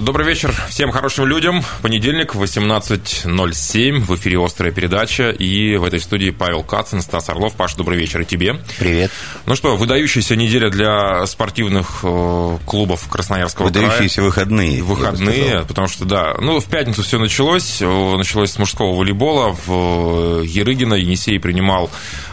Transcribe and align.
Добрый 0.00 0.26
вечер 0.26 0.54
всем 0.68 0.92
хорошим 0.92 1.26
людям. 1.26 1.64
Понедельник, 1.82 2.36
18.07. 2.36 3.98
В 3.98 4.14
эфире 4.14 4.44
«Острая 4.44 4.70
передача». 4.70 5.30
И 5.30 5.76
в 5.76 5.82
этой 5.82 5.98
студии 5.98 6.30
Павел 6.30 6.62
Кацин, 6.62 7.02
Стас 7.02 7.28
Орлов. 7.28 7.56
Паш, 7.56 7.74
добрый 7.74 7.98
вечер 7.98 8.20
и 8.20 8.24
тебе. 8.24 8.60
Привет. 8.78 9.10
Ну 9.46 9.56
что, 9.56 9.76
выдающаяся 9.76 10.36
неделя 10.36 10.70
для 10.70 11.26
спортивных 11.26 12.00
э, 12.04 12.58
клубов 12.64 13.08
Красноярского 13.08 13.66
Выдающиеся 13.66 14.16
края. 14.16 14.28
выходные. 14.28 14.82
Выходные, 14.84 15.64
потому 15.66 15.88
что, 15.88 16.04
да, 16.04 16.36
ну, 16.38 16.60
в 16.60 16.66
пятницу 16.66 17.02
все 17.02 17.18
началось. 17.18 17.80
Началось 17.80 18.52
с 18.52 18.58
мужского 18.58 18.94
волейбола. 18.94 19.56
В 19.66 20.42
э, 20.42 20.46
Ерыгино 20.46 20.94
Енисей 20.94 21.40
принимал 21.40 21.90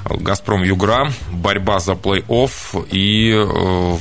«Газпром 0.08 0.62
Югра». 0.62 1.12
Борьба 1.32 1.80
за 1.80 1.94
плей-офф. 1.94 2.88
И 2.92 3.32
э, 3.32 3.44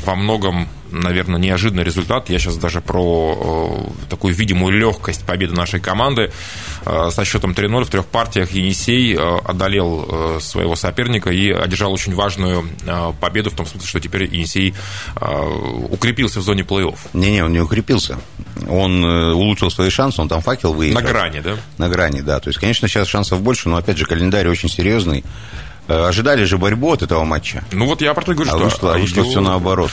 во 0.05 0.15
многом 0.17 0.69
наверное, 0.95 1.41
неожиданный 1.41 1.85
результат. 1.85 2.31
Я 2.31 2.39
сейчас 2.39 2.57
даже 2.57 2.81
про 2.81 3.89
э, 4.01 4.09
такую 4.09 4.35
видимую 4.35 4.79
легкость 4.79 5.25
победы 5.25 5.55
нашей 5.55 5.81
команды. 5.81 6.31
Э, 6.87 7.11
со 7.11 7.25
счетом 7.25 7.53
3-0 7.53 7.85
в 7.85 7.91
трех 7.91 8.07
партиях 8.07 8.53
Енисей 8.53 9.15
э, 9.15 9.39
одолел 9.45 10.41
своего 10.41 10.77
соперника 10.77 11.31
и 11.31 11.51
одержал 11.51 11.93
очень 11.93 12.15
важную 12.15 12.69
победу 13.21 13.51
в 13.51 13.55
том 13.55 13.67
смысле, 13.67 13.89
что 13.89 14.01
теперь 14.01 14.25
Енисей 14.25 14.75
укрепился 15.91 16.41
в 16.41 16.43
зоне 16.43 16.63
плей-офф. 16.63 16.97
Не-не, 17.13 17.45
он 17.45 17.53
не 17.53 17.61
укрепился. 17.61 18.19
Он 18.69 19.05
улучшил 19.05 19.71
свои 19.71 19.91
шансы, 19.91 20.21
он 20.21 20.29
там 20.29 20.41
факел 20.41 20.73
выиграл. 20.73 21.03
На 21.03 21.09
грани, 21.09 21.41
да? 21.41 21.57
На 21.79 21.89
грани, 21.89 22.21
да. 22.21 22.41
То 22.41 22.49
есть, 22.51 22.61
конечно, 22.61 22.89
сейчас 22.89 23.09
шансов 23.09 23.41
больше, 23.43 23.69
но, 23.69 23.77
опять 23.77 23.99
же, 23.99 24.07
календарь 24.07 24.49
очень 24.49 24.69
серьезный. 24.69 25.25
Ожидали 25.87 26.45
же 26.45 26.57
борьбу 26.57 26.93
от 26.93 27.03
этого 27.03 27.25
матча. 27.25 27.63
Ну 27.71 27.87
вот 27.87 28.01
я 28.01 28.15
про 28.15 28.25
то 28.25 28.33
говорю, 28.33 28.51
А 28.51 28.55
что 28.55 28.65
вышло, 28.65 28.95
а 28.95 28.99
вышло 28.99 29.25
все 29.25 29.41
наоборот. 29.41 29.91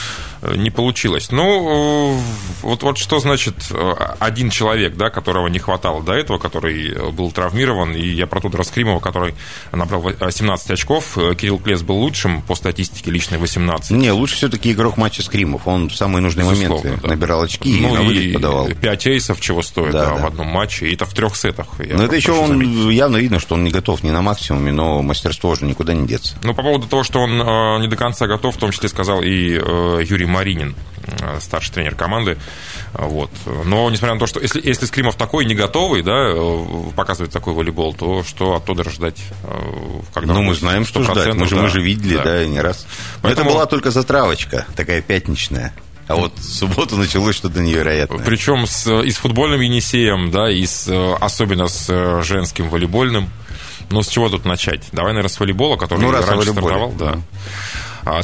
Не 0.56 0.70
получилось. 0.70 1.32
Ну, 1.32 2.18
э, 2.18 2.22
вот, 2.64 2.84
вот 2.84 2.98
что 2.98 3.20
значит 3.20 3.56
э, 3.72 3.94
один 4.20 4.50
человек, 4.50 4.96
да, 4.96 5.10
которого 5.10 5.48
не 5.48 5.60
хватало 5.60 6.04
до 6.04 6.14
этого, 6.14 6.38
который 6.38 6.92
э, 6.92 7.10
был 7.12 7.32
травмирован, 7.32 7.94
и 7.94 8.06
я 8.08 8.28
про 8.28 8.42
Тодора 8.42 8.64
Скримова, 8.64 9.00
который 9.00 9.36
набрал 9.72 10.12
17 10.32 10.72
очков, 10.72 11.18
Э, 11.22 11.36
Кирилл 11.36 11.60
Клес 11.60 11.82
был 11.82 11.98
лучшим 11.98 12.42
по 12.42 12.56
статистике 12.56 13.12
личной 13.12 13.38
18. 13.38 13.92
Не, 13.92 14.12
лучше 14.12 14.36
все-таки 14.36 14.72
игрок 14.72 14.98
матча 14.98 15.22
Скримов. 15.24 15.68
Он 15.68 15.90
в 15.90 15.96
самые 15.96 16.22
нужные 16.22 16.50
Безусловно, 16.50 16.84
моменты 16.84 17.02
да. 17.02 17.10
набирал 17.10 17.42
очки 17.42 17.78
и 17.78 17.82
Ну 17.82 17.94
на 17.94 18.02
вылет 18.02 18.24
и 18.24 18.34
подавал. 18.34 18.68
5 18.70 19.08
эйсов 19.08 19.40
чего 19.42 19.62
стоит 19.62 19.92
Да, 19.92 20.06
да, 20.10 20.16
да. 20.16 20.24
в 20.24 20.26
одном 20.28 20.48
матче, 20.48 20.88
и 20.88 20.94
это 20.96 21.06
в 21.06 21.14
трех 21.14 21.36
сетах. 21.36 21.68
Но 21.78 22.04
это 22.04 22.16
еще 22.16 22.32
он 22.32 22.48
заметить. 22.50 22.94
явно 22.94 23.18
видно, 23.18 23.40
что 23.40 23.56
он 23.56 23.64
не 23.64 23.72
готов 23.72 24.04
не 24.04 24.12
на 24.12 24.22
максимуме, 24.22 24.72
но 24.72 25.02
мастерство 25.02 25.52
уже 25.52 25.66
никуда 25.66 25.94
не 25.94 26.08
деться. 26.08 26.36
Ну, 26.44 26.54
по 26.54 26.64
поводу 26.64 26.88
того, 26.88 27.04
что 27.04 27.20
он 27.20 27.42
э, 27.42 27.80
не 27.82 27.88
до 27.88 27.96
конца 27.96 28.28
готов, 28.28 28.56
в 28.56 28.60
том 28.60 28.72
числе 28.72 28.90
сказал 28.90 29.22
и 29.22 29.60
э, 29.62 30.04
Юрий 30.08 30.26
Маринин, 30.32 30.76
э, 31.06 31.40
старший 31.42 31.74
тренер 31.74 31.96
команды. 31.96 32.38
Вот. 32.94 33.30
Но, 33.66 33.90
несмотря 33.90 34.16
на 34.16 34.20
то, 34.20 34.28
что 34.28 34.40
если, 34.40 34.62
если 34.66 34.86
Скримов 34.86 35.16
такой 35.16 35.46
не 35.46 35.54
готовый, 35.56 36.02
да, 36.02 36.32
э, 36.34 36.66
показывает 36.96 37.32
такой 37.32 37.54
волейбол, 37.54 37.94
то 37.94 38.24
что 38.24 38.56
от 38.56 38.66
Тодора 38.66 38.90
ждать? 38.90 39.22
э, 39.44 40.00
Когда 40.14 40.34
Ну, 40.34 40.42
мы 40.44 40.56
знаем, 40.56 40.86
что 40.86 41.02
100%, 41.02 41.12
ждать. 41.12 41.36
Мы 41.36 41.48
же, 41.48 41.56
да, 41.56 41.62
мы 41.62 41.70
же 41.70 41.82
видели, 41.82 42.18
да. 42.18 42.24
да, 42.24 42.46
не 42.46 42.60
раз. 42.60 42.86
Но 43.18 43.20
Поэтому- 43.30 43.50
это 43.50 43.56
была 43.58 43.66
только 43.68 43.92
затравочка, 43.92 44.66
такая 44.76 45.02
пятничная. 45.02 45.74
А 46.08 46.16
вот 46.16 46.38
в 46.38 46.44
субботу 46.44 46.98
началось 46.98 47.36
что-то 47.38 47.62
невероятное. 47.62 48.26
Причем 48.26 48.66
с, 48.68 48.92
и 49.02 49.10
с 49.12 49.16
футбольным 49.18 49.62
Енисеем, 49.62 50.30
да, 50.30 50.52
и 50.52 50.66
с, 50.66 50.90
особенно 51.22 51.68
с 51.70 52.22
женским 52.24 52.68
волейбольным. 52.70 53.30
Ну, 53.92 54.02
с 54.04 54.08
чего 54.08 54.28
тут 54.30 54.44
начать? 54.46 54.84
Давай, 54.94 55.12
наверное, 55.14 55.30
с 55.34 55.40
волейбола, 55.40 55.76
который 55.78 56.02
Ну, 56.02 56.12
раз 56.12 56.26
раньше 56.28 56.52
волейболе. 56.52 56.76
стартовал. 56.76 56.92
Да. 56.94 57.12
А, 57.14 57.22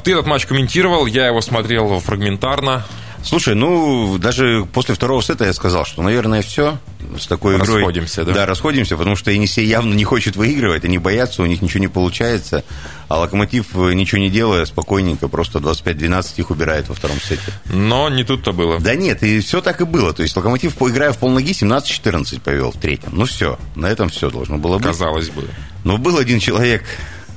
Ты 0.03 0.11
этот 0.11 0.25
матч 0.25 0.45
комментировал, 0.45 1.06
я 1.06 1.28
его 1.28 1.42
смотрел 1.42 2.00
фрагментарно. 2.00 2.85
Слушай, 3.24 3.56
ну, 3.56 4.18
даже 4.18 4.66
после 4.72 4.96
второго 4.96 5.22
сета 5.22 5.46
я 5.46 5.53
сказал, 5.53 5.85
что, 5.85 6.02
наверное, 6.02 6.41
все 6.41 6.78
с 7.19 7.28
такой 7.28 7.57
игрой. 7.57 7.79
Расходимся, 7.79 8.24
да? 8.24 8.34
Да, 8.34 8.46
расходимся, 8.46 8.96
потому 8.96 9.16
что 9.16 9.31
Енисей 9.31 9.66
явно 9.66 9.94
не 9.94 10.03
хочет 10.03 10.35
выигрывать, 10.35 10.85
они 10.85 10.97
боятся, 10.97 11.41
у 11.41 11.46
них 11.46 11.62
ничего 11.62 11.81
не 11.81 11.88
получается, 11.88 12.63
а 13.09 13.19
Локомотив, 13.19 13.75
э, 13.75 13.94
ничего 13.94 14.19
не 14.22 14.29
делая, 14.29 14.66
спокойненько, 14.66 15.28
просто 15.28 15.59
25-12 15.59 16.34
их 16.38 16.52
убирает 16.52 16.88
во 16.90 16.96
втором 16.96 17.19
сете. 17.19 17.52
Но 17.66 18.09
не 18.09 18.23
тут-то 18.23 18.53
было. 18.53 18.79
Да 18.79 18.96
нет, 18.96 19.23
и 19.23 19.40
все 19.41 19.62
так 19.62 19.81
и 19.81 19.84
было. 19.85 20.13
То 20.13 20.23
есть 20.23 20.35
Локомотив, 20.35 20.81
играя 20.81 21.12
в 21.12 21.18
полноги, 21.18 21.52
17-14 21.52 22.40
повел 22.40 22.72
в 22.72 22.78
третьем. 22.78 23.09
Ну 23.13 23.25
все, 23.25 23.57
на 23.75 23.88
этом 23.88 24.09
все 24.09 24.29
должно 24.29 24.57
было 24.57 24.78
быть. 24.78 24.88
Казалось 24.88 25.29
бы. 25.29 25.47
Но 25.84 25.97
был 25.97 26.18
один 26.18 26.40
человек 26.40 26.84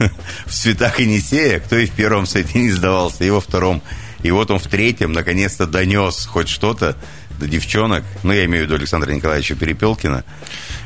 в 0.47 0.53
цветах 0.53 1.01
Енисея, 1.01 1.61
кто 1.61 1.77
и 1.77 1.87
в 1.87 1.93
первом 1.93 2.27
сете 2.27 2.59
не 2.59 2.71
сдавался, 2.71 3.25
и 3.25 3.31
во 3.31 3.41
втором. 3.41 3.83
И 4.23 4.31
вот 4.31 4.51
он 4.51 4.59
в 4.59 4.67
третьем 4.67 5.13
наконец-то 5.13 5.67
донес 5.67 6.27
хоть 6.27 6.49
что-то 6.49 6.97
до 7.41 7.49
девчонок. 7.49 8.05
Ну, 8.23 8.33
я 8.33 8.45
имею 8.45 8.65
в 8.65 8.67
виду 8.67 8.77
Александра 8.77 9.11
Николаевича 9.13 9.55
Перепелкина. 9.57 10.25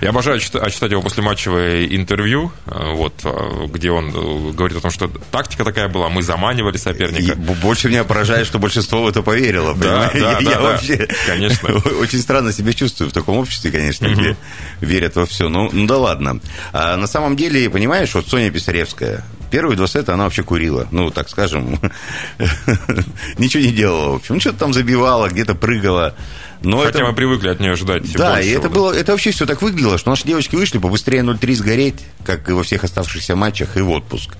Я 0.00 0.08
обожаю 0.10 0.38
чита- 0.40 0.68
читать 0.70 0.90
его 0.90 1.02
послематчевое 1.02 1.86
интервью, 1.86 2.52
э, 2.66 2.92
вот, 2.94 3.14
э, 3.24 3.66
где 3.68 3.90
он 3.90 4.08
э, 4.10 4.52
говорит 4.52 4.76
о 4.78 4.80
том, 4.80 4.90
что 4.90 5.08
тактика 5.30 5.64
такая 5.64 5.88
была, 5.88 6.08
мы 6.08 6.22
заманивали 6.22 6.76
И 6.76 6.78
соперника. 6.78 7.34
б- 7.36 7.54
больше 7.54 7.88
меня 7.88 8.04
поражает, 8.04 8.46
что 8.46 8.58
большинство 8.58 9.02
в 9.02 9.08
это 9.08 9.22
поверило. 9.22 9.74
Да, 9.74 10.10
да, 10.12 10.18
я 10.18 10.20
да, 10.20 10.38
я 10.40 10.50
да. 10.56 10.60
вообще 10.60 11.08
Конечно. 11.26 11.74
очень 12.00 12.18
странно 12.20 12.52
себя 12.52 12.72
чувствую 12.72 13.10
в 13.10 13.12
таком 13.12 13.36
обществе, 13.38 13.70
конечно, 13.70 14.06
где 14.08 14.36
верят 14.80 15.16
во 15.16 15.26
все. 15.26 15.48
Ну, 15.48 15.70
ну 15.72 15.86
да 15.86 15.96
ладно. 15.98 16.40
А 16.72 16.96
на 16.96 17.06
самом 17.06 17.36
деле, 17.36 17.68
понимаешь, 17.70 18.14
вот 18.14 18.28
Соня 18.28 18.50
Писаревская, 18.50 19.24
первые 19.50 19.76
два 19.76 19.86
сета 19.86 20.14
она 20.14 20.24
вообще 20.24 20.42
курила. 20.42 20.86
Ну, 20.90 21.10
так 21.10 21.28
скажем, 21.28 21.78
ничего 23.38 23.62
не 23.62 23.72
делала, 23.72 24.10
в 24.12 24.14
общем. 24.16 24.34
Ну, 24.34 24.40
что-то 24.40 24.58
там 24.58 24.72
забивала, 24.72 25.28
где-то 25.28 25.54
прыгала. 25.54 26.14
Но 26.64 26.78
Хотя 26.78 27.00
это... 27.00 27.08
мы 27.08 27.14
привыкли 27.14 27.48
от 27.48 27.60
нее 27.60 27.76
ждать 27.76 28.10
Да, 28.12 28.40
и 28.40 28.44
большего, 28.44 28.58
это 28.58 28.68
да. 28.68 28.74
было, 28.74 28.92
это 28.92 29.12
вообще 29.12 29.30
все 29.30 29.46
так 29.46 29.60
выглядело, 29.62 29.98
что 29.98 30.10
наши 30.10 30.26
девочки 30.26 30.56
вышли 30.56 30.78
побыстрее 30.78 31.20
0-3 31.20 31.54
сгореть, 31.54 31.96
как 32.24 32.48
и 32.48 32.52
во 32.52 32.62
всех 32.62 32.84
оставшихся 32.84 33.36
матчах, 33.36 33.76
и 33.76 33.80
в 33.80 33.90
отпуск. 33.90 34.36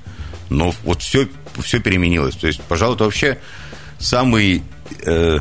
Но 0.49 0.75
вот 0.85 1.03
все, 1.03 1.29
все 1.63 1.81
переменилось. 1.81 2.35
То 2.37 2.47
есть, 2.47 2.61
пожалуй, 2.63 2.97
это 2.97 3.05
вообще 3.05 3.39
самый 3.99 4.63
э, 5.05 5.39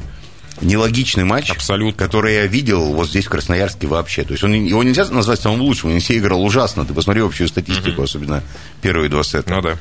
нелогичный 0.62 1.24
матч, 1.24 1.50
Абсолютно. 1.50 1.98
который 1.98 2.36
я 2.36 2.48
видел 2.48 2.94
вот 2.94 3.10
здесь, 3.10 3.26
в 3.26 3.30
Красноярске 3.30 3.88
вообще. 3.88 4.24
То 4.24 4.34
есть, 4.34 4.44
он, 4.44 4.54
его 4.54 4.84
нельзя 4.84 5.06
назвать 5.06 5.40
самым 5.40 5.62
лучшим, 5.62 5.94
он 5.94 6.00
все 6.00 6.18
играл 6.18 6.44
ужасно. 6.44 6.86
Ты 6.86 6.94
посмотри 6.94 7.22
общую 7.22 7.48
статистику, 7.48 8.04
особенно 8.04 8.44
первые 8.82 9.10
два 9.10 9.24
сета. 9.24 9.50
Ну 9.56 9.62
да. 9.62 9.80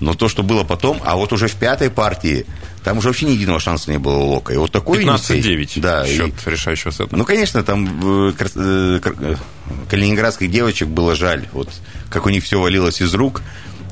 Но 0.00 0.14
то, 0.14 0.28
что 0.28 0.42
было 0.42 0.62
потом, 0.64 1.00
а 1.04 1.16
вот 1.16 1.32
уже 1.32 1.48
в 1.48 1.54
пятой 1.56 1.90
партии, 1.90 2.46
там 2.84 2.98
уже 2.98 3.08
вообще 3.08 3.26
ни 3.26 3.32
единого 3.32 3.58
шанса 3.58 3.90
не 3.90 3.98
было 3.98 4.16
у 4.18 4.26
Лока. 4.28 4.52
И 4.54 4.56
вот 4.56 4.70
такой 4.70 5.04
Енисей- 5.04 5.40
15-9 5.40 5.80
Да, 5.80 6.06
и- 6.06 6.16
счет 6.16 6.32
решающего 6.46 6.90
сета. 6.92 7.16
ну, 7.16 7.24
конечно, 7.24 7.62
там 7.64 8.28
э, 8.28 8.32
э, 8.54 9.00
э, 9.04 9.36
калининградских 9.90 10.50
девочек 10.50 10.88
было 10.88 11.14
жаль. 11.14 11.46
Вот 11.52 11.68
как 12.10 12.26
у 12.26 12.28
них 12.30 12.44
все 12.44 12.60
валилось 12.60 13.00
из 13.00 13.12
рук. 13.14 13.42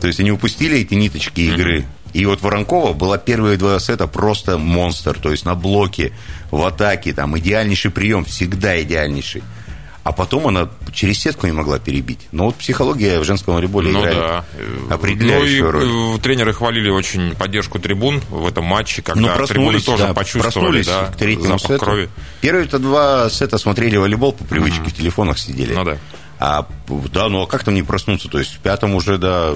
То 0.00 0.06
есть 0.06 0.20
они 0.20 0.30
упустили 0.30 0.78
эти 0.78 0.94
ниточки 0.94 1.40
игры. 1.40 1.86
И 2.12 2.24
вот 2.24 2.40
Воронкова 2.40 2.92
была 2.92 3.18
первые 3.18 3.56
два 3.58 3.78
сета 3.80 4.06
просто 4.06 4.58
монстр. 4.58 5.18
То 5.18 5.30
есть 5.32 5.44
на 5.44 5.54
блоке, 5.54 6.12
в 6.50 6.64
атаке, 6.64 7.12
там 7.12 7.36
идеальнейший 7.38 7.90
прием, 7.90 8.24
всегда 8.24 8.80
идеальнейший. 8.82 9.42
А 10.06 10.12
потом 10.12 10.46
она 10.46 10.68
через 10.92 11.18
сетку 11.18 11.48
не 11.48 11.52
могла 11.52 11.80
перебить. 11.80 12.28
Но 12.30 12.44
вот 12.44 12.54
психология 12.54 13.18
в 13.18 13.24
женском 13.24 13.56
волейболе 13.56 13.90
Ну 13.90 14.02
играет 14.02 14.16
да. 14.16 14.44
определяющую 14.94 15.64
ну, 15.64 15.68
и, 15.68 15.72
роль. 15.72 16.16
э, 16.16 16.18
Тренеры 16.20 16.52
хвалили 16.52 16.88
очень 16.90 17.34
поддержку 17.34 17.80
трибун 17.80 18.22
в 18.30 18.46
этом 18.46 18.64
матче, 18.66 19.02
когда 19.02 19.36
Ну, 19.36 19.46
трибуны 19.48 19.80
тоже 19.80 20.04
да, 20.06 20.14
почувствовали 20.14 20.84
да, 20.84 21.06
к 21.08 21.40
запах 21.42 21.60
сету. 21.60 21.84
крови. 21.84 22.08
Первые-то 22.40 22.78
два 22.78 23.28
сета 23.30 23.58
смотрели 23.58 23.96
волейбол 23.96 24.32
по 24.32 24.44
привычке, 24.44 24.84
в 24.84 24.92
телефонах 24.94 25.40
сидели. 25.40 25.74
Ну 25.74 25.82
да. 25.82 25.98
А, 26.38 26.68
да, 27.12 27.28
ну 27.28 27.42
а 27.42 27.46
как 27.48 27.64
там 27.64 27.74
не 27.74 27.82
проснуться? 27.82 28.28
То 28.28 28.38
есть 28.38 28.54
в 28.54 28.58
пятом 28.60 28.94
уже, 28.94 29.18
да, 29.18 29.54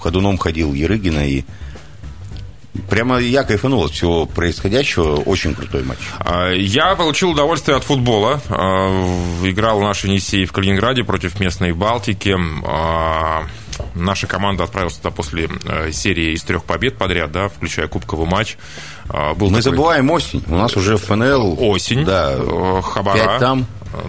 ходуном 0.00 0.36
ходил 0.36 0.74
Ерыгина 0.74 1.28
и 1.28 1.44
прямо 2.88 3.18
я 3.18 3.42
кайфанул 3.44 3.84
от 3.84 3.92
всего 3.92 4.26
происходящего. 4.26 5.16
Очень 5.16 5.54
крутой 5.54 5.82
матч. 5.84 5.98
А, 6.20 6.50
Я 6.52 6.94
получил 6.94 7.30
удовольствие 7.30 7.76
от 7.76 7.84
футбола. 7.84 8.40
А, 8.48 8.88
Играл 9.44 9.80
наш 9.80 10.04
Енисей 10.04 10.44
в 10.44 10.52
Калининграде 10.52 11.04
против 11.04 11.38
местной 11.40 11.72
Балтики. 11.72 12.36
А, 12.66 13.44
Наша 13.94 14.26
команда 14.26 14.64
отправилась 14.64 14.96
туда 14.96 15.10
после 15.10 15.48
э, 15.64 15.92
серии 15.92 16.34
из 16.34 16.42
трех 16.44 16.62
побед 16.64 16.98
подряд, 16.98 17.32
да, 17.32 17.48
включая 17.48 17.88
кубковый 17.88 18.26
матч. 18.26 18.56
Был 19.08 19.48
Мы 19.48 19.58
такой 19.58 19.62
забываем 19.62 20.10
осень. 20.10 20.42
У 20.46 20.54
нас 20.56 20.76
уже 20.76 20.98
ФНЛ... 20.98 21.56
осень, 21.58 22.04
Да, 22.04 22.32
э, 22.36 22.80
Хабара. 22.82 23.16
пять 23.18 23.38
там. 23.40 23.66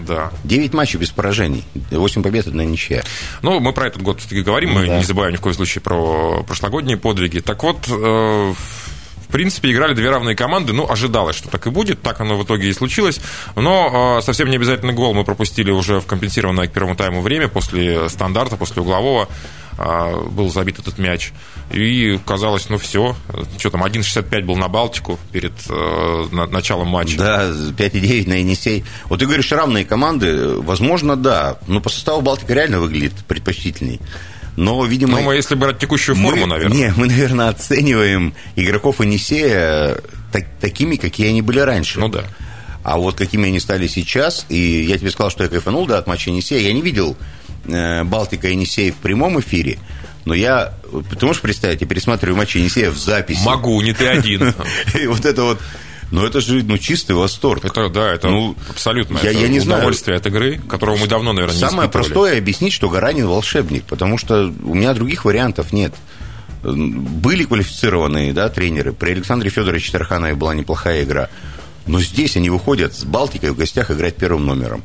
Да. 0.08 0.32
Девять 0.44 0.74
матчей 0.74 1.00
без 1.00 1.10
поражений. 1.10 1.64
Восемь 1.92 2.24
побед, 2.24 2.48
одна 2.48 2.64
ничья. 2.66 3.04
Ну, 3.42 3.60
мы 3.60 3.74
про 3.74 3.88
этот 3.88 4.02
год 4.02 4.20
все-таки 4.20 4.42
говорим, 4.42 4.72
мы 4.72 4.88
да. 4.88 4.98
не 4.98 5.04
забываем 5.04 5.34
ни 5.34 5.38
в 5.38 5.42
коем 5.42 5.56
случае 5.56 5.82
про 5.82 6.44
прошлогодние 6.44 6.98
подвиги. 6.98 7.40
Так 7.40 7.64
вот, 7.64 7.88
э, 7.88 7.92
в 7.92 9.32
принципе, 9.32 9.72
играли 9.72 9.94
две 9.94 10.10
равные 10.10 10.36
команды. 10.36 10.74
Ну, 10.74 10.90
ожидалось, 10.90 11.36
что 11.36 11.50
так 11.50 11.66
и 11.68 11.70
будет. 11.70 12.02
Так 12.02 12.22
оно 12.22 12.38
в 12.38 12.44
итоге 12.44 12.70
и 12.70 12.74
случилось. 12.74 13.20
Но 13.56 14.18
э, 14.20 14.22
совсем 14.24 14.50
не 14.50 14.58
обязательно 14.58 14.94
гол 14.94 15.14
мы 15.14 15.24
пропустили 15.24 15.72
уже 15.72 16.00
в 16.00 16.06
компенсированное 16.06 16.68
к 16.68 16.72
первому 16.72 16.96
тайму 16.96 17.22
время 17.22 17.48
после 17.48 18.10
стандарта, 18.10 18.58
после 18.58 18.82
углового. 18.82 19.28
А, 19.78 20.22
был 20.22 20.52
забит 20.52 20.80
этот 20.80 20.98
мяч. 20.98 21.32
И 21.72 22.20
казалось, 22.26 22.70
ну 22.70 22.78
все, 22.78 23.16
что 23.58 23.70
там, 23.70 23.84
1.65 23.84 24.44
был 24.44 24.56
на 24.56 24.68
Балтику 24.68 25.20
перед 25.32 25.54
э, 25.70 26.26
началом 26.32 26.88
матча. 26.88 27.18
Да, 27.18 27.50
5.9 27.50 28.30
на 28.30 28.34
Енисей. 28.34 28.86
Вот 29.06 29.20
ты 29.20 29.26
говоришь, 29.26 29.52
равные 29.52 29.86
команды, 29.86 30.56
возможно, 30.58 31.16
да, 31.16 31.58
но 31.68 31.82
по 31.82 31.90
составу 31.90 32.22
Балтика 32.22 32.54
реально 32.54 32.80
выглядит 32.80 33.14
предпочтительней. 33.28 34.00
Но, 34.56 34.86
видимо... 34.86 35.20
Ну, 35.20 35.32
если 35.32 35.56
брать 35.56 35.80
текущую 35.80 36.16
форму, 36.16 36.42
мы, 36.42 36.48
наверное. 36.48 36.78
Не, 36.78 36.94
мы, 36.96 37.08
наверное, 37.08 37.50
оцениваем 37.50 38.36
игроков 38.56 39.02
Енисея 39.02 39.98
так, 40.32 40.46
такими, 40.62 40.96
какие 40.96 41.30
они 41.30 41.42
были 41.42 41.60
раньше. 41.60 42.00
Ну 42.00 42.08
да. 42.08 42.26
А 42.84 42.98
вот 42.98 43.16
какими 43.16 43.48
они 43.48 43.60
стали 43.60 43.88
сейчас, 43.88 44.46
и 44.50 44.84
я 44.84 44.98
тебе 44.98 45.10
сказал, 45.10 45.32
что 45.32 45.44
я 45.44 45.50
кайфанул, 45.50 45.88
да, 45.88 45.98
от 45.98 46.08
матча 46.08 46.30
Енисея, 46.30 46.60
я 46.60 46.74
не 46.74 46.82
видел 46.82 47.16
э, 47.16 47.43
Балтика 47.66 48.50
Енисей 48.50 48.92
в 48.92 48.96
прямом 48.96 49.40
эфире, 49.40 49.80
но 50.26 50.34
я, 50.34 50.74
ты 51.18 51.26
можешь 51.26 51.42
представить, 51.42 51.82
я 51.82 51.88
пересматриваю 51.88 52.38
матчи 52.38 52.58
Енисея 52.58 52.92
в 52.92 52.98
записи. 52.98 53.44
Могу, 53.44 53.82
не 53.82 53.94
ты 53.94 54.08
один. 54.08 54.54
И 55.02 55.08
вот 55.08 55.26
это 55.26 55.44
вот 55.44 55.60
ну, 56.14 56.24
это 56.24 56.42
же 56.42 56.64
ну, 56.64 56.78
чистый 56.78 57.14
восторг. 57.14 57.66
Это, 57.66 57.90
да, 57.90 58.14
это 58.14 58.30
ну, 58.30 58.56
абсолютно. 58.70 59.18
Я, 59.24 59.32
это 59.32 59.40
я 59.40 59.48
не 59.48 59.60
удовольствие 59.60 60.18
знаю. 60.18 60.20
от 60.20 60.28
игры, 60.28 60.62
которого 60.70 60.96
мы 60.98 61.08
давно, 61.08 61.34
наверное, 61.34 61.56
Самое 61.56 61.66
не 61.66 61.72
Самое 61.72 61.90
простое 61.90 62.38
объяснить, 62.38 62.72
что 62.72 62.88
Гаранин 62.88 63.26
волшебник, 63.26 63.84
потому 63.86 64.20
что 64.20 64.54
у 64.64 64.76
меня 64.76 64.94
других 64.94 65.26
вариантов 65.26 65.74
нет. 65.74 65.94
Были 66.62 67.46
квалифицированные 67.46 68.32
да, 68.32 68.48
тренеры. 68.50 68.94
При 68.94 69.12
Александре 69.14 69.50
Федоровиче 69.50 69.92
Тарханове 69.92 70.36
была 70.36 70.54
неплохая 70.54 71.04
игра. 71.04 71.30
Но 71.88 72.00
здесь 72.00 72.38
они 72.38 72.52
выходят 72.52 72.94
с 72.94 73.04
Балтикой 73.04 73.50
в 73.50 73.58
гостях 73.58 73.90
играть 73.90 74.16
первым 74.16 74.46
номером 74.46 74.84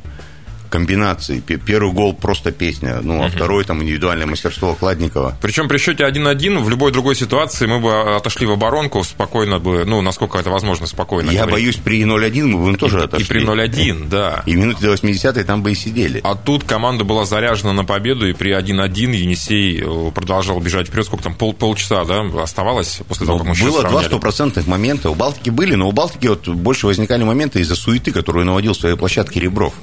комбинаций. 0.69 1.41
Первый 1.41 1.91
гол 1.91 2.13
просто 2.13 2.51
песня, 2.51 2.99
ну, 3.01 3.21
а 3.21 3.25
угу. 3.25 3.35
второй 3.35 3.63
там 3.65 3.81
индивидуальное 3.83 4.25
мастерство 4.25 4.73
Кладникова. 4.75 5.37
Причем 5.41 5.67
при 5.67 5.77
счете 5.77 6.03
1-1 6.03 6.59
в 6.59 6.69
любой 6.69 6.91
другой 6.91 7.15
ситуации 7.15 7.65
мы 7.65 7.79
бы 7.79 8.15
отошли 8.15 8.45
в 8.45 8.51
оборонку 8.51 9.03
спокойно 9.03 9.59
бы, 9.59 9.85
ну, 9.85 10.01
насколько 10.01 10.37
это 10.37 10.49
возможно, 10.49 10.87
спокойно. 10.87 11.31
Я 11.31 11.45
говорить. 11.45 11.53
боюсь, 11.53 11.75
при 11.77 12.03
0-1 12.03 12.45
мы 12.45 12.71
бы 12.71 12.77
тоже 12.77 12.99
и, 12.99 13.03
отошли. 13.03 13.25
И 13.25 13.27
при 13.27 13.45
0-1, 13.45 14.07
да. 14.07 14.43
И 14.45 14.55
минуты 14.55 14.81
до 14.81 14.91
80 14.91 15.45
там 15.45 15.63
бы 15.63 15.71
и 15.71 15.75
сидели. 15.75 16.21
А 16.23 16.35
тут 16.35 16.63
команда 16.63 17.03
была 17.03 17.25
заряжена 17.25 17.73
на 17.73 17.85
победу, 17.85 18.27
и 18.27 18.33
при 18.33 18.51
1-1 18.51 19.15
Енисей 19.15 19.81
э, 19.81 20.11
продолжал 20.11 20.59
бежать 20.59 20.87
вперед. 20.87 21.05
Сколько 21.05 21.23
там, 21.23 21.35
пол, 21.35 21.53
полчаса, 21.53 22.03
да, 22.05 22.21
оставалось 22.41 23.01
после 23.07 23.25
того, 23.25 23.39
ну, 23.39 23.45
как 23.45 23.57
мы 23.57 23.69
Было 23.69 23.83
два 23.83 24.03
стопроцентных 24.03 24.67
момента. 24.67 25.09
У 25.09 25.15
Балтики 25.15 25.49
были, 25.49 25.75
но 25.75 25.87
у 25.89 25.91
Балтики 25.91 26.27
вот 26.27 26.47
больше 26.47 26.87
возникали 26.87 27.23
моменты 27.23 27.59
из-за 27.61 27.75
суеты, 27.75 28.11
которую 28.11 28.45
наводил 28.45 28.73
в 28.73 28.77
своей 28.77 28.95
площадке 28.95 29.39
Ребров. 29.39 29.73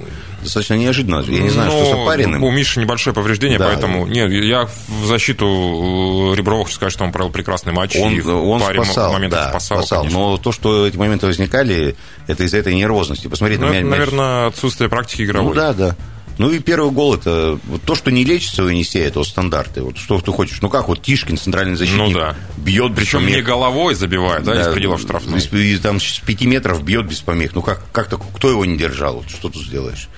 Достаточно 0.42 0.74
неожиданно. 0.78 1.24
Я 1.26 1.40
не 1.40 1.50
знаю, 1.50 1.70
Но 1.70 1.84
что 1.84 1.90
с 1.90 2.02
опаренным. 2.02 2.42
У 2.42 2.50
Миши 2.50 2.80
небольшое 2.80 3.14
повреждение, 3.14 3.58
да. 3.58 3.66
поэтому... 3.66 4.06
Нет, 4.06 4.30
я 4.30 4.68
в 4.88 5.06
защиту 5.06 6.32
э, 6.32 6.36
Реброва 6.36 6.64
хочу 6.64 6.76
сказать, 6.76 6.92
что 6.92 7.04
он 7.04 7.12
провел 7.12 7.30
прекрасный 7.30 7.72
матч. 7.72 7.96
Он, 7.96 8.12
и 8.12 8.20
он 8.20 8.60
паре 8.60 8.84
спасал, 8.84 9.12
моментов 9.12 9.38
да, 9.38 9.50
спасал, 9.50 9.78
спасал. 9.78 10.04
Но 10.06 10.36
то, 10.36 10.52
что 10.52 10.86
эти 10.86 10.96
моменты 10.96 11.26
возникали, 11.26 11.96
это 12.26 12.44
из-за 12.44 12.58
этой 12.58 12.74
нервозности. 12.74 13.26
Посмотрите 13.28 13.62
ну, 13.62 13.68
на 13.68 13.80
мяч. 13.80 13.84
наверное, 13.84 14.46
отсутствие 14.46 14.88
практики 14.88 15.22
игровой. 15.22 15.50
Ну 15.50 15.54
да, 15.54 15.72
да. 15.72 15.96
Ну 16.38 16.50
и 16.50 16.58
первый 16.58 16.90
гол 16.92 17.14
это 17.14 17.58
вот 17.64 17.82
то, 17.82 17.94
что 17.94 18.10
не 18.10 18.24
лечится 18.24 18.62
у 18.62 18.68
Енисея, 18.68 19.08
это 19.08 19.20
вот 19.20 19.28
стандарты. 19.28 19.82
Вот 19.82 19.96
что 19.96 20.20
ты 20.20 20.30
хочешь. 20.32 20.60
Ну 20.60 20.68
как 20.68 20.88
вот 20.88 21.02
Тишкин, 21.02 21.38
центральный 21.38 21.76
защитник, 21.76 22.14
ну, 22.14 22.20
да. 22.20 22.36
бьет 22.58 22.94
Причем 22.94 23.20
помех. 23.20 23.36
не 23.36 23.42
головой 23.42 23.94
забивает, 23.94 24.44
да, 24.44 24.54
да 24.54 24.62
из 24.62 24.74
пределов 24.74 25.00
штрафной. 25.00 25.38
Из, 25.38 25.80
там 25.80 25.98
с 25.98 26.18
5 26.18 26.42
метров 26.42 26.82
бьет 26.82 27.06
без 27.06 27.20
помех. 27.20 27.54
Ну 27.54 27.62
как, 27.62 27.82
как 27.90 28.08
так, 28.08 28.20
кто 28.34 28.50
его 28.50 28.64
не 28.64 28.76
держал? 28.76 29.16
Вот, 29.16 29.30
что 29.30 29.48
тут 29.48 29.62
сделаешь? 29.62 30.08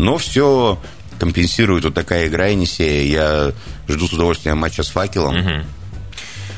Но 0.00 0.16
все 0.16 0.78
компенсирует 1.18 1.84
вот 1.84 1.94
такая 1.94 2.26
игра 2.26 2.46
Енисея. 2.46 3.04
Я 3.04 3.52
жду 3.86 4.06
с 4.06 4.12
удовольствием 4.12 4.58
матча 4.58 4.82
с 4.82 4.88
факелом. 4.88 5.36
Угу 5.36 5.64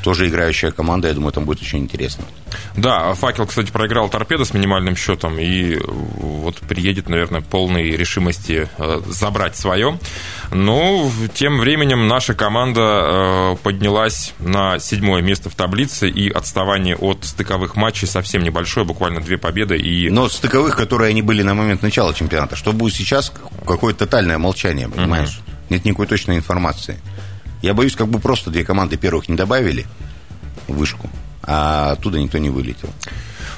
тоже 0.03 0.27
играющая 0.27 0.71
команда, 0.71 1.07
я 1.07 1.13
думаю, 1.13 1.31
там 1.31 1.45
будет 1.45 1.61
очень 1.61 1.79
интересно. 1.79 2.25
Да, 2.75 3.13
Факел, 3.13 3.47
кстати, 3.47 3.71
проиграл 3.71 4.09
торпедо 4.09 4.43
с 4.43 4.53
минимальным 4.53 4.95
счетом 4.95 5.39
и 5.39 5.79
вот 5.79 6.57
приедет, 6.59 7.07
наверное, 7.07 7.41
полной 7.41 7.91
решимости 7.91 8.67
э, 8.77 9.01
забрать 9.07 9.55
свое. 9.55 9.97
Но 10.51 11.09
ну, 11.09 11.11
тем 11.33 11.57
временем 11.57 12.07
наша 12.07 12.33
команда 12.33 12.81
э, 12.81 13.55
поднялась 13.63 14.33
на 14.39 14.77
седьмое 14.79 15.21
место 15.21 15.49
в 15.49 15.55
таблице, 15.55 16.09
и 16.09 16.29
отставание 16.29 16.97
от 16.97 17.23
стыковых 17.23 17.75
матчей 17.75 18.07
совсем 18.07 18.43
небольшое, 18.43 18.85
буквально 18.85 19.21
две 19.21 19.37
победы. 19.37 19.77
И... 19.77 20.09
Но 20.09 20.27
стыковых, 20.27 20.75
которые 20.75 21.11
они 21.11 21.21
были 21.21 21.41
на 21.43 21.53
момент 21.53 21.81
начала 21.81 22.13
чемпионата, 22.13 22.55
что 22.57 22.73
будет 22.73 22.93
сейчас, 22.93 23.31
какое-то 23.65 23.99
тотальное 23.99 24.37
молчание, 24.37 24.89
понимаешь? 24.89 25.37
Угу. 25.37 25.53
Нет 25.69 25.85
никакой 25.85 26.07
точной 26.07 26.35
информации. 26.35 26.99
Я 27.63 27.73
боюсь, 27.73 27.95
как 27.95 28.09
бы 28.09 28.19
просто 28.19 28.51
две 28.51 28.65
команды 28.65 28.97
первых 28.97 29.29
не 29.29 29.35
добавили 29.35 29.85
вышку, 30.67 31.09
а 31.41 31.93
оттуда 31.93 32.19
никто 32.19 32.37
не 32.37 32.49
вылетел. 32.49 32.89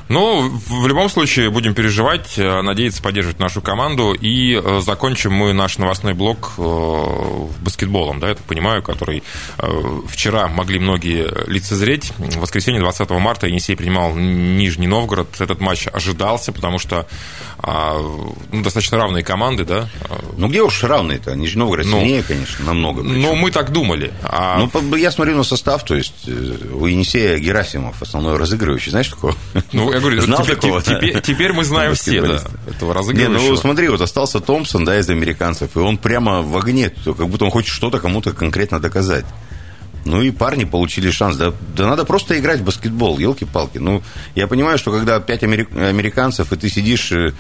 Ну, 0.08 0.52
в 0.68 0.88
любом 0.88 1.10
случае, 1.10 1.50
будем 1.50 1.74
переживать, 1.74 2.38
э, 2.38 2.62
надеяться 2.62 3.02
поддерживать 3.02 3.40
нашу 3.40 3.62
команду. 3.62 4.14
И 4.14 4.54
э, 4.54 4.82
закончим 4.86 5.34
мы 5.34 5.54
наш 5.54 5.80
новостной 5.80 6.14
блок 6.14 6.54
э, 6.58 7.48
баскетболом, 7.62 8.20
да, 8.20 8.30
я 8.30 8.36
так 8.36 8.46
понимаю, 8.46 8.84
который 8.84 9.24
вчера 10.08 10.48
могли 10.48 10.80
многие 10.80 11.28
лицезреть. 11.50 12.12
В 12.18 12.40
воскресенье 12.40 12.80
20 12.80 13.10
марта 13.12 13.48
Енисей 13.48 13.76
принимал 13.76 14.14
Нижний 14.16 14.88
Новгород. 14.88 15.40
Этот 15.40 15.60
матч 15.60 15.88
ожидался, 15.92 16.52
потому 16.52 16.78
что 16.78 17.08
а, 17.60 18.00
ну, 18.52 18.62
достаточно 18.62 18.98
равные 18.98 19.24
команды, 19.24 19.66
да. 19.66 19.90
Ну, 20.38 20.48
где 20.50 20.62
уж 20.62 20.84
равные-то? 20.84 21.36
Нижний 21.36 21.60
Новгород 21.60 21.86
ну, 21.88 22.00
сильнее, 22.00 22.24
конечно, 22.24 22.66
намного. 22.66 23.02
Причем. 23.02 23.22
Ну, 23.22 23.36
мы 23.36 23.52
так 23.52 23.72
думали. 23.72 24.14
А... 24.24 24.68
Ну, 24.74 24.96
я 24.96 25.12
смотрю 25.12 25.36
на 25.38 25.44
состав, 25.44 25.84
то 25.84 25.96
есть 25.96 26.28
у 26.28 26.86
Енисея 26.86 27.40
Герасимов 27.40 28.02
основной 28.02 28.38
разыгрывающий. 28.38 28.92
Знаешь 28.92 29.10
такого? 29.10 29.36
Ну, 29.72 29.95
я 29.96 30.02
говорю, 30.02 30.22
Знал 30.22 30.44
теперь, 30.44 30.56
такого, 30.56 30.82
теперь, 30.82 31.22
теперь 31.22 31.54
мы 31.54 31.64
знаем 31.64 31.96
все 31.96 32.22
да, 32.22 32.42
этого 32.70 32.94
разыгрывающего. 32.94 33.44
Не, 33.44 33.50
ну 33.50 33.56
смотри, 33.56 33.88
вот 33.88 34.02
остался 34.02 34.40
Томпсон, 34.40 34.86
да, 34.86 35.00
из 35.00 35.10
американцев, 35.10 35.76
и 35.76 35.80
он 35.80 35.98
прямо 35.98 36.42
в 36.42 36.58
огне, 36.58 36.90
как 36.90 37.28
будто 37.28 37.46
он 37.46 37.52
хочет 37.52 37.74
что-то 37.74 38.00
кому-то 38.00 38.34
конкретно 38.34 38.80
доказать. 38.80 39.26
Ну 40.06 40.22
и 40.22 40.30
парни 40.30 40.66
получили 40.66 41.10
шанс. 41.10 41.36
Да, 41.36 41.52
да 41.76 41.88
надо 41.88 42.06
просто 42.06 42.38
играть 42.38 42.60
в 42.60 42.64
баскетбол, 42.64 43.18
елки-палки. 43.18 43.80
Ну, 43.80 44.04
я 44.36 44.46
понимаю, 44.48 44.78
что 44.78 44.92
когда 44.92 45.20
пять 45.20 45.42
американцев, 45.42 46.54
и 46.54 46.56
ты 46.56 46.70
сидишь 46.70 47.12
э, 47.12 47.32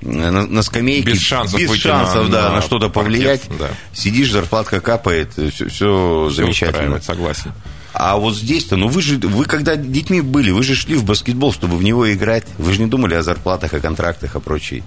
на, 0.00 0.30
на 0.30 0.62
скамейке... 0.62 1.10
Без 1.10 1.20
шансов, 1.20 1.60
без 1.60 1.74
шансов 1.74 2.28
на, 2.28 2.32
да, 2.32 2.48
на, 2.48 2.54
на 2.56 2.62
что-то 2.62 2.88
повлиять. 2.88 3.42
да. 3.58 3.68
Сидишь, 3.92 4.30
зарплатка 4.30 4.80
капает, 4.80 5.32
все, 5.32 5.50
все, 5.50 5.68
все 5.68 6.30
замечательно. 6.30 7.00
согласен. 7.02 7.52
А 7.94 8.16
вот 8.16 8.34
здесь-то, 8.34 8.76
ну 8.76 8.88
вы 8.88 9.00
же, 9.00 9.18
вы 9.18 9.44
когда 9.44 9.76
детьми 9.76 10.20
были, 10.20 10.50
вы 10.50 10.64
же 10.64 10.74
шли 10.74 10.96
в 10.96 11.04
баскетбол, 11.04 11.52
чтобы 11.52 11.76
в 11.76 11.84
него 11.84 12.12
играть. 12.12 12.44
Вы 12.58 12.72
же 12.72 12.80
не 12.80 12.86
думали 12.86 13.14
о 13.14 13.22
зарплатах, 13.22 13.72
о 13.72 13.80
контрактах, 13.80 14.34
о 14.34 14.40
прочей 14.40 14.82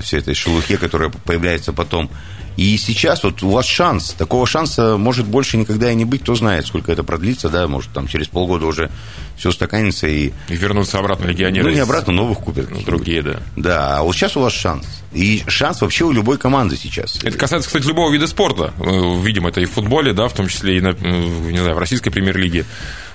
всей 0.00 0.20
этой 0.20 0.34
шелухе, 0.34 0.76
которая 0.76 1.08
появляется 1.10 1.72
потом. 1.72 2.10
И 2.56 2.76
сейчас 2.78 3.24
вот 3.24 3.42
у 3.42 3.50
вас 3.50 3.66
шанс. 3.66 4.14
Такого 4.16 4.46
шанса 4.46 4.96
может 4.96 5.26
больше 5.26 5.56
никогда 5.56 5.90
и 5.90 5.94
не 5.94 6.04
быть. 6.04 6.22
Кто 6.22 6.34
знает, 6.34 6.66
сколько 6.66 6.92
это 6.92 7.02
продлится, 7.02 7.48
да, 7.48 7.66
может, 7.66 7.92
там 7.92 8.06
через 8.06 8.28
полгода 8.28 8.66
уже 8.66 8.90
все 9.36 9.48
устаканится 9.48 10.06
и... 10.06 10.32
И 10.48 10.54
вернуться 10.54 10.98
обратно 10.98 11.26
легионеры. 11.26 11.68
Ну, 11.68 11.74
не 11.74 11.80
обратно, 11.80 12.12
новых 12.12 12.38
купят. 12.38 12.70
Ну, 12.70 12.80
другие, 12.82 13.22
да. 13.22 13.40
Да, 13.56 13.98
а 13.98 14.02
вот 14.02 14.14
сейчас 14.14 14.36
у 14.36 14.40
вас 14.40 14.52
шанс. 14.52 14.86
И 15.12 15.42
шанс 15.46 15.80
вообще 15.80 16.04
у 16.04 16.12
любой 16.12 16.38
команды 16.38 16.76
сейчас. 16.76 17.18
Это 17.22 17.36
касается, 17.36 17.68
кстати, 17.68 17.86
любого 17.86 18.12
вида 18.12 18.26
спорта. 18.26 18.72
Видим 18.78 19.46
это 19.46 19.60
и 19.60 19.64
в 19.64 19.72
футболе, 19.72 20.12
да, 20.12 20.28
в 20.28 20.32
том 20.32 20.48
числе 20.48 20.78
и, 20.78 20.80
на, 20.80 20.92
не 20.92 21.58
знаю, 21.58 21.74
в 21.74 21.78
российской 21.78 22.10
премьер-лиге. 22.10 22.64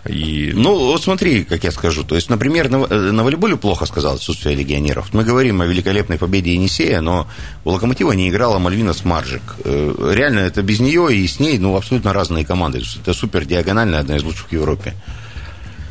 И... 0.08 0.52
Ну, 0.56 0.76
вот 0.76 1.04
смотри, 1.04 1.44
как 1.44 1.64
я 1.64 1.72
скажу. 1.72 2.04
То 2.04 2.16
есть, 2.16 2.30
например, 2.30 2.70
на, 2.70 2.86
э, 2.90 3.12
на 3.12 3.24
волейболе 3.24 3.58
плохо 3.58 3.86
сказал 3.86 4.16
отсутствие 4.16 4.56
легионеров. 4.56 5.14
Мы 5.14 5.24
говорим 5.24 5.62
о 5.62 5.66
великолепной 5.66 6.18
победе 6.18 6.54
Енисея, 6.54 7.02
но 7.02 7.28
у 7.66 7.72
Локомотива 7.72 8.14
не 8.14 8.30
играла 8.30 8.60
Мальвина 8.60 8.94
Смаржик. 8.94 9.42
Э, 9.64 10.14
реально, 10.16 10.40
это 10.40 10.62
без 10.62 10.80
нее 10.80 11.14
и 11.14 11.28
с 11.28 11.40
ней, 11.40 11.58
ну, 11.58 11.76
абсолютно 11.76 12.14
разные 12.14 12.46
команды. 12.46 12.82
Это 13.02 13.14
супер 13.14 13.46
диагональная, 13.46 14.00
одна 14.00 14.18
из 14.18 14.24
лучших 14.24 14.48
в 14.50 14.54
Европе. 14.54 14.94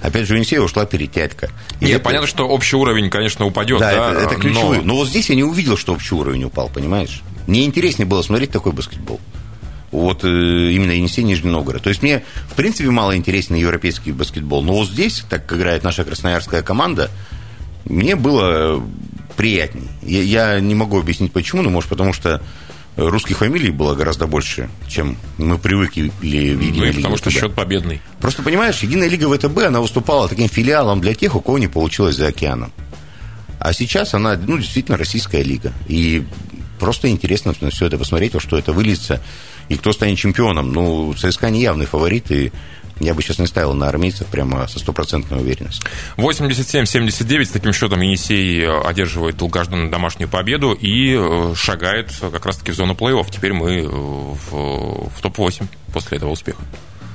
Опять 0.00 0.26
же, 0.26 0.36
Енисея 0.36 0.60
ушла 0.60 0.86
перетятка. 0.86 1.50
И 1.80 1.86
Нет, 1.86 1.96
это... 1.96 2.04
понятно, 2.04 2.26
что 2.28 2.48
общий 2.48 2.76
уровень, 2.76 3.10
конечно, 3.10 3.44
упадет. 3.44 3.80
Да, 3.80 3.90
да 3.90 4.12
это, 4.12 4.20
это 4.20 4.34
ключевой. 4.36 4.78
Но... 4.78 4.84
но 4.84 4.96
вот 4.96 5.08
здесь 5.08 5.28
я 5.28 5.34
не 5.34 5.44
увидел, 5.44 5.76
что 5.76 5.92
общий 5.92 6.14
уровень 6.14 6.44
упал, 6.44 6.68
понимаешь? 6.68 7.22
Мне 7.46 7.64
интереснее 7.64 8.06
было 8.06 8.22
смотреть 8.22 8.50
такой 8.50 8.72
баскетбол 8.72 9.20
вот 9.90 10.24
э, 10.24 10.28
именно 10.28 10.92
Енисей 10.92 11.24
Нижний 11.24 11.50
Новгород. 11.50 11.82
То 11.82 11.88
есть 11.88 12.02
мне, 12.02 12.24
в 12.48 12.54
принципе, 12.54 12.90
мало 12.90 13.16
интересен 13.16 13.54
европейский 13.54 14.12
баскетбол. 14.12 14.62
Но 14.62 14.74
вот 14.74 14.88
здесь, 14.88 15.24
так 15.28 15.46
как 15.46 15.58
играет 15.58 15.82
наша 15.82 16.04
красноярская 16.04 16.62
команда, 16.62 17.10
мне 17.84 18.16
было 18.16 18.82
приятней. 19.36 19.88
Я, 20.02 20.22
я 20.22 20.60
не 20.60 20.74
могу 20.74 20.98
объяснить 20.98 21.32
почему, 21.32 21.62
но 21.62 21.70
может 21.70 21.88
потому 21.88 22.12
что 22.12 22.42
русских 22.98 23.38
фамилий 23.38 23.70
было 23.70 23.94
гораздо 23.94 24.26
больше, 24.26 24.68
чем 24.88 25.16
мы 25.38 25.58
привыкли 25.58 26.10
в 26.20 26.22
Единой 26.22 26.88
ну, 26.88 26.96
Потому 26.96 27.16
что 27.16 27.30
счет 27.30 27.54
победный. 27.54 28.00
Просто 28.20 28.42
понимаешь, 28.42 28.80
Единая 28.80 29.08
Лига 29.08 29.32
ВТБ, 29.32 29.56
она 29.58 29.80
выступала 29.80 30.28
таким 30.28 30.48
филиалом 30.48 31.00
для 31.00 31.14
тех, 31.14 31.36
у 31.36 31.40
кого 31.40 31.58
не 31.58 31.68
получилось 31.68 32.16
за 32.16 32.26
океаном. 32.26 32.72
А 33.60 33.72
сейчас 33.72 34.14
она, 34.14 34.36
ну, 34.36 34.58
действительно, 34.58 34.96
российская 34.96 35.42
лига. 35.42 35.72
И 35.88 36.24
просто 36.78 37.08
интересно 37.08 37.54
на 37.60 37.70
все 37.70 37.86
это 37.86 37.98
посмотреть, 37.98 38.34
во 38.34 38.40
что 38.40 38.58
это 38.58 38.72
выльется. 38.72 39.20
И 39.68 39.76
кто 39.76 39.92
станет 39.92 40.18
чемпионом? 40.18 40.72
Ну, 40.72 41.14
ЦСКА 41.14 41.50
не 41.50 41.60
явный 41.60 41.86
фаворит, 41.86 42.30
и 42.30 42.52
я 43.00 43.14
бы 43.14 43.22
сейчас 43.22 43.38
не 43.38 43.46
ставил 43.46 43.74
на 43.74 43.88
армейцев 43.88 44.26
прямо 44.26 44.66
со 44.66 44.78
стопроцентной 44.78 45.40
уверенностью. 45.40 45.88
87-79 46.16 47.44
с 47.44 47.50
таким 47.50 47.72
счетом 47.72 48.00
Енисей 48.00 48.62
э, 48.62 48.80
одерживает 48.80 49.36
долгожданную 49.36 49.90
домашнюю 49.90 50.28
победу 50.28 50.72
и 50.72 51.16
э, 51.16 51.54
шагает 51.54 52.12
как 52.20 52.44
раз-таки 52.44 52.72
в 52.72 52.74
зону 52.74 52.94
плей-офф. 52.94 53.26
Теперь 53.30 53.52
мы 53.52 53.86
в, 53.86 55.10
в 55.10 55.20
топ-8 55.22 55.66
после 55.92 56.18
этого 56.18 56.30
успеха. 56.30 56.62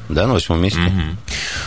Да, 0.10 0.28
на 0.28 0.34
восьмом 0.34 0.62
месте. 0.62 0.80
Угу. 0.80 1.18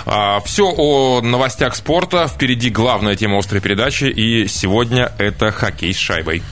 А, 0.07 0.41
все 0.41 0.73
о 0.77 1.21
новостях 1.23 1.75
спорта. 1.75 2.29
Впереди 2.29 2.71
главная 2.71 3.17
тема 3.17 3.39
острой 3.39 3.61
передачи. 3.61 4.05
И 4.05 4.47
сегодня 4.47 5.13
это 5.19 5.51
хоккей 5.51 5.93
с 5.93 5.99
шайбой. 5.99 6.43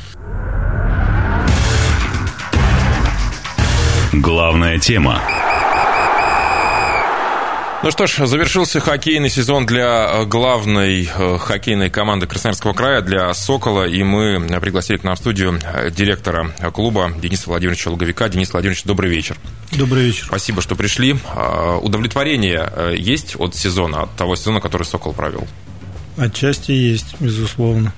Главная 4.20 4.78
тема. 4.78 5.20
Ну 7.82 7.90
что 7.90 8.06
ж, 8.06 8.26
завершился 8.26 8.78
хоккейный 8.78 9.28
сезон 9.28 9.66
для 9.66 10.06
э, 10.08 10.24
главной 10.24 11.10
э, 11.12 11.38
хоккейной 11.38 11.90
команды 11.90 12.26
Красноярского 12.28 12.74
края, 12.74 13.02
для 13.02 13.34
«Сокола», 13.34 13.86
и 13.86 14.04
мы 14.04 14.40
пригласили 14.60 14.98
к 14.98 15.04
нам 15.04 15.16
в 15.16 15.18
студию 15.18 15.58
э, 15.62 15.90
директора 15.90 16.52
клуба 16.72 17.12
Дениса 17.20 17.50
Владимировича 17.50 17.90
Луговика. 17.90 18.28
Денис 18.28 18.52
Владимирович, 18.52 18.84
добрый 18.84 19.10
вечер. 19.10 19.36
Добрый 19.72 20.04
вечер. 20.04 20.26
Спасибо, 20.26 20.62
что 20.62 20.76
пришли. 20.76 21.16
Удовлетворение 21.82 22.96
есть 22.96 23.34
от 23.36 23.56
сезона, 23.56 24.02
от 24.02 24.16
того 24.16 24.36
сезона, 24.36 24.60
который 24.60 24.84
«Сокол» 24.84 25.12
провел? 25.12 25.46
Отчасти 26.16 26.70
есть, 26.70 27.16
безусловно. 27.18 27.92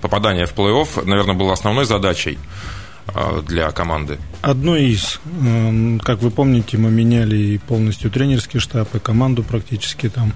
Попадание 0.00 0.46
в 0.46 0.54
плей-офф, 0.54 1.04
наверное, 1.04 1.34
было 1.34 1.52
основной 1.52 1.84
задачей. 1.84 2.38
А, 3.14 3.42
для 3.42 3.70
команды? 3.70 4.18
Одной 4.42 4.86
из. 4.86 5.20
Как 6.02 6.20
вы 6.20 6.30
помните, 6.30 6.76
мы 6.78 6.90
меняли 6.90 7.58
полностью 7.58 8.10
тренерский 8.10 8.60
штаб, 8.60 8.94
и 8.94 8.98
команду 8.98 9.42
практически 9.42 10.08
там 10.08 10.32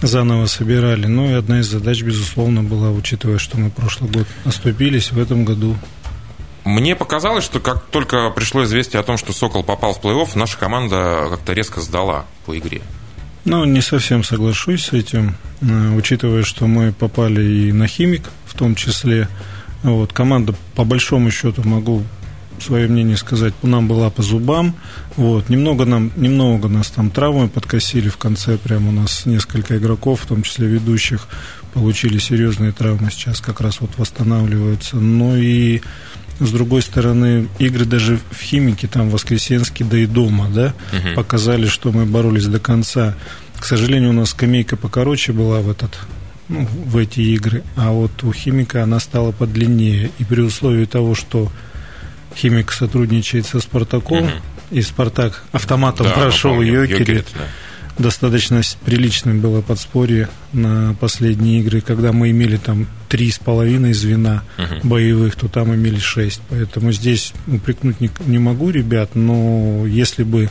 заново 0.00 0.46
собирали. 0.46 1.06
Ну 1.06 1.30
и 1.30 1.34
одна 1.34 1.60
из 1.60 1.66
задач, 1.66 2.02
безусловно, 2.02 2.62
была, 2.62 2.90
учитывая, 2.90 3.38
что 3.38 3.58
мы 3.58 3.70
прошлый 3.70 4.10
год 4.10 4.26
оступились, 4.44 5.12
в 5.12 5.18
этом 5.20 5.44
году 5.44 5.76
мне 6.64 6.94
показалось, 6.94 7.44
что 7.44 7.60
как 7.60 7.86
только 7.86 8.28
пришло 8.28 8.64
известие 8.64 9.00
о 9.00 9.02
том, 9.02 9.16
что 9.16 9.32
«Сокол» 9.32 9.64
попал 9.64 9.94
в 9.94 10.02
плей-офф, 10.02 10.28
наша 10.34 10.58
команда 10.58 11.28
как-то 11.30 11.54
резко 11.54 11.80
сдала 11.80 12.26
по 12.44 12.58
игре. 12.58 12.82
Ну, 13.46 13.64
не 13.64 13.80
совсем 13.80 14.22
соглашусь 14.22 14.84
с 14.84 14.92
этим, 14.92 15.36
э, 15.62 15.94
учитывая, 15.96 16.42
что 16.42 16.66
мы 16.66 16.92
попали 16.92 17.42
и 17.42 17.72
на 17.72 17.86
«Химик», 17.86 18.24
в 18.44 18.52
том 18.52 18.74
числе, 18.74 19.28
вот, 19.82 20.12
команда, 20.12 20.54
по 20.74 20.84
большому 20.84 21.30
счету, 21.30 21.62
могу 21.64 22.04
свое 22.60 22.88
мнение 22.88 23.16
сказать, 23.16 23.54
нам 23.62 23.88
была 23.88 24.10
по 24.10 24.22
зубам. 24.22 24.74
Вот, 25.16 25.48
немного, 25.48 25.84
нам, 25.84 26.10
немного 26.16 26.68
нас 26.68 26.88
там 26.88 27.10
травмы 27.10 27.48
подкосили 27.48 28.08
в 28.08 28.16
конце, 28.16 28.58
прям 28.58 28.88
у 28.88 28.92
нас 28.92 29.26
несколько 29.26 29.78
игроков, 29.78 30.22
в 30.22 30.26
том 30.26 30.42
числе 30.42 30.66
ведущих, 30.66 31.28
получили 31.74 32.18
серьезные 32.18 32.72
травмы, 32.72 33.10
сейчас 33.10 33.40
как 33.40 33.60
раз 33.60 33.80
вот 33.80 33.90
восстанавливаются. 33.96 34.96
Ну 34.96 35.36
и 35.36 35.80
с 36.40 36.50
другой 36.50 36.82
стороны, 36.82 37.48
игры 37.58 37.84
даже 37.84 38.18
в 38.30 38.40
Химике, 38.40 38.86
там, 38.86 39.10
Воскресенске, 39.10 39.84
да 39.84 39.98
и 39.98 40.06
дома, 40.06 40.48
да, 40.48 40.74
угу. 40.92 41.14
показали, 41.16 41.66
что 41.66 41.90
мы 41.90 42.06
боролись 42.06 42.46
до 42.46 42.60
конца. 42.60 43.16
К 43.58 43.64
сожалению, 43.64 44.10
у 44.10 44.14
нас 44.14 44.30
скамейка 44.30 44.76
покороче 44.76 45.32
была 45.32 45.60
в 45.60 45.70
этот 45.70 45.98
ну, 46.48 46.66
в 46.66 46.96
эти 46.96 47.20
игры, 47.20 47.62
а 47.76 47.90
вот 47.90 48.22
у 48.24 48.32
химика 48.32 48.82
она 48.82 49.00
стала 49.00 49.32
подлиннее. 49.32 50.10
И 50.18 50.24
при 50.24 50.40
условии 50.40 50.86
того, 50.86 51.14
что 51.14 51.50
химик 52.34 52.72
сотрудничает 52.72 53.46
со 53.46 53.60
Спартаком, 53.60 54.24
угу. 54.24 54.30
и 54.70 54.82
Спартак 54.82 55.44
автоматом 55.52 56.06
да, 56.06 56.12
прошел 56.12 56.60
Йокерит, 56.60 57.26
да. 57.34 58.02
достаточно 58.02 58.62
приличным 58.84 59.40
было 59.40 59.60
подспорье 59.60 60.28
на 60.52 60.94
последние 60.98 61.60
игры, 61.60 61.80
когда 61.80 62.12
мы 62.12 62.30
имели 62.30 62.56
там 62.56 62.86
три 63.08 63.30
с 63.30 63.38
половиной 63.38 63.92
звена 63.92 64.42
угу. 64.56 64.88
боевых, 64.88 65.36
то 65.36 65.48
там 65.48 65.74
имели 65.74 65.98
шесть. 65.98 66.40
Поэтому 66.48 66.92
здесь 66.92 67.32
упрекнуть 67.46 68.00
не, 68.00 68.10
не 68.26 68.38
могу 68.38 68.70
ребят, 68.70 69.14
но 69.14 69.86
если 69.86 70.22
бы 70.22 70.50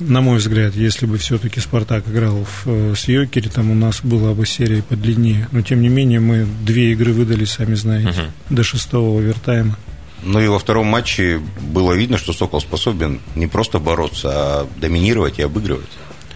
на 0.00 0.20
мой 0.20 0.38
взгляд, 0.38 0.74
если 0.74 1.06
бы 1.06 1.18
все-таки 1.18 1.60
Спартак 1.60 2.08
играл 2.08 2.44
в, 2.44 2.62
э, 2.66 2.94
с 2.96 3.06
Йокери, 3.06 3.48
там 3.48 3.70
у 3.70 3.74
нас 3.74 4.00
была 4.02 4.34
бы 4.34 4.46
серия 4.46 4.82
подлиннее. 4.82 5.48
Но 5.52 5.62
тем 5.62 5.82
не 5.82 5.88
менее 5.88 6.20
мы 6.20 6.46
две 6.64 6.92
игры 6.92 7.12
выдали, 7.12 7.44
сами 7.44 7.74
знаете, 7.74 8.08
угу. 8.08 8.54
до 8.56 8.62
шестого 8.62 9.20
овертайма. 9.20 9.76
Ну 10.22 10.40
и 10.40 10.48
во 10.48 10.58
втором 10.58 10.86
матче 10.86 11.40
было 11.60 11.92
видно, 11.92 12.18
что 12.18 12.32
Сокол 12.32 12.60
способен 12.60 13.20
не 13.36 13.46
просто 13.46 13.78
бороться, 13.78 14.28
а 14.32 14.68
доминировать 14.80 15.38
и 15.38 15.42
обыгрывать. 15.42 15.88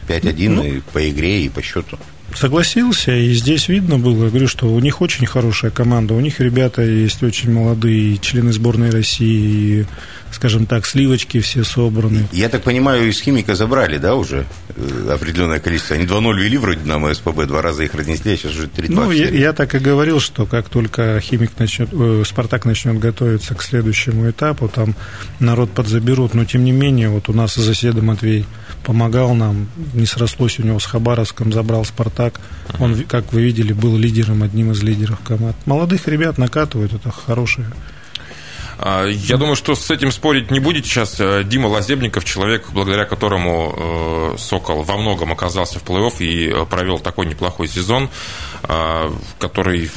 5-1 0.08 0.48
ну, 0.50 0.62
и 0.62 0.80
по 0.80 1.08
игре, 1.08 1.44
и 1.44 1.48
по 1.48 1.62
счету. 1.62 1.98
Согласился, 2.34 3.12
и 3.12 3.32
здесь 3.32 3.68
видно 3.68 3.98
было, 3.98 4.24
я 4.24 4.30
говорю, 4.30 4.48
что 4.48 4.66
у 4.66 4.80
них 4.80 5.00
очень 5.00 5.26
хорошая 5.26 5.70
команда, 5.70 6.14
у 6.14 6.20
них 6.20 6.40
ребята 6.40 6.82
есть 6.82 7.22
очень 7.22 7.52
молодые, 7.52 8.18
члены 8.18 8.52
сборной 8.52 8.90
России, 8.90 9.80
и 9.80 9.86
скажем 10.34 10.66
так, 10.66 10.84
сливочки 10.84 11.40
все 11.40 11.64
собраны. 11.64 12.26
Я 12.32 12.48
так 12.48 12.62
понимаю, 12.62 13.08
из 13.08 13.20
химика 13.20 13.54
забрали, 13.54 13.98
да, 13.98 14.16
уже 14.16 14.46
э, 14.76 15.10
определенное 15.12 15.60
количество? 15.60 15.96
Они 15.96 16.06
2-0 16.06 16.40
вели 16.40 16.58
вроде 16.58 16.84
на 16.84 17.14
СПБ, 17.14 17.46
два 17.46 17.62
раза 17.62 17.84
их 17.84 17.94
разнесли, 17.94 18.32
а 18.32 18.36
сейчас 18.36 18.52
уже 18.52 18.66
3-2. 18.66 18.88
Ну, 18.88 19.10
я, 19.12 19.28
я 19.28 19.52
так 19.52 19.74
и 19.74 19.78
говорил, 19.78 20.20
что 20.20 20.44
как 20.44 20.68
только 20.68 21.20
химик 21.20 21.52
начнет, 21.58 21.88
э, 21.92 22.22
Спартак 22.26 22.64
начнет 22.64 22.98
готовиться 22.98 23.54
к 23.54 23.62
следующему 23.62 24.28
этапу, 24.28 24.68
там 24.68 24.94
народ 25.38 25.70
подзаберут, 25.70 26.34
но 26.34 26.44
тем 26.44 26.64
не 26.64 26.72
менее, 26.72 27.08
вот 27.08 27.28
у 27.28 27.32
нас 27.32 27.54
Заседа 27.54 28.02
Матвей 28.02 28.44
помогал 28.84 29.34
нам, 29.34 29.68
не 29.94 30.06
срослось 30.06 30.58
у 30.58 30.62
него 30.62 30.78
с 30.78 30.84
Хабаровском, 30.84 31.52
забрал 31.52 31.84
Спартак. 31.84 32.23
Он, 32.78 33.02
как 33.04 33.32
вы 33.32 33.42
видели, 33.42 33.72
был 33.72 33.96
лидером, 33.96 34.42
одним 34.42 34.72
из 34.72 34.82
лидеров 34.82 35.18
команд. 35.24 35.56
Молодых 35.66 36.08
ребят 36.08 36.38
накатывают, 36.38 36.92
это 36.92 37.10
хорошие 37.10 37.66
а, 38.78 39.06
я 39.06 39.36
думаю, 39.36 39.56
что 39.56 39.74
с 39.74 39.90
этим 39.90 40.10
спорить 40.10 40.50
не 40.50 40.60
будет 40.60 40.84
сейчас 40.84 41.20
э, 41.20 41.42
Дима 41.44 41.68
Лазебников, 41.68 42.24
человек, 42.24 42.68
благодаря 42.72 43.04
которому 43.04 44.34
э, 44.34 44.38
Сокол 44.38 44.82
во 44.82 44.96
многом 44.96 45.32
оказался 45.32 45.78
в 45.78 45.84
плей-офф 45.84 46.14
и 46.18 46.48
э, 46.48 46.66
провел 46.66 46.98
такой 46.98 47.26
неплохой 47.26 47.68
сезон, 47.68 48.10
который 49.38 49.90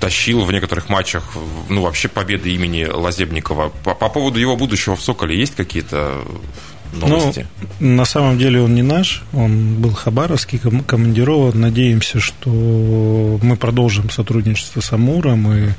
тащил 0.00 0.44
в 0.44 0.50
некоторых 0.50 0.88
матчах, 0.88 1.22
ну, 1.68 1.82
вообще 1.82 2.08
победы 2.08 2.52
имени 2.52 2.84
Лазебникова. 2.84 3.70
По, 3.84 3.94
по 3.94 4.08
поводу 4.08 4.40
его 4.40 4.56
будущего 4.56 4.96
в 4.96 5.00
Соколе 5.00 5.38
есть 5.38 5.54
какие-то 5.54 6.24
новости? 6.92 7.46
Ну, 7.80 7.96
на 7.96 8.04
самом 8.04 8.38
деле 8.38 8.60
он 8.60 8.74
не 8.74 8.82
наш, 8.82 9.22
он 9.32 9.76
был 9.76 9.92
хабаровский, 9.92 10.60
командирован. 10.86 11.60
Надеемся, 11.60 12.20
что 12.20 13.38
мы 13.42 13.56
продолжим 13.56 14.10
сотрудничество 14.10 14.80
с 14.80 14.92
Амуром, 14.92 15.52
и 15.52 15.70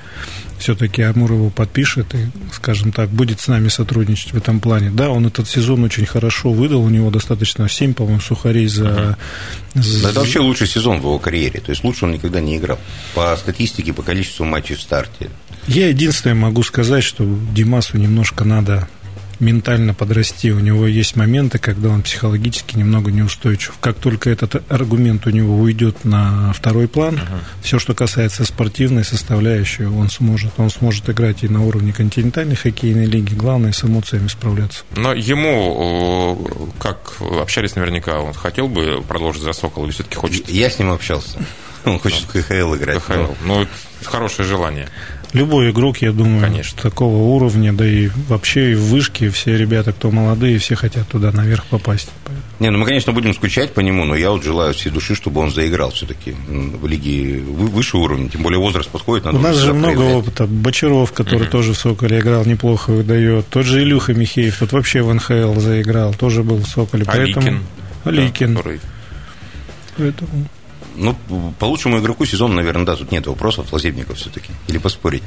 все-таки 0.58 1.02
Амур 1.02 1.34
его 1.34 1.50
подпишет 1.50 2.16
и, 2.16 2.28
скажем 2.54 2.92
так, 2.92 3.10
будет 3.10 3.42
с 3.42 3.48
нами 3.48 3.68
сотрудничать 3.68 4.34
в 4.34 4.38
этом 4.38 4.60
плане. 4.60 4.92
Да, 4.92 5.10
он 5.10 5.28
этот 5.28 5.48
сезон 5.48 5.84
очень 5.84 6.06
хорошо 6.06 6.52
выдал, 6.52 6.84
у 6.84 6.90
него 6.90 7.10
достаточно 7.10 7.68
7, 7.68 7.94
по-моему, 7.94 8.22
сухарей 8.22 8.68
за... 8.68 9.18
за... 9.74 10.10
Это 10.10 10.20
вообще 10.20 10.40
лучший 10.40 10.68
сезон 10.68 11.00
в 11.00 11.04
его 11.04 11.20
карьере, 11.20 11.60
то 11.60 11.72
есть 11.72 11.84
лучше 11.84 12.06
он 12.06 12.14
никогда 12.14 12.40
не 12.40 12.58
играл. 12.58 12.80
По 13.14 13.36
статистике, 13.36 13.92
по 13.94 14.04
количеству 14.04 14.46
матчей 14.46 14.76
в 14.76 14.82
старте. 14.82 15.30
Я 15.68 15.90
единственное 15.90 16.36
могу 16.36 16.64
сказать, 16.64 17.04
что 17.04 17.26
Димасу 17.54 17.98
немножко 17.98 18.44
надо 18.44 18.88
ментально 19.44 19.94
подрасти. 19.94 20.52
У 20.52 20.60
него 20.60 20.88
есть 20.88 21.16
моменты, 21.16 21.60
когда 21.60 21.90
он 21.90 22.02
психологически 22.02 22.78
немного 22.78 23.12
неустойчив. 23.12 23.74
Как 23.80 23.98
только 23.98 24.30
этот 24.30 24.64
аргумент 24.72 25.28
у 25.28 25.30
него 25.30 25.58
уйдет 25.58 26.06
на 26.06 26.54
второй 26.54 26.88
план, 26.88 27.16
uh-huh. 27.16 27.40
все, 27.62 27.80
что 27.80 27.94
касается 27.94 28.46
спортивной 28.46 29.04
составляющей, 29.04 29.86
он 29.86 30.10
сможет. 30.10 30.54
Он 30.58 30.70
сможет 30.70 31.10
играть 31.10 31.44
и 31.44 31.48
на 31.48 31.64
уровне 31.64 31.94
континентальной 31.94 32.56
хоккейной 32.56 33.06
лиги. 33.06 33.34
Главное, 33.34 33.72
с 33.72 33.84
эмоциями 33.84 34.28
справляться. 34.28 34.84
Но 34.96 35.14
ему, 35.14 36.72
как 36.80 37.14
общались 37.20 37.76
наверняка, 37.76 38.20
он 38.20 38.34
хотел 38.34 38.68
бы 38.68 39.04
продолжить 39.08 39.44
за 39.44 39.54
Сокол 39.54 39.86
или 39.86 39.92
все-таки 39.92 40.16
хочет? 40.16 40.50
Я 40.50 40.70
с 40.70 40.80
ним 40.80 40.92
общался. 40.92 41.40
Он 41.86 42.00
хочет 42.00 42.24
в 42.24 42.28
КХЛ 42.28 42.76
играть. 42.76 43.04
КХЛ. 43.04 43.34
Ну, 43.46 43.68
хорошее 44.04 44.48
желание. 44.48 44.88
Любой 45.34 45.72
игрок, 45.72 45.98
я 45.98 46.12
думаю, 46.12 46.42
Конечно. 46.42 46.80
такого 46.80 47.18
уровня, 47.36 47.74
да 47.74 47.86
и 47.86 48.10
вообще 48.30 48.74
и 48.74 48.76
в 48.76 48.84
вышке 48.84 49.30
все 49.30 49.58
ребята, 49.58 49.92
кто 49.92 50.12
молодые, 50.12 50.60
все 50.60 50.76
хотят 50.76 51.08
туда 51.08 51.32
наверх 51.32 51.66
попасть. 51.66 52.10
Не, 52.60 52.70
ну 52.70 52.78
мы, 52.78 52.86
конечно, 52.86 53.12
будем 53.14 53.34
скучать 53.34 53.74
по 53.74 53.80
нему, 53.80 54.06
но 54.06 54.16
я 54.16 54.30
вот 54.30 54.44
желаю 54.44 54.74
всей 54.76 54.92
души, 54.92 55.16
чтобы 55.16 55.42
он 55.42 55.52
заиграл 55.52 55.90
все-таки 55.92 56.36
в 56.48 56.86
лиге 56.86 57.40
выше 57.42 57.98
уровня, 57.98 58.30
тем 58.30 58.44
более 58.44 58.60
возраст 58.60 58.90
подходит. 58.90 59.26
Надо 59.26 59.38
У 59.40 59.42
нас 59.42 59.58
же 59.58 59.74
много 59.74 59.96
проявлять. 59.96 60.16
опыта. 60.18 60.46
Бочаров, 60.46 61.12
который 61.14 61.48
mm-hmm. 61.48 61.52
тоже 61.52 61.74
в 61.74 61.78
Соколе 61.78 62.20
играл, 62.20 62.46
неплохо 62.46 62.92
выдает. 62.92 63.48
Тот 63.50 63.66
же 63.66 63.82
Илюха 63.82 64.14
Михеев, 64.14 64.58
тот 64.60 64.72
вообще 64.72 65.02
в 65.02 65.12
НХЛ 65.12 65.60
заиграл, 65.60 66.14
тоже 66.14 66.44
был 66.44 66.58
в 66.58 66.68
Соколе. 66.68 67.06
Аликин. 67.08 67.34
Поэтому... 67.42 67.60
Аликин. 68.04 68.54
Да, 68.54 68.58
который... 68.60 68.80
Поэтому... 69.98 70.48
Ну, 70.96 71.16
по 71.60 71.66
лучшему 71.66 72.00
игроку 72.00 72.26
сезона, 72.26 72.56
наверное, 72.56 72.86
да, 72.86 72.96
тут 72.96 73.12
нет 73.12 73.28
вопросов, 73.28 73.72
Лазебников 73.72 74.18
все-таки. 74.18 74.52
Или 74.68 74.78
поспорить? 74.78 75.24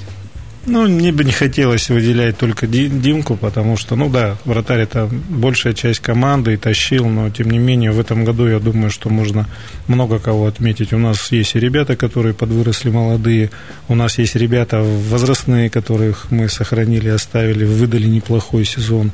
Ну, 0.69 0.89
мне 0.89 1.13
бы 1.13 1.23
не 1.23 1.31
хотелось 1.31 1.91
выделять 1.91 2.39
только 2.39 2.67
Димку, 2.67 3.37
потому 3.37 3.77
что, 3.77 3.95
ну 3.95 4.11
да, 4.11 4.37
вратарь 4.45 4.81
это 4.81 5.09
большая 5.29 5.75
часть 5.75 6.01
команды 6.01 6.55
и 6.55 6.57
тащил, 6.57 7.07
но 7.07 7.31
тем 7.31 7.51
не 7.51 7.59
менее 7.59 7.93
в 7.93 8.01
этом 8.01 8.25
году 8.25 8.49
я 8.49 8.59
думаю, 8.59 8.91
что 8.91 9.09
можно 9.09 9.47
много 9.87 10.19
кого 10.19 10.47
отметить. 10.47 10.93
У 10.93 10.99
нас 10.99 11.31
есть 11.31 11.55
и 11.55 11.61
ребята, 11.61 11.95
которые 11.95 12.35
подвыросли 12.35 12.91
молодые, 12.91 13.53
у 13.87 13.95
нас 13.95 14.19
есть 14.19 14.35
ребята 14.35 14.83
возрастные, 14.83 15.71
которых 15.71 16.33
мы 16.33 16.49
сохранили, 16.49 17.11
оставили, 17.11 17.65
выдали 17.65 18.09
неплохой 18.09 18.65
сезон. 18.65 19.13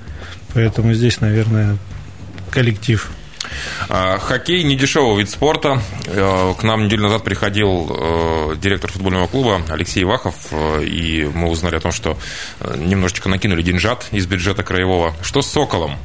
Поэтому 0.54 0.94
здесь, 0.94 1.20
наверное, 1.20 1.76
коллектив 2.50 3.10
хоккей 3.88 4.62
не 4.62 4.76
дешевый 4.76 5.18
вид 5.18 5.30
спорта. 5.30 5.80
Э, 6.06 6.54
к 6.58 6.62
нам 6.62 6.84
неделю 6.84 7.02
назад 7.02 7.24
приходил 7.24 7.90
э, 7.90 8.56
директор 8.56 8.90
футбольного 8.90 9.26
клуба 9.26 9.62
Алексей 9.68 10.04
Вахов, 10.04 10.34
э, 10.50 10.84
и 10.84 11.24
мы 11.24 11.48
узнали 11.48 11.76
о 11.76 11.80
том, 11.80 11.92
что 11.92 12.18
немножечко 12.76 13.28
накинули 13.28 13.62
деньжат 13.62 14.06
из 14.12 14.26
бюджета 14.26 14.62
краевого. 14.62 15.14
Что 15.22 15.42
с 15.42 15.46
«Соколом»? 15.46 15.96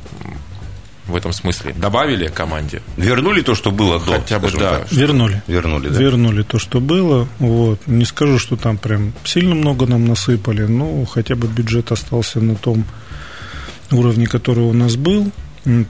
в 1.07 1.15
этом 1.15 1.31
смысле? 1.31 1.73
Добавили 1.73 2.27
команде? 2.27 2.81
Вернули 2.97 3.41
то, 3.41 3.55
что 3.55 3.71
было 3.71 3.97
до, 3.97 4.13
Хотя 4.13 4.39
бы, 4.39 4.51
да. 4.51 4.79
Так. 4.79 4.91
Вернули. 4.91 5.41
Вернули, 5.47 5.87
да. 5.87 5.99
Вернули 5.99 6.43
то, 6.43 6.59
что 6.59 6.81
было. 6.81 7.27
Вот. 7.39 7.79
Не 7.87 8.03
скажу, 8.03 8.37
что 8.39 8.57
там 8.57 8.77
прям 8.77 9.13
сильно 9.23 9.55
много 9.55 9.85
нам 9.85 10.05
насыпали, 10.05 10.63
но 10.63 11.05
хотя 11.05 11.35
бы 11.35 11.47
бюджет 11.47 11.93
остался 11.93 12.41
на 12.41 12.55
том 12.55 12.83
уровне, 13.91 14.27
который 14.27 14.65
у 14.65 14.73
нас 14.73 14.97
был. 14.97 15.31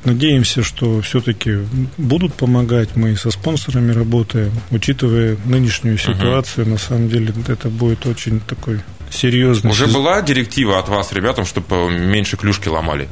Надеемся, 0.05 0.63
что 0.63 1.01
все-таки 1.01 1.60
будут 1.98 2.34
помогать. 2.34 2.96
Мы 2.96 3.15
со 3.15 3.29
спонсорами 3.29 3.91
работаем. 3.91 4.51
Учитывая 4.72 5.38
нынешнюю 5.46 6.00
ситуацию, 6.00 6.63
угу. 6.63 6.72
на 6.72 6.77
самом 6.79 7.10
деле 7.10 7.31
это 7.48 7.69
будет 7.69 8.05
очень 8.07 8.39
такой 8.39 8.81
серьезный. 9.12 9.69
Уже 9.69 9.88
была 9.88 10.22
директива 10.24 10.79
от 10.79 10.89
вас, 10.89 11.12
ребятам, 11.12 11.46
чтобы 11.46 11.91
меньше 11.91 12.38
клюшки 12.38 12.69
ломали? 12.69 13.07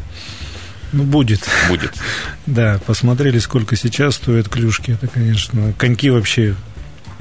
Ну, 0.92 1.04
будет. 1.04 1.42
Будет. 1.70 1.94
Да, 2.48 2.80
посмотрели, 2.86 3.40
сколько 3.40 3.76
сейчас 3.76 4.16
стоят 4.16 4.50
клюшки. 4.50 4.92
Это, 4.92 5.08
конечно, 5.08 5.74
коньки 5.78 6.12
вообще 6.12 6.56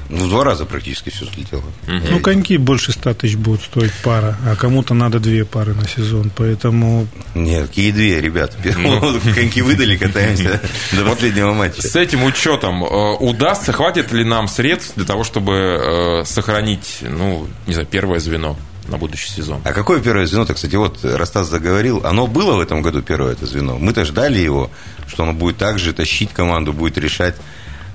ну, 0.09 0.25
в 0.25 0.29
два 0.29 0.43
раза 0.43 0.65
практически 0.65 1.09
все 1.09 1.25
слетело. 1.25 1.63
Угу. 1.87 2.07
Ну, 2.11 2.19
коньки 2.19 2.57
больше 2.57 2.91
100 2.91 3.13
тысяч 3.15 3.35
будут 3.35 3.61
стоить 3.63 3.93
пара, 4.03 4.37
а 4.45 4.55
кому-то 4.55 4.93
надо 4.93 5.19
две 5.19 5.45
пары 5.45 5.73
на 5.73 5.87
сезон, 5.87 6.31
поэтому... 6.35 7.07
Нет, 7.33 7.67
какие 7.67 7.91
две, 7.91 8.21
ребят? 8.21 8.55
Ну. 8.77 9.19
Коньки 9.33 9.61
выдали, 9.61 9.97
катаемся 9.97 10.61
до 10.91 11.05
последнего 11.05 11.53
матча. 11.53 11.81
С 11.81 11.95
этим 11.95 12.23
учетом 12.23 12.83
э, 12.83 13.15
удастся, 13.19 13.71
хватит 13.71 14.11
ли 14.11 14.23
нам 14.23 14.47
средств 14.47 14.93
для 14.95 15.05
того, 15.05 15.23
чтобы 15.23 15.53
э, 15.53 16.25
сохранить, 16.25 16.99
ну, 17.01 17.47
не 17.65 17.73
знаю, 17.73 17.87
первое 17.89 18.19
звено? 18.19 18.55
на 18.87 18.97
будущий 18.97 19.29
сезон. 19.29 19.61
А 19.63 19.73
какое 19.73 19.99
первое 19.99 20.27
звено-то, 20.27 20.53
кстати, 20.53 20.75
вот 20.75 21.03
Растас 21.03 21.49
заговорил, 21.49 22.05
оно 22.05 22.27
было 22.27 22.55
в 22.55 22.59
этом 22.59 22.83
году 22.83 23.01
первое 23.01 23.31
это 23.31 23.47
звено. 23.47 23.79
Мы-то 23.79 24.05
ждали 24.05 24.37
его, 24.37 24.69
что 25.07 25.23
оно 25.23 25.33
будет 25.33 25.57
также 25.57 25.91
тащить 25.91 26.31
команду, 26.31 26.71
будет 26.71 26.99
решать 26.99 27.35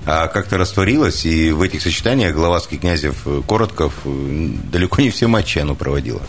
как-то 0.05 0.57
растворилось, 0.57 1.25
и 1.25 1.51
в 1.51 1.61
этих 1.61 1.81
сочетаниях 1.81 2.35
Гловацкий, 2.35 2.77
Князев, 2.77 3.27
Коротков 3.47 3.93
далеко 4.03 5.01
не 5.01 5.09
все 5.09 5.27
матчи 5.27 5.59
оно 5.59 5.75
проводило. 5.75 6.21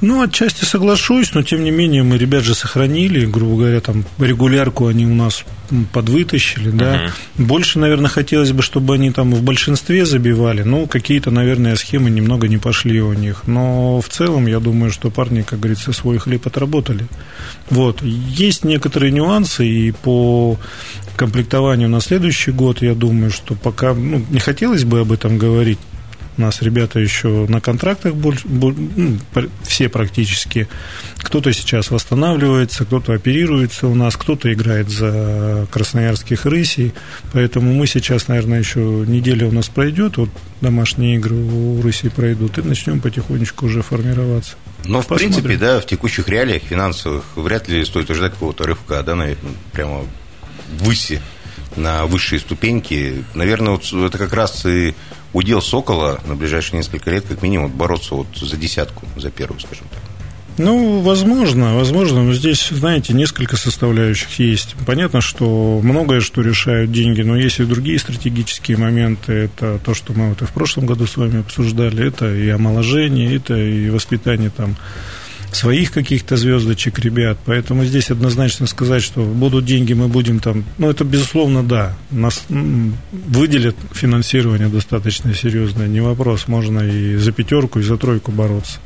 Ну, 0.00 0.22
отчасти 0.22 0.64
соглашусь, 0.64 1.34
но 1.34 1.42
тем 1.42 1.62
не 1.62 1.70
менее 1.70 2.02
мы 2.02 2.16
ребят 2.16 2.42
же 2.42 2.54
сохранили, 2.54 3.26
грубо 3.26 3.56
говоря, 3.56 3.80
там 3.80 4.04
регулярку 4.18 4.86
они 4.86 5.04
у 5.06 5.14
нас 5.14 5.44
подвытащили, 5.92 6.70
да. 6.70 6.94
Uh-huh. 6.94 7.10
Больше, 7.44 7.78
наверное, 7.78 8.08
хотелось 8.08 8.52
бы, 8.52 8.62
чтобы 8.62 8.94
они 8.94 9.10
там 9.10 9.32
в 9.34 9.42
большинстве 9.42 10.06
забивали, 10.06 10.62
ну, 10.62 10.86
какие-то, 10.86 11.30
наверное, 11.30 11.76
схемы 11.76 12.10
немного 12.10 12.48
не 12.48 12.58
пошли 12.58 13.00
у 13.02 13.12
них. 13.12 13.42
Но 13.46 14.00
в 14.00 14.08
целом, 14.08 14.46
я 14.46 14.58
думаю, 14.58 14.90
что 14.90 15.10
парни, 15.10 15.42
как 15.42 15.60
говорится, 15.60 15.92
свой 15.92 16.18
хлеб 16.18 16.46
отработали. 16.46 17.06
Вот. 17.68 18.02
Есть 18.02 18.64
некоторые 18.64 19.12
нюансы, 19.12 19.66
и 19.66 19.92
по 19.92 20.58
комплектованию 21.16 21.90
на 21.90 22.00
следующий 22.00 22.50
год, 22.50 22.80
я 22.80 22.94
думаю, 22.94 23.30
что 23.30 23.54
пока 23.54 23.92
ну, 23.92 24.24
не 24.30 24.40
хотелось 24.40 24.84
бы 24.84 25.00
об 25.00 25.12
этом 25.12 25.36
говорить, 25.36 25.78
у 26.40 26.42
нас 26.42 26.62
ребята 26.62 26.98
еще 26.98 27.46
на 27.48 27.60
контрактах 27.60 28.14
больше, 28.14 28.46
ну, 28.48 29.18
все 29.62 29.88
практически. 29.88 30.68
Кто-то 31.18 31.52
сейчас 31.52 31.90
восстанавливается, 31.90 32.84
кто-то 32.84 33.12
оперируется 33.12 33.86
у 33.86 33.94
нас, 33.94 34.16
кто-то 34.16 34.52
играет 34.52 34.88
за 34.88 35.66
красноярских 35.70 36.46
рысей. 36.46 36.94
Поэтому 37.32 37.74
мы 37.74 37.86
сейчас, 37.86 38.28
наверное, 38.28 38.60
еще 38.60 38.80
неделя 38.80 39.46
у 39.46 39.52
нас 39.52 39.68
пройдет, 39.68 40.16
вот 40.16 40.30
домашние 40.62 41.16
игры 41.16 41.36
у 41.36 41.82
рысей 41.82 42.10
пройдут, 42.10 42.58
и 42.58 42.62
начнем 42.62 43.00
потихонечку 43.00 43.66
уже 43.66 43.82
формироваться. 43.82 44.54
Но, 44.86 45.02
в 45.02 45.06
Посмотрим. 45.06 45.32
принципе, 45.32 45.56
да, 45.56 45.80
в 45.80 45.86
текущих 45.86 46.28
реалиях 46.28 46.62
финансовых 46.62 47.24
вряд 47.36 47.68
ли 47.68 47.84
стоит 47.84 48.10
ожидать 48.10 48.32
какого-то 48.32 48.64
рывка, 48.64 49.02
да, 49.02 49.14
наверное, 49.14 49.52
прямо 49.72 50.04
выси 50.78 51.20
на 51.76 52.06
высшие 52.06 52.40
ступеньки. 52.40 53.24
Наверное, 53.34 53.72
вот 53.72 53.92
это 53.92 54.18
как 54.18 54.32
раз 54.32 54.64
и 54.66 54.94
удел 55.32 55.62
Сокола 55.62 56.20
на 56.26 56.34
ближайшие 56.34 56.78
несколько 56.78 57.10
лет, 57.10 57.24
как 57.26 57.42
минимум, 57.42 57.70
бороться 57.70 58.14
вот 58.14 58.28
за 58.34 58.56
десятку, 58.56 59.06
за 59.16 59.30
первую, 59.30 59.60
скажем 59.60 59.86
так. 59.90 60.00
Ну, 60.58 61.00
возможно, 61.00 61.74
возможно, 61.74 62.22
но 62.22 62.34
здесь, 62.34 62.68
знаете, 62.70 63.14
несколько 63.14 63.56
составляющих 63.56 64.38
есть. 64.38 64.74
Понятно, 64.86 65.22
что 65.22 65.80
многое, 65.82 66.20
что 66.20 66.42
решают 66.42 66.92
деньги, 66.92 67.22
но 67.22 67.36
есть 67.36 67.60
и 67.60 67.64
другие 67.64 67.98
стратегические 67.98 68.76
моменты. 68.76 69.32
Это 69.32 69.78
то, 69.82 69.94
что 69.94 70.12
мы 70.12 70.30
вот 70.30 70.42
и 70.42 70.44
в 70.44 70.50
прошлом 70.50 70.84
году 70.84 71.06
с 71.06 71.16
вами 71.16 71.40
обсуждали, 71.40 72.06
это 72.06 72.30
и 72.34 72.48
омоложение, 72.50 73.36
это 73.36 73.56
и 73.56 73.88
воспитание 73.88 74.50
там 74.50 74.76
своих 75.52 75.92
каких-то 75.92 76.36
звездочек 76.36 76.98
ребят. 76.98 77.38
Поэтому 77.44 77.84
здесь 77.84 78.10
однозначно 78.10 78.66
сказать, 78.66 79.02
что 79.02 79.22
будут 79.22 79.64
деньги, 79.64 79.92
мы 79.92 80.08
будем 80.08 80.40
там... 80.40 80.64
Ну, 80.78 80.90
это 80.90 81.04
безусловно, 81.04 81.62
да. 81.62 81.96
Нас 82.10 82.44
выделят 82.48 83.76
финансирование 83.92 84.68
достаточно 84.68 85.34
серьезное, 85.34 85.88
не 85.88 86.00
вопрос. 86.00 86.48
Можно 86.48 86.80
и 86.80 87.16
за 87.16 87.32
пятерку, 87.32 87.80
и 87.80 87.82
за 87.82 87.96
тройку 87.96 88.32
бороться. 88.32 88.78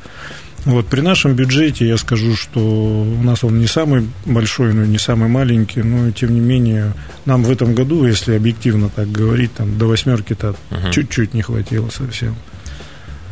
Вот, 0.65 0.87
при 0.87 1.01
нашем 1.01 1.35
бюджете 1.35 1.87
я 1.87 1.95
скажу, 1.95 2.35
что 2.35 2.59
у 2.59 3.21
нас 3.21 3.43
он 3.43 3.59
не 3.59 3.67
самый 3.67 4.07
большой, 4.25 4.73
но 4.73 4.83
не 4.83 4.97
самый 4.97 5.29
маленький, 5.29 5.83
но 5.83 6.09
тем 6.09 6.33
не 6.33 6.39
менее 6.39 6.93
нам 7.25 7.43
в 7.43 7.51
этом 7.51 7.75
году, 7.75 8.07
если 8.07 8.33
объективно 8.33 8.89
так 8.89 9.11
говорить, 9.11 9.53
там 9.53 9.77
до 9.77 9.85
восьмерки-то 9.85 10.55
uh-huh. 10.71 10.91
чуть-чуть 10.91 11.35
не 11.35 11.43
хватило 11.43 11.89
совсем. 11.89 12.35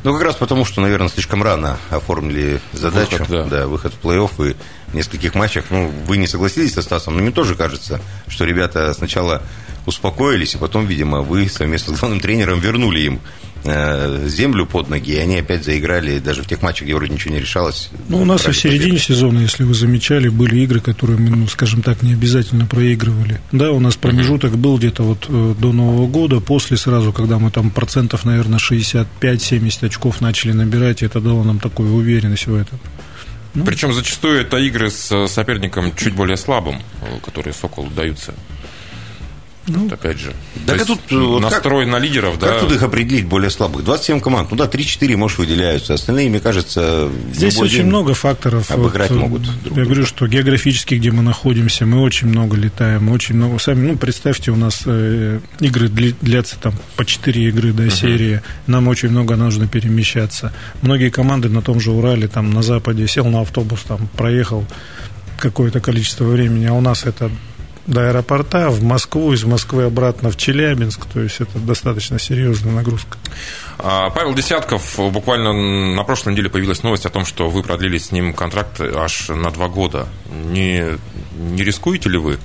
Ну, 0.03 0.13
как 0.13 0.23
раз 0.23 0.35
потому, 0.35 0.65
что, 0.65 0.81
наверное, 0.81 1.07
слишком 1.07 1.41
рано 1.41 1.77
оформили 1.89 2.59
задачу. 2.73 3.11
Выход, 3.11 3.29
да. 3.29 3.43
да, 3.45 3.67
выход 3.67 3.93
в 3.93 4.05
плей-офф 4.05 4.51
и 4.51 4.55
в 4.87 4.93
нескольких 4.93 5.33
матчах. 5.33 5.65
Ну, 5.69 5.87
вы 6.05 6.17
не 6.17 6.27
согласились 6.27 6.73
со 6.73 6.81
Стасом, 6.81 7.15
но 7.15 7.21
мне 7.21 7.31
тоже 7.31 7.55
кажется, 7.55 8.01
что 8.27 8.43
ребята 8.43 8.93
сначала 8.93 9.41
успокоились, 9.85 10.55
и 10.55 10.57
потом, 10.57 10.85
видимо, 10.85 11.21
вы 11.21 11.49
совместно 11.49 11.95
с 11.95 11.99
главным 11.99 12.19
тренером 12.19 12.59
вернули 12.59 13.01
им 13.01 13.19
Э, 13.65 14.27
землю 14.27 14.65
под 14.65 14.89
ноги, 14.89 15.13
и 15.13 15.17
они 15.17 15.37
опять 15.37 15.63
заиграли 15.63 16.19
даже 16.19 16.43
в 16.43 16.47
тех 16.47 16.61
матчах, 16.61 16.83
где 16.83 16.95
вроде 16.95 17.13
ничего 17.13 17.33
не 17.33 17.39
решалось. 17.39 17.89
Ну, 18.09 18.21
у 18.21 18.25
нас 18.25 18.45
и 18.45 18.51
в 18.51 18.57
середине 18.57 18.91
победу. 18.91 19.03
сезона, 19.03 19.39
если 19.39 19.63
вы 19.63 19.73
замечали, 19.73 20.27
были 20.27 20.59
игры, 20.59 20.81
которые 20.81 21.17
мы, 21.17 21.29
ну, 21.29 21.47
скажем 21.47 21.81
так, 21.81 22.01
не 22.01 22.11
обязательно 22.11 22.65
проигрывали. 22.65 23.39
Да, 23.53 23.71
у 23.71 23.79
нас 23.79 23.95
промежуток 23.95 24.57
был 24.57 24.77
где-то 24.77 25.03
вот 25.03 25.27
э, 25.29 25.55
до 25.57 25.71
Нового 25.71 26.07
года, 26.07 26.41
после 26.41 26.75
сразу, 26.75 27.13
когда 27.13 27.39
мы 27.39 27.51
там 27.51 27.71
процентов, 27.71 28.25
наверное, 28.25 28.59
65-70 28.59 29.85
очков 29.85 30.19
начали 30.19 30.51
набирать, 30.51 31.01
и 31.01 31.05
это 31.05 31.21
дало 31.21 31.45
нам 31.45 31.61
такую 31.61 31.93
уверенность 31.93 32.47
в 32.47 32.55
этом. 32.55 32.81
Ну. 33.53 33.63
Причем 33.63 33.93
зачастую 33.93 34.41
это 34.41 34.57
игры 34.57 34.89
с 34.89 35.27
соперником 35.27 35.95
чуть 35.95 36.15
более 36.15 36.35
слабым, 36.35 36.81
э, 37.01 37.19
которые 37.23 37.53
Соколу 37.53 37.89
даются. 37.95 38.33
Ну, 39.67 39.83
вот 39.83 39.93
опять 39.93 40.19
же. 40.19 40.33
Так 40.65 40.81
а 40.81 40.85
тут 40.85 40.99
вот 41.09 41.41
настрой 41.41 41.85
как, 41.85 41.93
на 41.93 41.99
лидеров, 41.99 42.37
да. 42.37 42.47
Как 42.47 42.59
тут 42.61 42.73
их 42.73 42.83
определить 42.83 43.25
более 43.25 43.49
слабых? 43.49 43.85
27 43.85 44.19
команд, 44.19 44.51
ну 44.51 44.57
да, 44.57 44.65
3-4, 44.65 45.15
может, 45.15 45.37
выделяются. 45.37 45.93
Остальные, 45.93 46.29
мне 46.29 46.41
кажется, 46.41 47.09
Здесь 47.33 47.57
очень 47.57 47.85
много 47.85 48.13
факторов. 48.13 48.69
Обыграть 48.71 49.11
вот, 49.11 49.19
могут. 49.19 49.45
Я 49.45 49.51
друга. 49.63 49.83
говорю, 49.85 50.05
что 50.05 50.27
географически, 50.27 50.95
где 50.95 51.11
мы 51.11 51.23
находимся, 51.23 51.85
мы 51.85 52.01
очень 52.01 52.27
много 52.27 52.57
летаем, 52.57 53.09
очень 53.09 53.35
много. 53.35 53.57
Сами, 53.57 53.91
ну, 53.91 53.97
представьте, 53.97 54.51
у 54.51 54.57
нас 54.57 54.81
э, 54.85 55.39
игры 55.61 55.87
длятся 55.87 56.57
там 56.59 56.73
по 56.97 57.05
4 57.05 57.49
игры 57.49 57.71
до 57.71 57.83
да, 57.83 57.87
uh-huh. 57.87 57.91
серии. 57.91 58.41
Нам 58.67 58.89
очень 58.89 59.09
много 59.09 59.37
нужно 59.37 59.67
перемещаться. 59.67 60.53
Многие 60.81 61.09
команды 61.09 61.47
на 61.47 61.61
том 61.61 61.79
же 61.79 61.91
Урале, 61.91 62.27
там 62.27 62.51
на 62.51 62.63
Западе, 62.63 63.07
сел 63.07 63.25
на 63.25 63.41
автобус, 63.41 63.81
там 63.87 64.09
проехал 64.17 64.65
какое-то 65.37 65.79
количество 65.79 66.25
времени, 66.25 66.65
а 66.65 66.73
у 66.73 66.81
нас 66.81 67.05
это 67.05 67.29
до 67.87 68.09
аэропорта, 68.09 68.69
в 68.69 68.83
Москву, 68.83 69.33
из 69.33 69.43
Москвы 69.43 69.83
обратно 69.83 70.31
в 70.31 70.37
Челябинск. 70.37 71.05
То 71.05 71.21
есть 71.21 71.41
это 71.41 71.59
достаточно 71.59 72.19
серьезная 72.19 72.73
нагрузка. 72.73 73.17
А, 73.79 74.09
Павел 74.09 74.33
Десятков, 74.33 74.97
буквально 74.97 75.53
на 75.95 76.03
прошлой 76.03 76.33
неделе 76.33 76.49
появилась 76.49 76.83
новость 76.83 77.05
о 77.05 77.09
том, 77.09 77.25
что 77.25 77.49
вы 77.49 77.63
продлили 77.63 77.97
с 77.97 78.11
ним 78.11 78.33
контракт 78.33 78.79
аж 78.79 79.29
на 79.29 79.51
два 79.51 79.67
года. 79.67 80.07
Не, 80.31 80.97
не 81.35 81.63
рискуете 81.63 82.09
ли 82.09 82.17
вы? 82.17 82.39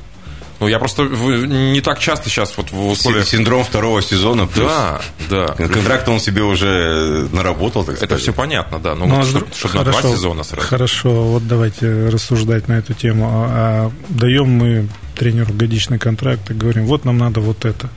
Ну, 0.61 0.66
я 0.66 0.79
просто 0.79 1.05
не 1.05 1.81
так 1.81 2.01
часто 2.01 2.29
сейчас 2.29 2.57
вот 2.57 2.73
в 2.73 2.88
условиях... 2.88 3.27
Синдром 3.27 3.62
второго 3.64 4.03
сезона 4.03 4.47
плюс... 4.47 4.66
Да, 4.66 5.01
да. 5.31 5.47
Контракт 5.55 6.09
он 6.09 6.18
себе 6.21 6.42
уже 6.42 7.29
наработал, 7.33 7.85
так 7.85 8.03
Это 8.03 8.16
все 8.16 8.33
понятно, 8.33 8.79
да. 8.81 8.94
Ну, 8.94 9.07
Ну, 9.07 9.14
вот, 9.16 9.25
а 9.25 9.29
что, 9.29 9.38
с- 9.53 9.57
что 9.59 9.77
на 9.77 9.85
два 9.85 10.03
сезона 10.03 10.42
сразу. 10.42 10.66
Хорошо, 10.66 11.11
вот 11.11 11.47
давайте 11.47 12.09
рассуждать 12.09 12.66
на 12.68 12.73
эту 12.79 12.94
тему. 12.94 13.29
А, 13.31 13.47
а 13.51 13.92
даем 14.09 14.49
мы 14.51 14.88
тренеру 15.14 15.53
годичный 15.53 15.99
контракт 15.99 16.51
и 16.51 16.55
говорим, 16.55 16.87
вот 16.87 17.05
нам 17.05 17.18
надо 17.18 17.40
вот 17.40 17.64
это. 17.64 17.88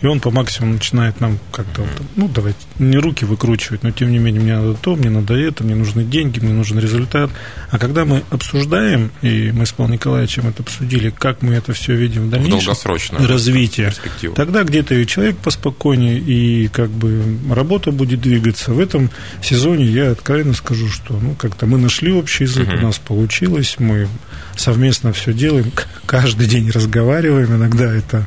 И 0.00 0.06
он 0.06 0.20
по 0.20 0.30
максимуму 0.30 0.74
начинает 0.74 1.20
нам 1.20 1.38
как-то, 1.50 1.82
вот, 1.82 1.90
ну, 2.14 2.28
давайте, 2.28 2.58
не 2.78 2.96
руки 2.98 3.24
выкручивать, 3.24 3.82
но 3.82 3.90
тем 3.90 4.12
не 4.12 4.18
менее, 4.18 4.40
мне 4.40 4.56
надо 4.56 4.74
то, 4.74 4.94
мне 4.94 5.10
надо 5.10 5.34
это, 5.34 5.64
мне 5.64 5.74
нужны 5.74 6.04
деньги, 6.04 6.38
мне 6.38 6.52
нужен 6.52 6.78
результат. 6.78 7.30
А 7.70 7.78
когда 7.78 8.04
мы 8.04 8.22
обсуждаем, 8.30 9.10
и 9.22 9.50
мы 9.52 9.66
с 9.66 9.72
Павлом 9.72 9.94
Николаевичем 9.94 10.46
это 10.48 10.62
обсудили, 10.62 11.10
как 11.10 11.42
мы 11.42 11.54
это 11.54 11.72
все 11.72 11.94
видим 11.96 12.24
в 12.24 12.26
В 12.26 12.30
дальнейшем, 12.30 12.58
долгосрочную 12.60 13.26
развитие, 13.28 13.86
перспективу. 13.88 14.34
Тогда 14.34 14.62
где-то 14.62 14.94
и 14.94 15.06
человек 15.06 15.36
поспокойнее, 15.38 16.18
и 16.18 16.68
как 16.68 16.90
бы 16.90 17.36
работа 17.52 17.90
будет 17.90 18.20
двигаться. 18.20 18.72
В 18.72 18.78
этом 18.80 19.10
сезоне 19.42 19.84
я 19.84 20.12
откровенно 20.12 20.54
скажу, 20.54 20.88
что 20.88 21.14
ну, 21.20 21.34
как-то 21.34 21.66
мы 21.66 21.76
нашли 21.78 22.12
общий 22.12 22.44
язык, 22.44 22.68
Мгм. 22.68 22.78
у 22.78 22.86
нас 22.86 22.98
получилось, 22.98 23.76
мы 23.78 24.08
совместно 24.56 25.12
все 25.12 25.32
делаем, 25.32 25.72
каждый 26.06 26.46
день 26.46 26.70
разговариваем, 26.70 27.56
иногда 27.56 27.92
это 27.92 28.26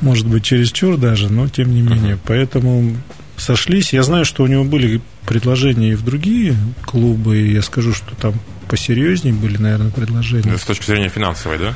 может 0.00 0.26
быть 0.26 0.44
чересчур 0.44 0.96
даже, 1.02 1.30
но 1.30 1.48
тем 1.48 1.74
не 1.74 1.82
менее. 1.82 2.16
Поэтому 2.24 2.96
сошлись. 3.36 3.92
Я 3.92 4.02
знаю, 4.04 4.24
что 4.24 4.44
у 4.44 4.46
него 4.46 4.64
были 4.64 5.00
предложения 5.26 5.90
и 5.90 5.94
в 5.94 6.04
другие 6.04 6.56
клубы, 6.86 7.38
и 7.38 7.52
я 7.52 7.62
скажу, 7.62 7.92
что 7.92 8.14
там 8.14 8.34
посерьезнее 8.68 9.34
были, 9.34 9.58
наверное, 9.58 9.90
предложения. 9.90 10.56
С 10.56 10.62
точки 10.62 10.86
зрения 10.86 11.08
финансовой, 11.08 11.58
да? 11.58 11.74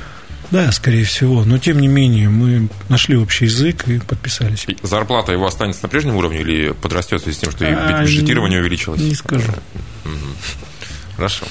Да, 0.52 0.70
скорее 0.70 1.04
всего. 1.04 1.44
Но 1.44 1.58
тем 1.58 1.80
не 1.80 1.88
менее, 1.88 2.28
мы 2.28 2.68
нашли 2.88 3.16
общий 3.16 3.46
язык 3.46 3.88
и 3.88 3.98
подписались. 3.98 4.64
И 4.68 4.76
Зарплата 4.82 5.32
его 5.32 5.44
останется 5.44 5.82
на 5.82 5.88
прежнем 5.88 6.14
уровне 6.14 6.40
или 6.40 6.72
подрастет 6.72 7.20
в 7.20 7.24
связи 7.24 7.36
с 7.36 7.40
тем, 7.40 7.50
что 7.50 7.66
А, 7.66 8.02
бюджетирование 8.02 8.60
увеличилось? 8.60 9.00
Не 9.00 9.14
скажу. 9.14 9.50
Хорошо. 11.16 11.46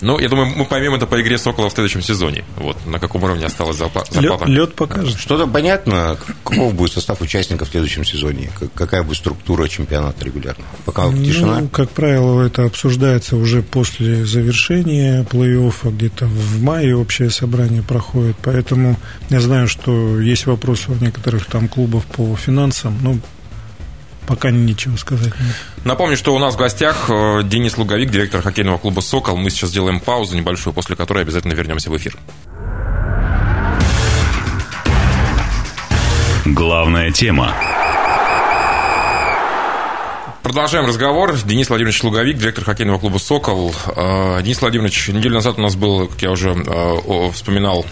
Ну, 0.00 0.18
я 0.18 0.28
думаю, 0.28 0.46
мы 0.54 0.64
поймем 0.64 0.94
это 0.94 1.06
по 1.06 1.20
игре 1.20 1.38
Сокола 1.38 1.68
в 1.70 1.72
следующем 1.72 2.02
сезоне. 2.02 2.44
Вот, 2.56 2.76
на 2.86 2.98
каком 2.98 3.24
уровне 3.24 3.46
осталась 3.46 3.76
зарпла- 3.76 4.04
зарплата. 4.10 4.44
Лед 4.46 4.74
покажет. 4.74 5.18
Что-то 5.18 5.46
понятно, 5.46 6.16
каков 6.44 6.74
будет 6.74 6.92
состав 6.92 7.20
участников 7.20 7.68
в 7.68 7.70
следующем 7.72 8.04
сезоне? 8.04 8.50
Как- 8.58 8.72
Какая 8.74 9.02
будет 9.02 9.16
структура 9.18 9.68
чемпионата 9.68 10.24
регулярно? 10.24 10.64
Пока 10.84 11.10
тишина. 11.12 11.60
Ну, 11.60 11.68
как 11.68 11.90
правило, 11.90 12.42
это 12.42 12.64
обсуждается 12.64 13.36
уже 13.36 13.62
после 13.62 14.24
завершения 14.24 15.24
плей-оффа, 15.30 15.90
где-то 15.90 16.26
в 16.26 16.62
мае 16.62 16.96
общее 16.96 17.30
собрание 17.30 17.82
проходит, 17.82 18.36
поэтому 18.42 18.96
я 19.30 19.40
знаю, 19.40 19.68
что 19.68 20.20
есть 20.20 20.46
вопросы 20.46 20.90
у 20.90 20.94
некоторых 20.94 21.46
там 21.46 21.68
клубов 21.68 22.04
по 22.06 22.34
финансам, 22.36 22.98
но 23.02 23.16
пока 24.28 24.50
нечего 24.50 24.96
сказать. 24.96 25.32
нет. 25.40 25.56
Напомню, 25.84 26.16
что 26.16 26.34
у 26.34 26.38
нас 26.38 26.54
в 26.54 26.58
гостях 26.58 27.08
э, 27.08 27.40
Денис 27.44 27.78
Луговик, 27.78 28.10
директор 28.10 28.42
хоккейного 28.42 28.76
клуба 28.76 29.00
«Сокол». 29.00 29.36
Мы 29.38 29.48
сейчас 29.48 29.70
сделаем 29.70 30.00
паузу 30.00 30.36
небольшую, 30.36 30.74
после 30.74 30.96
которой 30.96 31.22
обязательно 31.22 31.54
вернемся 31.54 31.90
в 31.90 31.96
эфир. 31.96 32.14
Главная 36.44 37.10
тема. 37.10 37.54
Продолжаем 40.42 40.86
разговор. 40.86 41.34
Денис 41.44 41.68
Владимирович 41.68 42.02
Луговик, 42.02 42.36
директор 42.36 42.64
хоккейного 42.64 42.98
клуба 42.98 43.16
«Сокол». 43.16 43.72
Э, 43.96 44.42
Денис 44.42 44.60
Владимирович, 44.60 45.08
неделю 45.08 45.36
назад 45.36 45.58
у 45.58 45.62
нас 45.62 45.74
был, 45.74 46.06
как 46.06 46.20
я 46.20 46.30
уже 46.30 46.50
э, 46.50 47.30
вспоминал, 47.32 47.86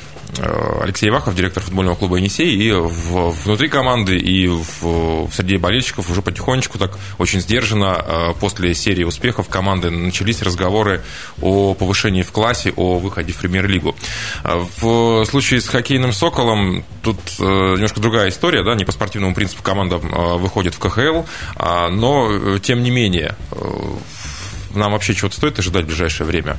Алексей 0.82 1.08
Ивахов, 1.08 1.34
директор 1.34 1.62
футбольного 1.62 1.94
клуба 1.94 2.16
«Енисей», 2.16 2.54
и 2.56 2.70
в- 2.72 3.30
внутри 3.44 3.68
команды, 3.68 4.16
и 4.18 4.46
в, 4.48 5.28
среди 5.32 5.56
болельщиков 5.56 6.10
уже 6.10 6.20
потихонечку, 6.22 6.78
так 6.78 6.98
очень 7.18 7.40
сдержанно, 7.40 8.04
э, 8.06 8.32
после 8.38 8.74
серии 8.74 9.04
успехов 9.04 9.48
команды 9.48 9.90
начались 9.90 10.42
разговоры 10.42 11.02
о 11.40 11.74
повышении 11.74 12.22
в 12.22 12.32
классе, 12.32 12.72
о 12.76 12.98
выходе 12.98 13.32
в 13.32 13.36
премьер-лигу. 13.36 13.96
Э, 14.44 14.62
В 14.80 15.24
случае 15.26 15.60
с 15.60 15.68
хоккейным 15.68 16.12
«Соколом» 16.12 16.84
тут 17.02 17.18
э, 17.38 17.42
немножко 17.42 18.00
другая 18.00 18.28
история, 18.28 18.62
да, 18.62 18.74
не 18.74 18.84
по 18.84 18.92
спортивному 18.92 19.34
принципу 19.34 19.62
команда 19.62 19.96
э, 19.96 20.36
выходит 20.36 20.74
в 20.74 20.78
КХЛ, 20.78 21.22
а, 21.56 21.88
но, 21.88 22.28
э, 22.30 22.58
тем 22.62 22.82
не 22.82 22.90
менее, 22.90 23.34
э, 23.52 23.56
нам 24.74 24.92
вообще 24.92 25.14
чего-то 25.14 25.36
стоит 25.36 25.58
ожидать 25.58 25.84
в 25.84 25.86
ближайшее 25.88 26.26
время? 26.26 26.56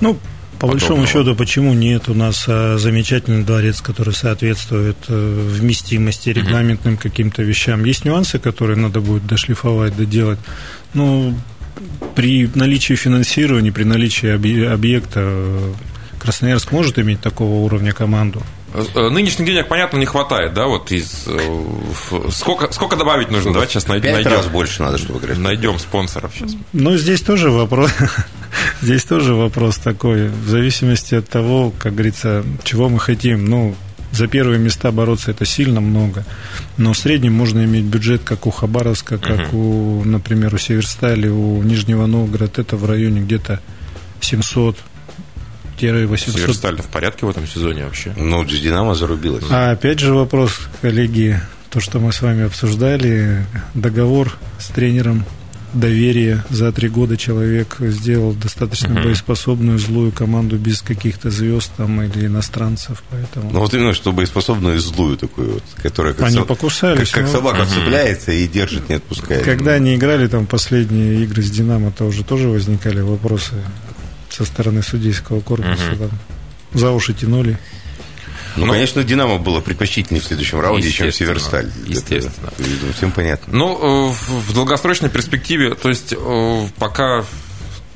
Ну, 0.00 0.18
по 0.58 0.66
Подобного. 0.66 0.88
большому 0.96 1.06
счету, 1.06 1.36
почему 1.36 1.72
нет? 1.72 2.08
У 2.08 2.14
нас 2.14 2.44
а, 2.48 2.78
замечательный 2.78 3.44
дворец, 3.44 3.80
который 3.80 4.12
соответствует 4.12 4.96
э, 5.08 5.48
вместимости, 5.52 6.30
регламентным 6.30 6.96
каким-то 6.96 7.42
вещам. 7.42 7.84
Есть 7.84 8.04
нюансы, 8.04 8.40
которые 8.40 8.76
надо 8.76 9.00
будет 9.00 9.24
дошлифовать, 9.24 9.96
доделать. 9.96 10.40
Ну, 10.94 11.34
при 12.16 12.50
наличии 12.56 12.94
финансирования, 12.94 13.70
при 13.70 13.84
наличии 13.84 14.34
объе- 14.34 14.68
объекта 14.68 15.20
э, 15.22 15.72
Красноярск 16.18 16.72
может 16.72 16.98
иметь 16.98 17.20
такого 17.20 17.64
уровня 17.64 17.92
команду. 17.92 18.42
Э, 18.74 19.08
Нынешних 19.08 19.46
денег, 19.46 19.68
понятно, 19.68 19.96
не 19.96 20.06
хватает, 20.06 20.52
да, 20.54 20.66
вот 20.66 20.92
из... 20.92 21.24
э, 21.26 22.28
Сколько, 22.30 22.70
сколько 22.72 22.96
добавить 22.96 23.30
нужно? 23.30 23.52
Давайте 23.52 23.74
сейчас 23.74 23.88
найдем. 23.88 24.14
Пять 24.14 24.26
раз 24.26 24.46
больше 24.46 24.82
надо, 24.82 24.98
чтобы 24.98 25.20
играть. 25.20 25.38
Найдем 25.38 25.78
спонсоров 25.78 26.32
сейчас. 26.34 26.52
Но 26.72 26.96
здесь 26.96 27.22
тоже 27.22 27.50
вопрос, 27.50 27.90
здесь 28.82 29.04
тоже 29.04 29.34
вопрос 29.34 29.76
такой, 29.78 30.28
в 30.28 30.48
зависимости 30.48 31.14
от 31.14 31.28
того, 31.28 31.72
как 31.78 31.94
говорится, 31.94 32.44
чего 32.64 32.88
мы 32.88 32.98
хотим. 33.00 33.46
Ну, 33.46 33.74
за 34.12 34.26
первые 34.26 34.58
места 34.58 34.90
бороться 34.90 35.30
это 35.30 35.44
сильно 35.44 35.80
много, 35.80 36.24
но 36.76 36.92
в 36.92 36.98
среднем 36.98 37.34
можно 37.34 37.64
иметь 37.64 37.84
бюджет, 37.84 38.22
как 38.24 38.46
у 38.46 38.50
Хабаровска, 38.50 39.18
как 39.18 39.52
у, 39.52 40.02
например, 40.04 40.54
у 40.54 40.58
Северстали, 40.58 41.28
у 41.28 41.62
Нижнего 41.62 42.06
Новгорода, 42.06 42.62
это 42.62 42.76
в 42.76 42.86
районе 42.86 43.20
где-то 43.20 43.60
700 44.20 44.76
800 45.86 46.34
Северсталь 46.40 46.76
в 46.82 46.86
порядке 46.86 47.26
в 47.26 47.28
этом 47.30 47.46
сезоне 47.46 47.84
вообще? 47.84 48.12
Ну, 48.16 48.44
Динамо 48.44 48.94
зарубилась. 48.94 49.44
А 49.50 49.70
опять 49.72 49.98
же 50.00 50.12
вопрос, 50.14 50.52
коллеги, 50.82 51.40
то, 51.70 51.80
что 51.80 51.98
мы 52.00 52.12
с 52.12 52.20
вами 52.22 52.44
обсуждали, 52.44 53.44
договор 53.74 54.36
с 54.58 54.66
тренером, 54.68 55.24
доверие. 55.74 56.42
За 56.48 56.72
три 56.72 56.88
года 56.88 57.18
человек 57.18 57.76
сделал 57.78 58.32
достаточно 58.32 58.88
Мгм. 58.94 59.02
боеспособную 59.04 59.78
злую 59.78 60.12
команду 60.12 60.56
без 60.56 60.80
каких-то 60.80 61.30
звезд 61.30 61.70
там 61.76 62.00
или 62.02 62.24
иностранцев, 62.26 63.02
поэтому 63.10 63.50
Ну, 63.52 63.60
вот 63.60 63.74
именно, 63.74 63.92
что 63.92 64.12
боеспособную 64.12 64.76
и 64.76 64.78
злую 64.78 65.18
такую 65.18 65.52
вот, 65.54 65.62
которая 65.82 66.14
как, 66.14 66.28
они 66.28 66.36
со- 66.36 66.44
покусались. 66.44 67.10
как, 67.10 67.22
как 67.24 67.24
но 67.26 67.38
собака 67.38 67.66
цепляется 67.66 68.32
и 68.32 68.48
держит, 68.48 68.88
не 68.88 68.94
отпускает. 68.94 69.44
Когда 69.44 69.72
они 69.72 69.94
играли 69.94 70.26
там 70.26 70.46
последние 70.46 71.22
игры 71.24 71.42
с 71.42 71.50
Динамо, 71.50 71.92
то 71.92 72.06
уже 72.06 72.24
тоже 72.24 72.48
возникали 72.48 73.02
вопросы 73.02 73.52
со 74.38 74.44
стороны 74.44 74.82
судейского 74.82 75.40
корпуса. 75.40 75.82
Мгм. 75.92 75.98
там 75.98 76.10
за 76.72 76.92
уши 76.92 77.12
тянули. 77.12 77.58
Ну, 78.56 78.66
Ну, 78.66 78.72
конечно, 78.72 79.02
Динамо 79.04 79.38
было 79.38 79.60
предпочтительнее 79.60 80.22
в 80.22 80.24
следующем 80.26 80.60
раунде, 80.60 80.90
чем 80.90 81.12
Северсталь. 81.12 81.70
естественно. 81.86 82.50
Это, 82.56 82.62
я 82.68 82.76
думаю, 82.76 82.94
всем 82.94 83.10
понятно. 83.12 83.56
Ну, 83.56 84.08
э, 84.10 84.12
в 84.12 84.50
в 84.50 84.54
долгосрочной 84.54 85.10
перспективе, 85.10 85.74
то 85.74 85.88
есть 85.88 86.12
э, 86.16 86.68
пока 86.78 87.24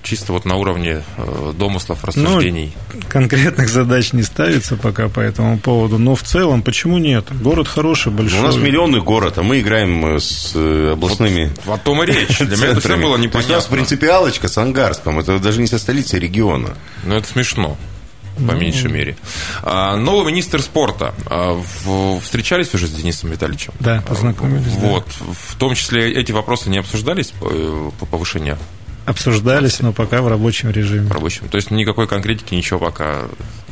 чисто 0.02 0.32
вот 0.32 0.44
на 0.44 0.56
уровне 0.56 1.02
э, 1.16 1.52
домыслов, 1.56 2.04
рассуждений. 2.04 2.72
Конкретных 3.08 3.68
задач 3.68 4.12
не 4.12 4.22
ставится 4.22 4.76
пока 4.76 5.08
по 5.08 5.20
этому 5.20 5.58
поводу, 5.58 5.98
но 5.98 6.14
в 6.14 6.22
целом, 6.22 6.62
почему 6.62 6.98
нет? 6.98 7.26
Город 7.40 7.68
хороший, 7.68 8.12
большой. 8.12 8.40
У 8.40 8.42
нас 8.42 8.56
миллионный 8.56 9.00
город, 9.00 9.38
а 9.38 9.42
мы 9.42 9.60
играем 9.60 10.04
э, 10.16 10.20
с 10.20 10.52
э, 10.54 10.92
областными 10.92 11.52
Вот 11.64 11.74
о 11.74 11.78
том 11.78 12.02
и 12.02 12.06
речь. 12.06 12.38
Для 12.38 12.56
меня 12.56 12.66
это 12.68 12.80
все 12.80 12.96
было 12.96 13.16
То 13.16 13.22
есть 13.22 13.34
у 13.34 13.38
нас 13.38 13.42
непонятно. 13.44 13.70
принципиалочка 13.76 14.48
с 14.48 14.58
Ангарском, 14.58 15.18
это 15.20 15.38
даже 15.38 15.60
не 15.60 15.66
со 15.66 15.78
столицы 15.78 16.18
региона. 16.18 16.74
Ну, 17.04 17.14
это 17.14 17.28
смешно, 17.28 17.76
Ну. 18.38 18.48
по 18.48 18.52
меньшей 18.52 18.90
мере. 18.90 19.16
А, 19.62 19.96
новый 19.96 20.26
министр 20.32 20.62
спорта. 20.62 21.14
А, 21.26 21.52
в- 21.84 22.20
встречались 22.20 22.74
уже 22.74 22.86
с 22.86 22.90
Денисом 22.90 23.30
Витальевичем? 23.30 23.72
Да, 23.78 24.02
познакомились. 24.06 24.72
да. 24.74 24.86
Вот. 24.88 25.06
В 25.48 25.54
том 25.56 25.74
числе 25.74 26.12
эти 26.12 26.32
вопросы 26.32 26.70
не 26.70 26.78
обсуждались 26.78 27.28
по, 27.38 27.92
по 28.00 28.06
повышению 28.06 28.58
Обсуждались, 29.04 29.80
но 29.80 29.92
пока 29.92 30.22
в 30.22 30.28
рабочем 30.28 30.70
режиме. 30.70 31.10
рабочим? 31.10 31.48
То 31.48 31.56
есть 31.56 31.70
никакой 31.70 32.06
конкретики, 32.06 32.54
ничего 32.54 32.78
пока. 32.78 33.22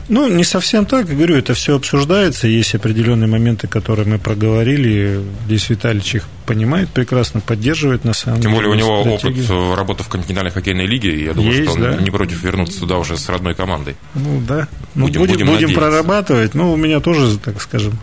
Ну, 0.08 0.26
не 0.28 0.42
совсем 0.42 0.86
так, 0.86 1.06
говорю, 1.06 1.36
это 1.36 1.54
все 1.54 1.76
обсуждается, 1.76 2.48
есть 2.48 2.74
определенные 2.74 3.28
моменты, 3.28 3.68
которые 3.68 4.08
мы 4.08 4.18
проговорили. 4.18 5.22
Здесь 5.46 5.70
Витальевич 5.70 6.16
их 6.16 6.24
понимает 6.46 6.88
прекрасно, 6.88 7.40
поддерживает 7.40 8.04
на 8.04 8.12
самом 8.12 8.40
Тем 8.40 8.50
деле. 8.50 8.54
более 8.56 8.70
у 8.72 8.74
него 8.74 9.16
стратегию. 9.18 9.44
опыт 9.44 9.78
работы 9.78 10.02
в 10.02 10.08
континентальной 10.08 10.50
хоккейной 10.50 10.86
лиге, 10.86 11.14
и 11.14 11.24
я 11.26 11.32
думаю, 11.32 11.52
Есть, 11.56 11.70
что 11.70 11.74
он 11.74 11.82
да. 11.96 12.02
не 12.02 12.10
против 12.10 12.42
вернуться 12.42 12.80
туда 12.80 12.98
уже 12.98 13.16
с 13.16 13.28
родной 13.28 13.54
командой. 13.54 13.94
Ну, 14.14 14.42
да. 14.48 14.66
Ну, 14.96 15.06
Будем- 15.06 15.20
будем, 15.20 15.32
будем 15.34 15.46
будем, 15.46 15.52
надеяться. 15.52 15.76
прорабатывать. 15.80 16.54
Ну, 16.54 16.72
у 16.72 16.76
меня 16.76 16.98
тоже, 16.98 17.38
так 17.38 17.62
скажем, 17.62 17.96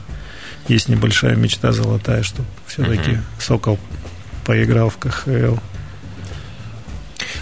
есть 0.69 0.87
небольшая 0.87 1.35
мечта 1.35 1.73
золотая, 1.73 2.23
что 2.23 2.41
все-таки 2.67 3.17
Сокол 3.37 3.77
поиграл 4.45 4.89
в 4.89 4.95
КХЛ. 4.97 5.57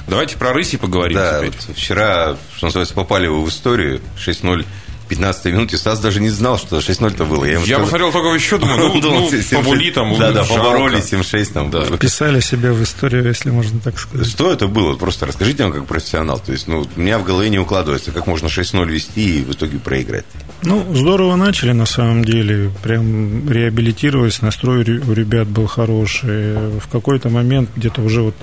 Давайте 0.08 0.38
про 0.38 0.54
рыси 0.54 0.78
поговорим 0.78 1.18
Да, 1.18 1.39
теперь. 1.39 1.52
вот 1.68 1.76
вчера, 1.78 2.38
что 2.56 2.68
называется, 2.68 2.94
попали 2.94 3.28
вы 3.28 3.44
в 3.44 3.50
историю 3.50 4.02
6-0 4.18 4.65
15 5.08 5.46
минуте 5.54 5.78
Стас 5.78 6.00
даже 6.00 6.20
не 6.20 6.30
знал, 6.30 6.58
что 6.58 6.80
6-0-то 6.80 7.26
было. 7.26 7.46
Я, 7.46 7.52
я 7.54 7.60
сказал- 7.60 7.82
посмотрел 7.82 8.12
только 8.12 8.30
еще, 8.34 8.58
думаю, 8.58 8.78
ну, 8.78 8.94
ну, 9.02 9.30
побули 9.52 9.91
там, 9.91 10.18
Да, 10.18 10.32
да, 10.32 10.44
жалко. 10.44 10.63
поборолись 10.63 11.13
7-6 11.13 11.54
там. 11.54 11.70
Да. 11.70 11.84
Писали 11.98 12.39
себя 12.39 12.72
в 12.74 12.82
историю, 12.82 13.24
если 13.24 13.52
можно 13.52 13.80
так 13.80 14.00
сказать. 14.00 14.28
Что 14.28 14.52
это 14.52 14.65
было? 14.68 14.96
Просто 14.96 15.28
расскажите 15.28 15.62
нам 15.62 15.74
как 15.74 15.86
профессионал. 15.86 16.39
То 16.39 16.54
есть, 16.54 16.68
ну, 16.68 16.88
у 16.96 17.00
меня 17.00 17.20
в 17.20 17.24
голове 17.24 17.50
не 17.52 17.60
укладывается, 17.60 18.12
как 18.12 18.26
можно 18.26 18.48
6-0 18.48 18.84
вести 18.89 19.41
и 19.41 19.44
в 19.44 19.52
итоге 19.52 19.78
проиграть. 19.78 20.26
Ну, 20.63 20.84
здорово 20.96 21.36
начали, 21.36 21.72
на 21.74 21.86
самом 21.86 22.26
деле. 22.26 22.72
Прям 22.82 23.48
реабилитировались, 23.48 24.41
настрой 24.41 24.80
у 24.82 25.13
ребят 25.13 25.48
был 25.48 25.68
хороший. 25.68 26.80
В 26.80 26.88
какой-то 26.91 27.30
момент, 27.30 27.70
где-то 27.76 28.02
уже 28.02 28.24
вот 28.24 28.36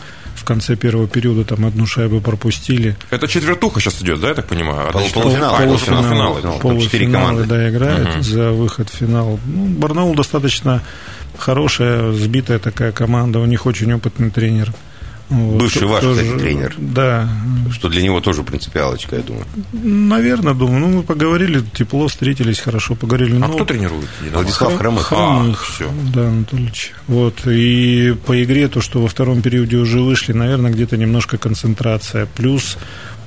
в 0.43 0.45
конце 0.45 0.75
первого 0.77 1.07
периода, 1.07 1.45
там 1.45 1.65
одну 1.65 1.87
шайбу 1.87 2.21
пропустили. 2.21 2.97
Это 3.11 3.29
четвертуха 3.29 3.81
сейчас 3.81 4.03
идет, 4.03 4.21
да, 4.21 4.29
я 4.29 4.35
так 4.35 4.47
понимаю? 4.47 4.91
Пол- 4.93 5.03
Одна 5.07 5.13
полуфинал. 5.23 5.55
А, 5.55 5.59
полуфинал. 5.59 6.03
полуфинал. 6.03 6.59
Полуфинал. 6.59 7.21
Команды. 7.23 7.45
да, 7.45 7.71
играют 7.71 8.09
Мгм. 8.11 8.23
за 8.23 8.51
выход 8.51 8.91
в 8.91 8.95
финал. 8.97 9.39
Ну, 9.47 9.67
Барнаул 9.67 10.15
достаточно 10.15 10.83
хорошая, 11.39 12.13
сбитая 12.13 12.59
такая 12.59 12.93
команда. 12.93 13.39
У 13.39 13.47
них 13.47 13.67
очень 13.67 13.93
опытный 13.93 14.31
тренер. 14.31 14.73
Бывший 15.59 15.87
ваш, 15.87 16.03
тоже- 16.03 16.23
кстати, 16.25 16.39
тренер. 16.41 16.75
Да, 16.79 17.29
Что 17.73 17.89
для 17.89 18.03
него 18.03 18.21
тоже 18.21 18.43
принципиалочка, 18.43 19.17
я 19.17 19.23
думаю. 19.23 19.47
наверное, 19.73 20.55
думаю. 20.55 20.81
Ну, 20.81 20.89
мы 20.89 21.03
поговорили, 21.03 21.63
тепло 21.75 22.07
встретились, 22.09 22.59
хорошо 22.61 22.95
поговорили. 22.95 23.37
А 23.37 23.49
Ну, 23.49 23.55
кто 23.55 23.65
тренирует? 23.65 24.07
«Динамо»? 24.21 24.37
Владислав 24.39 24.77
Хромых. 24.77 25.07
Хромых, 25.07 25.63
А, 25.69 25.73
всё. 25.73 25.91
да, 26.15 26.29
Анатольевич. 26.29 26.93
Вот, 27.09 27.47
и 27.47 28.15
по 28.27 28.43
игре 28.43 28.69
то, 28.69 28.81
что 28.81 29.01
во 29.01 29.09
втором 29.09 29.43
периоде 29.43 29.77
уже 29.77 30.01
вышли, 30.01 30.33
наверное, 30.33 30.71
где-то 30.73 30.97
немножко 30.97 31.39
концентрация, 31.39 32.27
плюс 32.27 32.77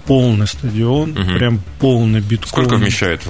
полный 0.05 0.45
стадион, 0.47 1.11
Мгм. 1.11 1.37
прям 1.37 1.59
полный 1.79 2.21
битком. 2.21 2.47
Сколько 2.49 2.75
вмещает 2.75 3.21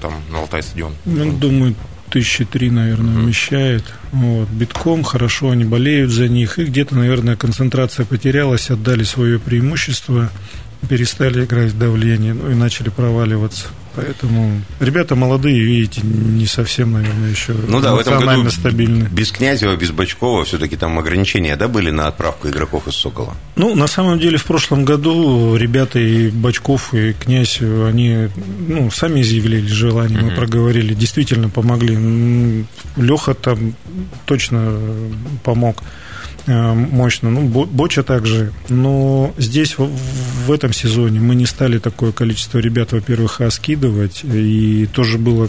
там 0.00 0.12
на 0.30 0.38
Алтай 0.38 0.62
стадион? 0.62 0.92
Ну, 1.04 1.32
думаю, 1.32 1.74
тысячи 2.10 2.44
три, 2.44 2.70
наверное, 2.70 3.14
вмещает. 3.14 3.84
Вот, 4.12 4.48
битком, 4.48 5.02
хорошо, 5.02 5.50
они 5.50 5.64
болеют 5.64 6.10
за 6.10 6.28
них. 6.28 6.58
И 6.58 6.64
где-то, 6.64 6.96
наверное, 6.96 7.36
концентрация 7.36 8.06
потерялась, 8.06 8.70
отдали 8.70 9.04
свое 9.04 9.38
преимущество, 9.38 10.30
перестали 10.88 11.44
играть 11.44 11.72
в 11.72 11.78
давление, 11.78 12.34
ну 12.34 12.50
и 12.50 12.54
начали 12.54 12.88
проваливаться. 12.88 13.66
Поэтому 13.96 14.60
ребята 14.78 15.16
молодые, 15.16 15.58
видите, 15.62 16.02
не 16.04 16.46
совсем, 16.46 16.92
наверное, 16.92 17.30
еще 17.30 17.54
Ну 17.66 17.80
да, 17.80 17.94
в 17.94 17.98
этом 17.98 18.24
году 18.24 18.50
стабильны. 18.50 19.08
без 19.10 19.30
Князева, 19.32 19.74
без 19.76 19.90
Бачкова 19.90 20.44
все-таки 20.44 20.76
там 20.76 20.98
ограничения, 20.98 21.56
да, 21.56 21.66
были 21.66 21.90
на 21.90 22.06
отправку 22.06 22.48
игроков 22.48 22.86
из 22.88 22.94
«Сокола»? 22.94 23.34
Ну, 23.56 23.74
на 23.74 23.86
самом 23.86 24.18
деле, 24.18 24.36
в 24.36 24.44
прошлом 24.44 24.84
году 24.84 25.56
ребята 25.56 25.98
и 25.98 26.28
Бачков, 26.28 26.92
и 26.94 27.14
Князь, 27.14 27.60
они 27.60 28.28
ну, 28.68 28.90
сами 28.90 29.22
изъявили 29.22 29.66
желание, 29.66 30.18
мы 30.20 30.26
Мгм. 30.28 30.36
проговорили, 30.36 30.94
действительно 30.94 31.48
помогли. 31.48 31.96
Леха 32.96 33.34
там 33.34 33.74
точно 34.26 34.78
помог 35.42 35.82
мощно. 36.46 37.30
Ну, 37.30 37.42
Бо- 37.48 37.66
Боча 37.66 38.02
также. 38.02 38.52
Но 38.68 39.34
здесь, 39.38 39.78
в, 39.78 39.88
в 40.46 40.52
этом 40.52 40.72
сезоне, 40.72 41.20
мы 41.20 41.34
не 41.34 41.46
стали 41.46 41.78
такое 41.78 42.12
количество 42.12 42.58
ребят, 42.58 42.92
во-первых, 42.92 43.40
скидывать. 43.50 44.22
И 44.24 44.88
тоже 44.92 45.18
была 45.18 45.48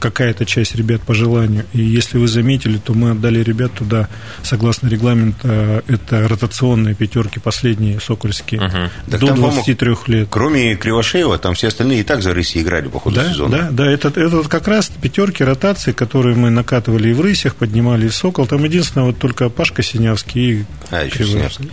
какая-то 0.00 0.44
часть 0.46 0.74
ребят 0.74 1.02
по 1.02 1.14
желанию. 1.14 1.64
И 1.72 1.82
если 1.82 2.18
вы 2.18 2.28
заметили, 2.28 2.78
то 2.78 2.94
мы 2.94 3.10
отдали 3.10 3.42
ребят 3.42 3.72
туда, 3.72 4.08
согласно 4.42 4.88
регламенту, 4.88 5.38
э, 5.44 5.82
это 5.88 6.28
ротационные 6.28 6.94
пятерки, 6.94 7.38
последние 7.38 8.00
сокольские. 8.00 8.60
Так 8.60 9.20
до 9.20 9.26
там, 9.26 9.36
по-моему, 9.36 9.52
23 9.64 9.96
лет. 10.08 10.28
Кроме 10.30 10.74
Кривошеева, 10.76 11.38
там 11.38 11.54
все 11.54 11.68
остальные 11.68 12.00
и 12.00 12.02
так 12.02 12.22
за 12.22 12.32
рыси 12.34 12.58
играли 12.58 12.88
по 12.88 12.98
ходу 13.00 13.16
Да, 13.16 13.30
сезона. 13.30 13.56
да, 13.56 13.68
да, 13.70 13.90
это, 13.90 14.08
это 14.08 14.42
как 14.48 14.68
раз 14.68 14.90
пятерки 15.00 15.42
ротации, 15.44 15.92
которые 15.92 16.36
мы 16.36 16.50
накатывали 16.50 17.10
и 17.10 17.12
в 17.12 17.20
рысях, 17.20 17.56
поднимали 17.56 18.06
и 18.06 18.08
в 18.08 18.14
сокол. 18.14 18.46
Там 18.46 18.64
единственное, 18.64 19.06
вот 19.06 19.18
только 19.18 19.48
Пашка 19.48 19.82
Синявский 19.82 20.21
и 20.34 20.64
А, 20.90 21.04
еще 21.04 21.18
Кривой. 21.18 21.32
Синявский. 21.32 21.70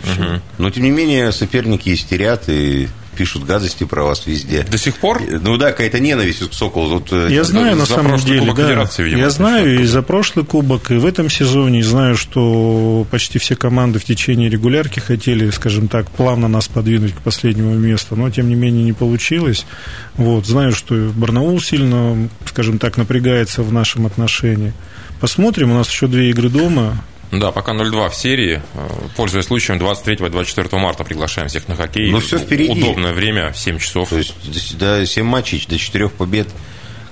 Но, 0.58 0.70
тем 0.70 0.84
не 0.84 0.90
менее, 0.90 1.32
соперники 1.32 1.92
истерят 1.92 2.48
и 2.48 2.88
пишут 3.20 3.44
гадости 3.44 3.84
про 3.84 4.04
вас 4.04 4.26
везде. 4.26 4.62
До 4.62 4.78
сих 4.78 4.96
пор? 4.96 5.20
Ну 5.20 5.58
да, 5.58 5.72
какая-то 5.72 6.00
ненависть 6.00 6.48
к 6.48 6.54
Соколу. 6.54 6.94
Вот, 6.94 7.12
э, 7.12 7.28
Я 7.30 7.44
знаю, 7.44 7.76
на 7.76 7.84
самом 7.84 8.18
деле, 8.18 8.52
да. 8.54 8.88
Видимо, 8.96 9.20
я 9.20 9.28
знаю 9.28 9.80
и 9.80 9.84
за 9.84 10.00
прошлый 10.00 10.46
кубок, 10.46 10.90
и 10.90 10.94
в 10.94 11.04
этом 11.04 11.28
сезоне, 11.28 11.80
и 11.80 11.82
знаю, 11.82 12.16
что 12.16 13.06
почти 13.10 13.38
все 13.38 13.56
команды 13.56 13.98
в 13.98 14.04
течение 14.04 14.48
регулярки 14.48 15.00
хотели, 15.00 15.50
скажем 15.50 15.88
так, 15.88 16.10
плавно 16.10 16.48
нас 16.48 16.68
подвинуть 16.68 17.12
к 17.14 17.18
последнему 17.18 17.74
месту, 17.74 18.16
но, 18.16 18.30
тем 18.30 18.48
не 18.48 18.54
менее, 18.54 18.84
не 18.84 18.94
получилось. 18.94 19.66
Вот, 20.14 20.46
знаю, 20.46 20.72
что 20.72 20.94
Барнаул 21.14 21.60
сильно, 21.60 22.28
скажем 22.46 22.78
так, 22.78 22.96
напрягается 22.96 23.62
в 23.62 23.70
нашем 23.70 24.06
отношении. 24.06 24.72
Посмотрим, 25.20 25.72
у 25.72 25.74
нас 25.74 25.90
еще 25.90 26.06
две 26.06 26.30
игры 26.30 26.48
дома. 26.48 26.96
Да, 27.32 27.52
пока 27.52 27.72
0-2 27.72 28.10
в 28.10 28.14
серии. 28.14 28.60
Э, 28.74 28.88
Пользуясь 29.16 29.46
случаем, 29.46 29.78
23-24 29.78 30.76
марта 30.78 31.04
приглашаем 31.04 31.48
всех 31.48 31.68
на 31.68 31.76
хоккей. 31.76 32.10
Ну, 32.10 32.18
всё 32.20 32.38
впереди. 32.38 32.72
Удобное 32.82 33.12
время, 33.12 33.52
7 33.54 33.78
часов. 33.78 34.08
То 34.10 34.18
есть 34.18 34.34
до 34.78 35.04
7 35.06 35.24
матчей, 35.24 35.64
до 35.68 35.78
4 35.78 36.08
побед. 36.08 36.48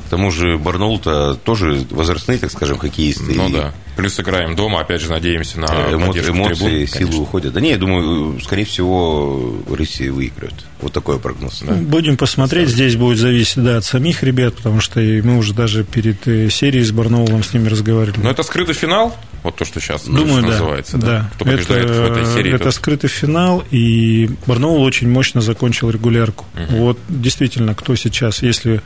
К 0.06 0.10
тому 0.10 0.30
же 0.30 0.56
Барнаул-то 0.56 1.34
тоже 1.34 1.84
возрастные, 1.90 2.38
так 2.38 2.50
скажем, 2.50 2.78
хоккеисты. 2.78 3.24
Ну 3.34 3.50
И, 3.50 3.52
да. 3.52 3.74
Плюс 3.94 4.18
играем 4.18 4.56
дома, 4.56 4.80
опять 4.80 5.02
же, 5.02 5.10
надеемся 5.10 5.60
на 5.60 5.66
эмо- 5.66 5.94
эмоции, 5.96 6.20
трибун, 6.22 6.54
силы 6.54 6.86
конечно. 6.86 7.20
уходят. 7.20 7.52
Да 7.52 7.60
не, 7.60 7.70
я 7.72 7.76
думаю, 7.76 8.40
скорее 8.40 8.64
всего, 8.64 9.52
Россия 9.70 10.10
выиграют. 10.10 10.54
Вот 10.80 10.94
такой 10.94 11.18
прогноз. 11.18 11.60
Ну, 11.60 11.74
Будем 11.82 12.16
посмотреть. 12.16 12.70
Здесь 12.70 12.96
будет 12.96 13.18
зависеть 13.18 13.62
да, 13.62 13.76
от 13.76 13.84
самих 13.84 14.22
ребят, 14.22 14.54
потому 14.54 14.80
что 14.80 14.98
и 15.00 15.20
мы 15.20 15.36
уже 15.36 15.52
даже 15.52 15.84
перед 15.84 16.26
э, 16.26 16.48
серией 16.48 16.84
с 16.84 16.90
Барнаулом 16.90 17.44
с 17.44 17.52
ними 17.52 17.68
разговаривали. 17.68 18.20
Но 18.22 18.30
это 18.30 18.42
скрытый 18.44 18.74
финал, 18.74 19.14
вот 19.42 19.56
то, 19.56 19.64
что 19.64 19.80
сейчас 19.80 20.04
Думаю, 20.04 20.42
да. 20.42 20.48
называется. 20.48 20.98
да. 20.98 21.30
Кто 21.34 21.44
побеждает 21.44 21.90
это, 21.90 22.02
в 22.02 22.12
этой 22.12 22.26
серии? 22.26 22.54
Это 22.54 22.64
тот- 22.64 22.74
скрытый 22.74 23.08
финал, 23.10 23.62
и 23.70 24.30
Барнаул 24.46 24.82
очень 24.82 25.08
мощно 25.08 25.40
закончил 25.40 25.90
регулярку. 25.90 26.44
Вот 26.70 26.98
действительно, 27.08 27.74
кто 27.74 27.94
сейчас, 27.96 28.42
если 28.42 28.82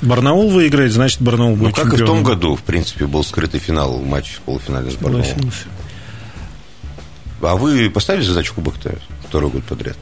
Барнаул 0.00 0.50
выиграет, 0.50 0.92
значит 0.92 1.20
Барнаул 1.22 1.56
Ну, 1.56 1.64
будет 1.64 1.74
как 1.76 1.84
и 1.86 1.88
в 1.88 1.90
том 1.90 1.98
чемпионом. 2.00 2.24
году, 2.24 2.56
в 2.56 2.62
принципе, 2.62 3.06
был 3.06 3.22
скрытый 3.24 3.60
финал 3.60 3.98
матч 4.00 4.32
в 4.36 4.40
полуфинале 4.40 4.90
с 4.90 4.94
Барнаулом. 4.94 5.24
Согласился. 5.24 5.66
А 7.42 7.56
вы 7.56 7.90
поставили 7.90 8.22
задачу 8.22 8.54
кубок-то 8.54 8.98
второй 9.28 9.50
год 9.50 9.64
подряд? 9.64 9.96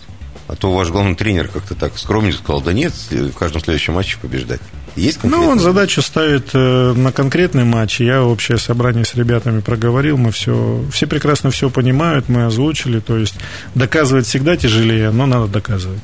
А 0.48 0.54
то 0.56 0.72
ваш 0.72 0.88
главный 0.90 1.14
тренер 1.16 1.48
как-то 1.48 1.74
так 1.74 1.98
скромненько 1.98 2.38
сказал, 2.38 2.60
да 2.60 2.72
нет, 2.72 2.92
в 3.10 3.32
каждом 3.32 3.62
следующем 3.62 3.94
матче 3.94 4.16
побеждать. 4.20 4.60
Есть 4.96 5.24
Ну, 5.24 5.46
он 5.46 5.58
задачу 5.58 6.02
ставит 6.02 6.50
э, 6.52 6.92
на 6.94 7.12
конкретный 7.12 7.64
матч. 7.64 8.00
Я 8.00 8.22
общее 8.22 8.58
собрание 8.58 9.04
с 9.04 9.14
ребятами 9.14 9.60
проговорил, 9.60 10.18
мы 10.18 10.32
все, 10.32 10.84
все 10.92 11.06
прекрасно 11.06 11.50
все 11.50 11.70
понимают, 11.70 12.28
мы 12.28 12.44
озвучили. 12.44 13.00
То 13.00 13.16
есть 13.16 13.34
доказывать 13.74 14.26
всегда 14.26 14.56
тяжелее, 14.56 15.10
но 15.10 15.26
надо 15.26 15.46
доказывать. 15.46 16.00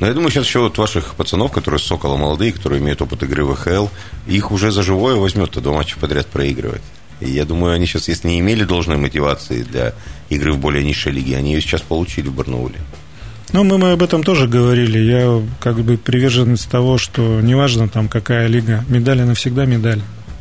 Но 0.00 0.06
я 0.06 0.14
думаю, 0.14 0.30
сейчас 0.30 0.46
еще 0.46 0.60
вот 0.60 0.78
ваших 0.78 1.14
пацанов, 1.14 1.52
которые 1.52 1.78
с 1.78 1.84
Сокола 1.84 2.16
молодые, 2.16 2.52
которые 2.52 2.80
имеют 2.80 3.02
опыт 3.02 3.22
игры 3.22 3.44
в 3.44 3.54
ХЛ, 3.54 3.88
их 4.26 4.50
уже 4.50 4.72
за 4.72 4.82
живое 4.82 5.16
возьмет, 5.16 5.50
то 5.50 5.60
два 5.60 5.74
матча 5.74 5.98
подряд 5.98 6.26
проигрывать. 6.26 6.82
И 7.20 7.28
я 7.30 7.44
думаю, 7.44 7.74
они 7.74 7.84
сейчас, 7.84 8.08
если 8.08 8.28
не 8.28 8.40
имели 8.40 8.64
должной 8.64 8.96
мотивации 8.96 9.62
для 9.62 9.92
игры 10.30 10.54
в 10.54 10.58
более 10.58 10.82
низшей 10.84 11.12
лиге, 11.12 11.36
они 11.36 11.52
ее 11.52 11.60
сейчас 11.60 11.82
получили 11.82 12.28
в 12.28 12.34
Барнауле. 12.34 12.76
Ну, 13.52 13.64
мы, 13.64 13.78
мы 13.78 13.92
об 13.92 14.02
этом 14.02 14.22
тоже 14.22 14.46
говорили. 14.46 14.98
Я 14.98 15.42
как 15.60 15.80
бы 15.80 15.96
приверженец 15.96 16.64
того, 16.64 16.98
что 16.98 17.40
неважно 17.40 17.88
там 17.88 18.08
какая 18.08 18.46
лига, 18.46 18.84
медаль 18.88 19.22
навсегда 19.22 19.64
медаль. 19.64 20.00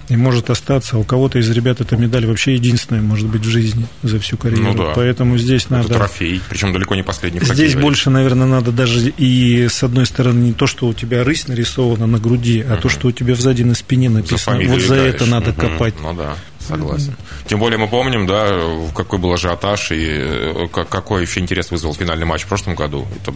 И 0.10 0.16
может 0.16 0.50
остаться. 0.50 0.98
У 0.98 1.04
кого-то 1.04 1.38
из 1.38 1.48
ребят 1.52 1.82
эта 1.82 1.96
медаль 1.96 2.26
вообще 2.26 2.56
единственная, 2.56 3.00
может 3.04 3.28
быть, 3.28 3.42
в 3.46 3.48
жизни 3.50 3.86
за 4.02 4.20
всю 4.20 4.38
карьеру. 4.38 4.64
Ну 4.64 4.74
да. 4.74 4.94
Поэтому 4.96 5.38
здесь 5.38 5.66
Это 5.66 5.74
надо... 5.74 5.94
трофей, 5.94 6.42
причем 6.50 6.74
далеко 6.74 6.96
не 6.96 7.04
последний. 7.04 7.40
Здесь 7.42 7.76
больше, 7.76 8.10
наверное, 8.10 8.48
надо 8.48 8.72
даже 8.72 9.08
и 9.10 9.68
с 9.70 9.84
одной 9.84 10.08
стороны 10.08 10.40
не 10.46 10.54
то, 10.54 10.66
что 10.66 10.88
у 10.88 10.94
тебя 10.96 11.24
рысь 11.24 11.48
нарисована 11.48 12.08
на 12.08 12.18
груди, 12.18 12.66
а 12.68 12.78
то, 12.78 12.90
что 12.90 13.10
у 13.10 13.12
тебя 13.12 13.36
сзади 13.36 13.62
на 13.62 13.76
спине 13.76 14.10
За 14.10 14.16
написано. 14.16 14.40
фамилию 14.40 14.72
вот 14.74 14.82
за 14.82 14.96
это 14.96 15.26
надо 15.28 15.52
Мгм. 15.52 15.60
копать. 15.62 15.94
Ну 16.02 16.14
да, 16.16 16.36
согласен. 16.70 17.16
Тем 17.48 17.60
более 17.60 17.78
мы 17.78 17.88
помним, 17.88 18.26
да, 18.28 18.48
какой 18.96 19.20
был 19.20 19.34
ажиотаж 19.34 19.92
и 19.92 20.06
э, 20.10 20.68
как- 20.72 20.90
какой 20.90 21.24
еще 21.24 21.40
интерес 21.40 21.72
вызвал 21.72 21.94
финальный 21.94 22.26
матч 22.26 22.44
в 22.44 22.48
прошлом 22.48 22.76
году. 22.76 23.08
Это 23.22 23.34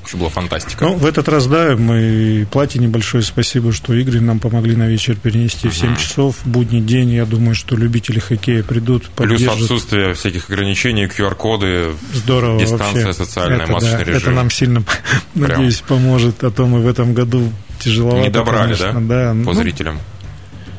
вообще 0.00 0.16
была 0.18 0.28
фантастика. 0.28 0.84
Ну, 0.84 0.96
в 0.96 1.06
этот 1.06 1.28
раз, 1.30 1.46
да, 1.46 1.76
мы 1.78 2.46
плате 2.50 2.78
небольшое 2.78 3.24
спасибо, 3.24 3.72
что 3.72 3.94
игры 3.94 4.20
нам 4.20 4.38
помогли 4.38 4.76
на 4.76 4.86
вечер 4.86 5.16
перенести 5.16 5.68
в 5.68 5.74
7 5.74 5.96
часов. 5.96 6.36
Будний 6.44 6.82
день, 6.82 7.10
я 7.14 7.24
думаю, 7.24 7.54
что 7.54 7.74
любители 7.74 8.18
хоккея 8.18 8.62
придут, 8.62 9.04
Плюс 9.16 9.40
поддержат. 9.40 9.62
отсутствие 9.62 10.12
всяких 10.12 10.50
ограничений, 10.50 11.06
QR-коды, 11.06 11.92
Здорово 12.12 12.60
дистанция 12.60 13.06
вообще. 13.06 13.24
социальная, 13.24 13.62
это, 13.64 13.72
масочный 13.72 13.98
да, 13.98 14.04
режим. 14.04 14.20
Это 14.22 14.30
нам 14.32 14.50
сильно, 14.50 14.82
надеюсь, 15.34 15.80
поможет. 15.80 16.44
А 16.44 16.50
то 16.50 16.66
мы 16.66 16.80
в 16.82 16.86
этом 16.86 17.14
году 17.14 17.50
тяжеловато, 17.80 18.20
Не 18.22 18.30
добрали, 18.30 18.74
конечно, 18.76 19.00
да, 19.08 19.32
да. 19.32 19.44
по 19.44 19.52
Ну, 19.52 19.54
зрителям? 19.54 19.98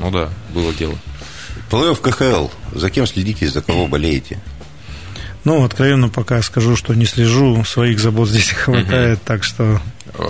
Ну 0.00 0.10
да, 0.12 0.28
было 0.54 0.72
дело. 0.74 0.94
Плей-офф 1.70 2.00
КХЛ. 2.00 2.48
За 2.78 2.90
кем 2.90 3.06
следите, 3.06 3.48
за 3.48 3.62
кого 3.62 3.86
болеете? 3.86 4.38
Ну, 5.44 5.64
откровенно 5.64 6.08
пока 6.08 6.42
скажу, 6.42 6.74
что 6.74 6.92
не 6.94 7.06
слежу, 7.06 7.62
своих 7.64 8.00
забот 8.00 8.28
здесь 8.28 8.50
хватает, 8.64 9.22
так 9.24 9.44
что 9.44 9.80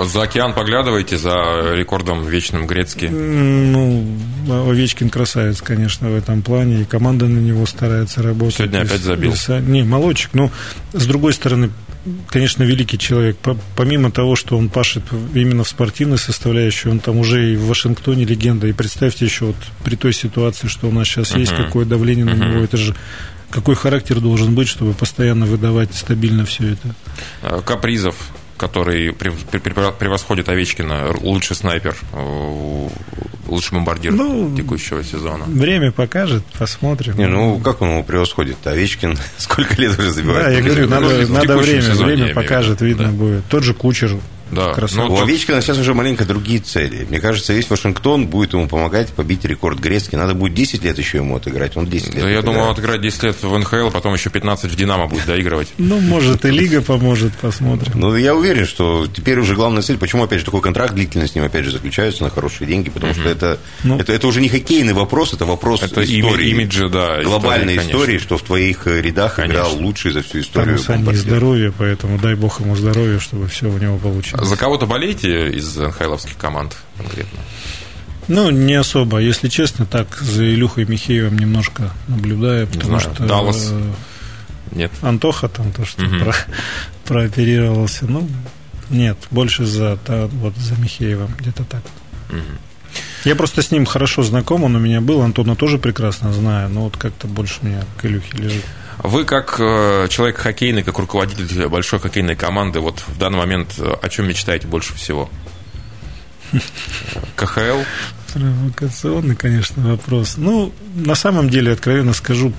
За 0.05 0.23
океан 0.23 0.53
поглядываете, 0.53 1.17
за 1.17 1.75
рекордом 1.75 2.27
вечным 2.27 2.67
Грецки? 2.67 3.07
Ну, 3.07 4.05
Овечкин 4.47 5.09
красавец, 5.09 5.63
конечно, 5.63 6.11
в 6.11 6.15
этом 6.15 6.43
плане, 6.43 6.83
и 6.83 6.85
команда 6.85 7.29
на 7.29 7.39
него 7.39 7.65
старается 7.65 8.23
работать. 8.23 8.57
Сегодня 8.57 8.83
опять 8.83 9.01
забил. 9.01 9.35
Не, 9.67 9.85
молодчик, 9.85 10.31
но, 10.35 10.51
с 10.93 11.07
другой 11.07 11.33
стороны, 11.33 11.71
конечно, 12.29 12.63
великий 12.63 12.99
человек. 12.99 13.37
Помимо 13.77 14.11
того, 14.11 14.37
что 14.37 14.57
он 14.57 14.69
пашет 14.69 15.05
именно 15.35 15.65
в 15.65 15.69
спортивной 15.69 16.19
составляющей, 16.19 16.89
он 16.89 17.01
там 17.01 17.19
уже 17.19 17.53
и 17.53 17.57
в 17.57 17.67
Вашингтоне 17.67 18.25
легенда. 18.25 18.67
И 18.67 18.73
представьте 18.73 19.25
еще 19.25 19.47
вот 19.47 19.57
при 19.85 19.97
той 19.97 20.13
ситуации, 20.13 20.69
что 20.69 20.89
у 20.89 20.93
нас 20.93 21.07
сейчас 21.07 21.33
uh-huh. 21.33 21.41
есть, 21.41 21.55
какое 21.55 21.85
давление 21.85 22.27
uh-huh. 22.27 22.37
на 22.37 22.45
него, 22.45 22.65
это 22.65 22.77
же 22.77 22.95
какой 23.51 23.75
характер 23.75 24.21
должен 24.21 24.55
быть, 24.55 24.69
чтобы 24.69 24.93
постоянно 24.93 25.47
выдавать 25.47 25.95
стабильно 25.95 26.45
все 26.45 26.73
это. 26.73 26.95
А, 27.43 27.63
Капризов 27.63 28.17
который 28.57 29.13
превосходит 29.13 30.49
Овечкина, 30.49 31.15
лучший 31.21 31.57
снайпер, 31.57 31.97
э, 32.13 32.89
лучший 33.49 33.75
бомбардир 33.75 34.13
ну, 34.13 34.55
текущего 34.57 35.03
сезона. 35.05 35.45
Время 35.47 35.93
покажет, 35.93 36.45
посмотрим. 36.59 37.17
Не, 37.17 37.27
ну 37.27 37.59
как 37.61 37.83
он 37.83 37.91
его 37.91 38.03
превосходит? 38.03 38.67
Овечкин 38.67 39.19
сколько 39.39 39.81
лет 39.81 39.99
уже 39.99 40.11
забивает? 40.11 40.47
Да, 40.47 40.51
я 40.51 40.63
говорю, 40.63 40.89
надо, 40.89 41.27
надо 41.29 41.57
время, 41.59 41.95
время 41.95 42.35
покажет, 42.35 42.81
видно 42.81 43.07
да. 43.07 43.13
будет. 43.13 43.45
Тот 43.47 43.63
же 43.63 43.75
Кучер 43.75 44.17
да. 44.51 44.75
Но 44.95 45.13
у 45.13 45.21
Овечкина 45.21 45.61
сейчас 45.61 45.79
уже 45.79 45.93
маленько 45.95 46.25
другие 46.25 46.61
цели. 46.61 47.07
Мне 47.09 47.21
кажется, 47.21 47.53
весь 47.53 47.69
Вашингтон 47.69 48.27
будет 48.27 48.53
ему 48.53 48.69
помогать 48.69 49.09
побить 49.09 49.45
рекорд 49.45 49.79
Грецкий. 49.79 50.17
Надо 50.17 50.35
будет 50.35 50.55
10 50.55 50.85
лет 50.85 50.99
еще 50.99 51.19
ему 51.19 51.37
отыграть. 51.37 51.77
Он 51.77 51.87
10 51.87 52.15
лет. 52.15 52.25
Да, 52.25 52.31
я 52.31 52.43
думаю, 52.43 52.65
он 52.65 52.71
отыграет 52.71 53.01
10 53.01 53.23
лет 53.25 53.43
в 53.43 53.59
НХЛ, 53.59 53.91
потом 53.91 54.15
еще 54.15 54.31
15 54.31 54.71
в 54.71 54.77
Динамо 54.77 55.07
будет 55.07 55.27
доигрывать. 55.27 55.69
Ну, 55.87 56.01
может, 56.01 56.45
и 56.45 56.51
Лига 56.51 56.83
поможет, 56.83 57.33
посмотрим. 57.35 57.93
Ну, 57.95 58.17
я 58.17 58.35
уверен, 58.35 58.67
что 58.67 59.07
теперь 59.07 59.39
уже 59.39 59.55
главная 59.55 59.83
цель, 59.83 59.99
почему, 59.99 60.25
опять 60.25 60.41
же, 60.41 60.45
такой 60.45 60.61
контракт 60.61 60.95
длительный 60.95 61.29
с 61.29 61.35
ним, 61.35 61.45
опять 61.45 61.65
же, 61.65 61.71
заключается 61.71 62.25
на 62.25 62.31
хорошие 62.31 62.67
деньги, 62.67 62.91
потому 62.91 63.15
что 63.15 63.29
это, 63.29 63.59
ну, 63.85 63.97
это, 63.97 64.13
это 64.13 64.27
уже 64.27 64.41
не 64.41 64.49
хоккейный 64.49 64.95
вопрос, 64.95 65.33
это 65.33 65.45
вопрос 65.45 65.83
это 65.85 66.03
истории. 66.03 66.51
имиджа, 66.51 66.89
да. 66.89 67.23
Глобальной 67.23 67.77
истории, 67.77 68.19
что 68.19 68.37
в 68.37 68.43
твоих 68.43 68.87
рядах 68.87 69.37
конечно. 69.37 69.53
играл 69.53 69.77
лучший 69.77 70.11
за 70.11 70.23
всю 70.23 70.41
историю. 70.41 70.79
Там 70.79 71.15
здоровье, 71.15 71.73
поэтому 71.77 72.19
дай 72.19 72.35
бог 72.35 72.61
ему 72.61 72.75
здоровья, 72.75 73.21
чтобы 73.21 73.47
все 73.49 73.69
у 73.69 73.79
него 73.79 73.97
получилось. 73.99 74.36
За 74.41 74.57
кого-то 74.57 74.87
болеете? 74.87 75.51
из 75.51 75.77
НХЛовских 75.77 76.37
команд 76.37 76.77
конкретно? 76.97 77.39
Ну, 78.29 78.51
не 78.51 78.75
особо. 78.75 79.19
Если 79.19 79.49
честно, 79.49 79.87
так 79.87 80.17
за 80.17 80.45
Илюхой 80.45 80.85
Михеевым 80.85 81.39
немножко 81.39 81.93
наблюдаю, 82.09 82.67
потому 82.67 82.99
знаю. 82.99 83.15
что... 83.15 83.27
Даллас? 83.27 83.73
Нет. 84.73 84.91
Антоха 85.01 85.49
там 85.49 85.73
то, 85.73 85.85
что 85.85 86.05
угу. 86.05 86.19
про, 86.19 86.35
прооперировался. 87.05 88.07
Ну, 88.07 88.29
нет, 88.91 89.17
больше 89.31 89.65
за, 89.65 89.97
та, 89.97 90.27
вот, 90.27 90.57
за 90.57 90.75
Михеевым, 90.75 91.31
где-то 91.39 91.65
так. 91.65 91.83
Угу. 92.31 92.41
Я 93.25 93.37
просто 93.37 93.63
с 93.63 93.71
ним 93.71 93.87
хорошо 93.87 94.23
знаком, 94.23 94.65
он 94.65 94.77
у 94.77 94.79
меня 94.79 95.01
был, 95.01 95.23
Антона 95.23 95.57
тоже 95.57 95.79
прекрасно 95.79 96.33
знаю, 96.33 96.69
но 96.69 96.85
вот 96.85 96.97
как-то 96.97 97.27
больше 97.27 97.59
у 97.63 97.67
меня 97.67 97.83
к 97.97 98.05
Илюхе 98.05 98.37
лежит. 98.39 98.65
Вы 98.99 99.25
как 99.25 99.57
э, 99.59 100.07
человек 100.09 100.39
хоккейный, 100.39 100.83
как 100.83 100.99
руководитель 100.99 101.69
большой 101.69 102.01
хоккейной 102.01 102.37
команды, 102.37 102.81
вот 102.81 103.01
в 103.07 103.19
данный 103.19 103.39
момент 103.39 103.75
э, 103.79 103.93
о 104.03 104.09
чем 104.09 104.29
мечтаете 104.29 104.67
больше 104.67 104.95
всего? 104.95 105.29
КХЛ? 107.37 107.83
Провокационный, 108.33 109.37
конечно, 109.37 109.91
вопрос. 109.91 110.37
Ну, 110.37 110.73
на 110.95 111.15
самом 111.15 111.51
деле, 111.51 111.73
откровенно 111.73 112.13
скажу, 112.13 112.53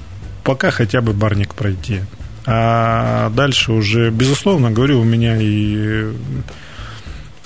пока 0.44 0.72
хотя 0.72 1.02
бы 1.02 1.14
барник 1.14 1.56
пройти. 1.56 2.02
А 2.46 3.30
дальше 3.32 3.74
уже, 3.74 4.10
безусловно, 4.10 4.72
говорю, 4.72 5.02
у 5.02 5.04
меня 5.04 5.38
и 5.40 6.14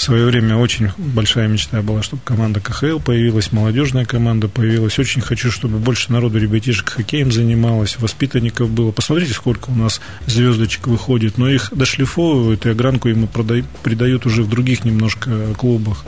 в 0.01 0.03
свое 0.03 0.25
время 0.25 0.55
очень 0.57 0.89
большая 0.97 1.47
мечта 1.47 1.83
была, 1.83 2.01
чтобы 2.01 2.23
команда 2.25 2.59
КХЛ 2.59 2.97
появилась, 2.97 3.51
молодежная 3.51 4.03
команда 4.03 4.47
появилась. 4.47 4.97
Очень 4.97 5.21
хочу, 5.21 5.51
чтобы 5.51 5.77
больше 5.77 6.11
народу 6.11 6.39
ребятишек 6.39 6.89
хоккеем 6.89 7.31
занималось, 7.31 7.99
воспитанников 7.99 8.71
было. 8.71 8.91
Посмотрите, 8.91 9.33
сколько 9.33 9.69
у 9.69 9.75
нас 9.75 10.01
звездочек 10.25 10.87
выходит, 10.87 11.37
но 11.37 11.47
их 11.47 11.69
дошлифовывают, 11.71 12.65
и 12.65 12.69
огранку 12.69 13.09
ему 13.09 13.27
продают, 13.27 13.67
придают 13.83 14.25
уже 14.25 14.41
в 14.41 14.49
других 14.49 14.85
немножко 14.85 15.53
клубах. 15.55 16.03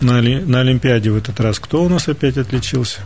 На, 0.00 0.22
на 0.22 0.60
Олимпиаде 0.60 1.10
в 1.10 1.16
этот 1.16 1.40
раз 1.40 1.58
кто 1.58 1.82
у 1.82 1.88
нас 1.88 2.06
опять 2.06 2.38
отличился? 2.38 3.00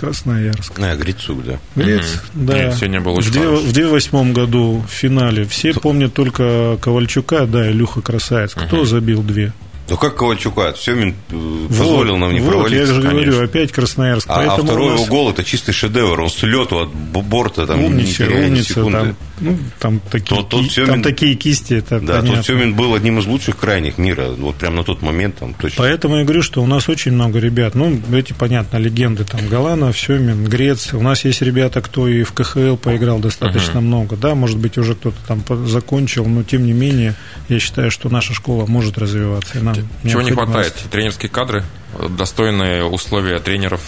Красноярск. 0.00 0.78
А, 0.78 0.96
Грицук, 0.96 1.44
да. 1.44 1.58
Грец, 1.76 2.04
mm-hmm. 2.04 2.46
да. 2.46 2.54
Нет, 2.54 2.74
сегодня 2.74 3.00
был 3.02 3.20
в, 3.20 3.26
в 3.26 3.72
2008 3.72 4.32
году 4.32 4.82
в 4.88 4.90
финале 4.90 5.44
все 5.44 5.74
помнят 5.74 6.14
только 6.14 6.78
Ковальчука, 6.80 7.44
да, 7.46 7.70
Илюха 7.70 8.00
Красавец. 8.00 8.54
Кто 8.54 8.78
mm-hmm. 8.78 8.86
забил 8.86 9.22
две? 9.22 9.52
Ну 9.90 9.96
как 9.96 10.14
Ковальчука? 10.14 10.72
Семин 10.76 11.16
э, 11.30 11.66
позволил 11.68 12.12
вот, 12.12 12.18
нам 12.18 12.32
не 12.32 12.38
вот, 12.38 12.50
провалиться, 12.50 12.78
я 12.78 12.86
же 12.86 13.02
конечно. 13.02 13.32
говорю, 13.32 13.44
опять 13.44 13.72
Красноярск. 13.72 14.26
А, 14.30 14.54
а 14.54 14.56
второй 14.56 14.94
его 14.94 15.04
гол– 15.06 15.30
это 15.32 15.42
чистый 15.42 15.72
шедевр. 15.72 16.20
Он 16.20 16.30
с 16.30 16.40
лету 16.44 16.78
от 16.78 16.90
борта 16.90 17.66
там 17.66 17.82
умница, 17.82 18.24
не 18.26 18.46
умница, 18.46 18.74
секунды. 18.74 18.98
Там, 18.98 19.16
ну, 19.40 19.58
там, 19.80 20.00
такие, 20.00 20.36
тот, 20.36 20.48
тот 20.48 20.70
Семин, 20.70 20.88
там 20.88 21.02
такие 21.02 21.34
кисти, 21.34 21.74
это 21.74 21.98
Да, 21.98 22.20
понятно. 22.20 22.36
тот 22.36 22.46
Семин 22.46 22.74
был 22.74 22.94
одним 22.94 23.18
из 23.18 23.26
лучших 23.26 23.56
крайних 23.56 23.98
мира. 23.98 24.28
Вот 24.38 24.56
прямо 24.56 24.76
на 24.76 24.84
тот 24.84 25.02
момент 25.02 25.38
там 25.40 25.54
точно. 25.54 25.78
Поэтому 25.78 26.18
я 26.18 26.24
говорю, 26.24 26.42
что 26.42 26.62
у 26.62 26.66
нас 26.66 26.88
очень 26.88 27.12
много 27.12 27.40
ребят. 27.40 27.74
Ну, 27.74 28.00
эти, 28.12 28.32
понятно, 28.32 28.76
легенды. 28.76 29.24
Там 29.24 29.48
Галана, 29.48 29.92
Семин, 29.92 30.44
Грец. 30.44 30.94
У 30.94 31.02
нас 31.02 31.24
есть 31.24 31.42
ребята, 31.42 31.80
кто 31.80 32.06
и 32.06 32.22
в 32.22 32.32
КХЛ 32.32 32.76
поиграл 32.76 33.18
достаточно 33.18 33.78
uh-huh. 33.78 33.82
много. 33.82 34.16
Да, 34.16 34.36
может 34.36 34.58
быть, 34.58 34.78
уже 34.78 34.94
кто-то 34.94 35.16
там 35.26 35.42
закончил, 35.66 36.26
но 36.26 36.44
тем 36.44 36.64
не 36.64 36.72
менее, 36.72 37.16
я 37.48 37.58
считаю, 37.58 37.90
что 37.90 38.08
наша 38.08 38.34
школа 38.34 38.66
может 38.66 38.98
развиваться. 38.98 39.58
И 39.58 39.62
нам 39.62 39.79
Чего 40.04 40.22
не 40.22 40.32
хватает? 40.32 40.74
тренерские 40.90 41.30
кадры, 41.30 41.64
достойные 42.08 42.84
условия 42.84 43.38
тренеров? 43.40 43.80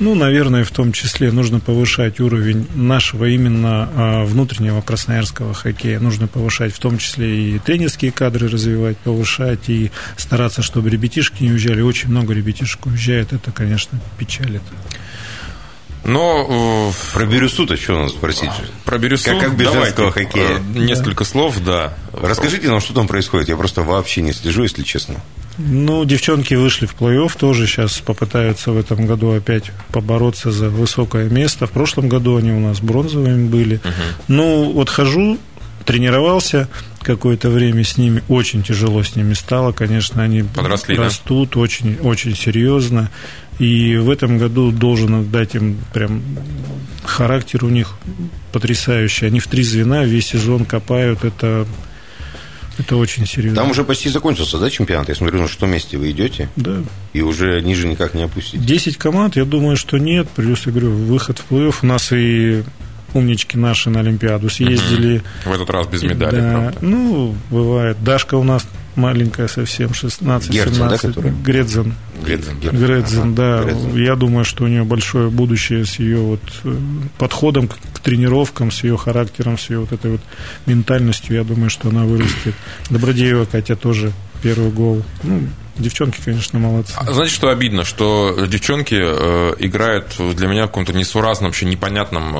Ну, 0.00 0.14
наверное, 0.14 0.64
в 0.64 0.70
том 0.70 0.92
числе 0.92 1.30
нужно 1.30 1.60
повышать 1.60 2.20
уровень 2.20 2.66
нашего 2.74 3.26
именно 3.26 3.90
а, 3.94 4.24
внутреннего 4.24 4.80
красноярского 4.80 5.52
хоккея. 5.52 6.00
Нужно 6.00 6.26
повышать 6.26 6.72
в 6.72 6.78
том 6.78 6.96
числе 6.96 7.56
и 7.56 7.58
тренерские 7.58 8.10
кадры 8.10 8.48
развивать, 8.48 8.96
повышать 8.96 9.68
и 9.68 9.90
стараться, 10.16 10.62
чтобы 10.62 10.88
ребятишки 10.88 11.42
не 11.42 11.50
уезжали. 11.50 11.82
Очень 11.82 12.08
много 12.08 12.32
ребятишек 12.32 12.86
уезжает, 12.86 13.34
это, 13.34 13.52
конечно, 13.52 14.00
печалит. 14.18 14.62
Но 16.04 16.90
э, 16.90 17.14
про 17.14 17.26
Бирюсу-то 17.26 17.76
что 17.76 17.94
у 17.94 17.98
нас 17.98 18.12
спросить? 18.12 18.50
Про 18.84 18.98
Бирюсу 18.98 19.30
как, 19.30 19.40
как 19.40 19.56
без 19.56 19.70
женского 19.70 20.10
хоккея. 20.10 20.58
Э, 20.58 20.78
несколько 20.78 21.24
да. 21.24 21.30
слов, 21.30 21.60
да. 21.64 21.94
Расскажите 22.12 22.68
нам, 22.68 22.80
что 22.80 22.94
там 22.94 23.06
происходит. 23.06 23.48
Я 23.48 23.56
просто 23.56 23.82
вообще 23.82 24.22
не 24.22 24.32
слежу, 24.32 24.62
если 24.62 24.82
честно. 24.82 25.16
Ну, 25.58 26.04
девчонки 26.06 26.54
вышли 26.54 26.86
в 26.86 26.94
плей-офф, 26.98 27.36
тоже 27.36 27.66
сейчас 27.66 27.98
попытаются 27.98 28.72
в 28.72 28.78
этом 28.78 29.06
году 29.06 29.32
опять 29.32 29.72
побороться 29.92 30.50
за 30.50 30.70
высокое 30.70 31.28
место. 31.28 31.66
В 31.66 31.70
прошлом 31.70 32.08
году 32.08 32.36
они 32.36 32.52
у 32.52 32.60
нас 32.60 32.80
бронзовыми 32.80 33.46
были. 33.46 33.76
Угу. 33.76 33.92
Ну, 34.28 34.72
вот 34.72 34.88
хожу, 34.88 35.38
тренировался 35.84 36.68
какое-то 37.02 37.50
время 37.50 37.84
с 37.84 37.96
ними, 37.96 38.22
очень 38.28 38.62
тяжело 38.62 39.02
с 39.02 39.16
ними 39.16 39.34
стало, 39.34 39.72
конечно, 39.72 40.22
они 40.22 40.42
Подросли, 40.42 40.96
растут 40.96 41.50
да? 41.54 41.60
очень, 41.60 41.96
очень 42.00 42.36
серьезно. 42.36 43.10
И 43.58 43.96
в 43.96 44.08
этом 44.08 44.38
году 44.38 44.70
должен 44.70 45.14
отдать 45.14 45.54
им 45.54 45.78
прям 45.92 46.22
характер 47.04 47.64
у 47.64 47.68
них 47.68 47.96
потрясающий. 48.52 49.26
Они 49.26 49.38
в 49.38 49.46
три 49.48 49.62
звена 49.62 50.04
весь 50.04 50.28
сезон 50.28 50.64
копают. 50.64 51.24
Это 51.24 51.66
это 52.78 52.96
очень 52.96 53.26
серьезно. 53.26 53.60
Там 53.60 53.70
уже 53.70 53.84
почти 53.84 54.08
закончился, 54.08 54.58
да, 54.58 54.70
чемпионат? 54.70 55.10
Я 55.10 55.14
смотрю, 55.14 55.42
на 55.42 55.48
что 55.48 55.66
месте 55.66 55.98
вы 55.98 56.12
идете. 56.12 56.48
Да. 56.56 56.82
И 57.12 57.20
уже 57.20 57.60
ниже 57.60 57.86
никак 57.86 58.14
не 58.14 58.22
опустить. 58.22 58.64
Десять 58.64 58.96
команд, 58.96 59.36
я 59.36 59.44
думаю, 59.44 59.76
что 59.76 59.98
нет. 59.98 60.28
Плюс, 60.34 60.64
я 60.64 60.72
говорю, 60.72 60.90
выход 60.90 61.38
в 61.38 61.52
плей-офф. 61.52 61.74
У 61.82 61.86
нас 61.86 62.10
и 62.12 62.62
умнички 63.14 63.56
наши 63.56 63.90
на 63.90 64.00
Олимпиаду 64.00 64.50
съездили. 64.50 65.22
В 65.44 65.52
этот 65.52 65.70
раз 65.70 65.86
без 65.86 66.02
медали, 66.02 66.40
да, 66.40 66.52
правда. 66.52 66.78
Ну, 66.80 67.34
бывает. 67.50 68.02
Дашка 68.02 68.36
у 68.36 68.42
нас 68.42 68.66
маленькая 68.96 69.48
совсем, 69.48 69.94
16 69.94 70.50
Герцен, 70.50 70.74
17 70.74 71.14
да, 71.14 71.20
Гредзен. 71.20 71.94
Гредзен, 72.24 72.58
Гредзен, 72.60 72.76
Гредзен 72.78 73.34
да. 73.34 73.62
Гредзен. 73.62 73.96
Я 73.96 74.16
думаю, 74.16 74.44
что 74.44 74.64
у 74.64 74.66
нее 74.68 74.84
большое 74.84 75.30
будущее 75.30 75.84
с 75.84 75.98
ее 75.98 76.18
вот 76.18 76.40
э, 76.64 76.76
подходом 77.18 77.68
к, 77.68 77.76
к 77.94 78.00
тренировкам, 78.00 78.70
с 78.70 78.84
ее 78.84 78.96
характером, 78.96 79.58
с 79.58 79.70
ее 79.70 79.80
вот 79.80 79.92
этой 79.92 80.12
вот 80.12 80.20
ментальностью. 80.66 81.36
Я 81.36 81.44
думаю, 81.44 81.70
что 81.70 81.88
она 81.88 82.04
вырастет. 82.04 82.54
Добродеева 82.90 83.44
Катя 83.44 83.76
тоже 83.76 84.12
первый 84.42 84.70
гол. 84.70 85.02
Ну, 85.22 85.42
девчонки, 85.80 86.20
конечно, 86.24 86.58
молодцы. 86.58 86.92
А 86.96 87.12
знаете, 87.12 87.34
что 87.34 87.48
обидно? 87.48 87.84
Что 87.84 88.46
девчонки 88.46 88.96
э, 88.98 89.54
играют 89.58 90.14
для 90.18 90.48
меня 90.48 90.64
в 90.64 90.66
каком-то 90.68 90.92
несуразном, 90.92 91.50
вообще 91.50 91.66
непонятном 91.66 92.36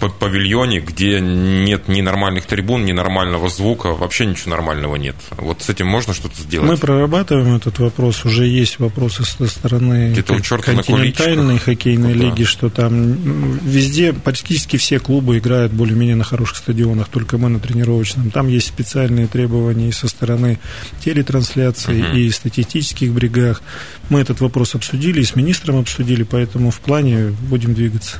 э, 0.00 0.08
павильоне, 0.18 0.80
где 0.80 1.20
нет 1.20 1.88
ни 1.88 2.00
нормальных 2.00 2.46
трибун, 2.46 2.84
ни 2.84 2.92
нормального 2.92 3.48
звука, 3.48 3.88
вообще 3.88 4.26
ничего 4.26 4.50
нормального 4.50 4.96
нет. 4.96 5.16
Вот 5.36 5.62
с 5.62 5.68
этим 5.68 5.86
можно 5.86 6.14
что-то 6.14 6.40
сделать? 6.40 6.68
Мы 6.68 6.76
прорабатываем 6.76 7.56
этот 7.56 7.78
вопрос. 7.78 8.24
Уже 8.24 8.46
есть 8.46 8.78
вопросы 8.78 9.24
со 9.24 9.46
стороны 9.46 10.14
континентальной 10.14 11.58
хоккейной 11.58 12.14
ну, 12.14 12.24
лиги, 12.24 12.42
да. 12.42 12.48
что 12.48 12.70
там 12.70 13.58
везде 13.58 14.12
практически 14.12 14.76
все 14.76 14.98
клубы 14.98 15.38
играют 15.38 15.72
более-менее 15.72 16.16
на 16.16 16.24
хороших 16.24 16.58
стадионах, 16.58 17.08
только 17.08 17.38
мы 17.38 17.48
на 17.48 17.60
тренировочном. 17.60 18.30
Там 18.30 18.48
есть 18.48 18.68
специальные 18.68 19.26
требования 19.26 19.88
и 19.88 19.92
со 19.92 20.08
стороны 20.08 20.58
телетрансляции, 21.04 22.02
угу. 22.02 22.16
и 22.16 22.30
статистических 22.48 23.12
бригах. 23.12 23.62
Мы 24.08 24.20
этот 24.20 24.40
вопрос 24.40 24.74
обсудили 24.74 25.20
и 25.20 25.24
с 25.24 25.36
министром 25.36 25.78
обсудили, 25.78 26.22
поэтому 26.22 26.70
в 26.70 26.80
плане 26.80 27.34
будем 27.48 27.74
двигаться. 27.74 28.18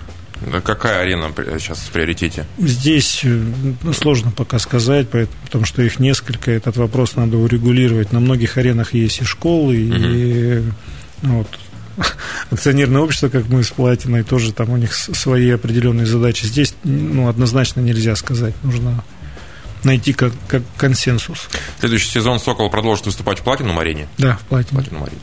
Какая 0.63 1.01
арена 1.01 1.33
сейчас 1.59 1.79
в 1.79 1.91
приоритете? 1.91 2.47
Здесь 2.59 3.25
ну, 3.25 3.93
сложно 3.93 4.31
пока 4.31 4.61
сказать, 4.61 5.09
потому 5.09 5.65
что 5.65 5.83
их 5.83 5.99
несколько. 5.99 6.53
Этот 6.53 6.77
вопрос 6.77 7.17
надо 7.17 7.39
урегулировать. 7.39 8.13
На 8.13 8.21
многих 8.21 8.57
аренах 8.57 8.95
есть 8.95 9.21
и 9.21 9.25
школы, 9.25 9.89
угу. 9.89 9.97
и 9.97 10.63
ну, 11.23 11.39
вот, 11.39 11.49
акционерное 12.51 13.01
общество, 13.01 13.31
как 13.31 13.49
мы 13.49 13.65
с 13.65 13.71
Платиной, 13.71 14.23
тоже 14.23 14.53
там 14.53 14.71
у 14.71 14.77
них 14.77 14.95
свои 14.95 15.51
определенные 15.51 16.07
задачи. 16.07 16.45
Здесь 16.45 16.75
ну, 16.85 17.29
однозначно 17.29 17.81
нельзя 17.81 18.15
сказать. 18.15 18.55
Нужно 18.63 19.03
найти 19.89 20.13
как, 20.13 20.33
как 20.47 20.63
консенсус. 20.77 21.49
Следующий 21.81 22.09
сезон 22.09 22.39
«Сокол» 22.39 22.71
продолжит 22.71 23.07
выступать 23.07 23.41
в 23.41 23.43
платиновом 23.43 23.81
арене? 23.81 24.07
Да, 24.19 24.37
в 24.37 24.45
платиновом. 24.45 24.85
платиновом 24.85 25.09
арене. 25.09 25.23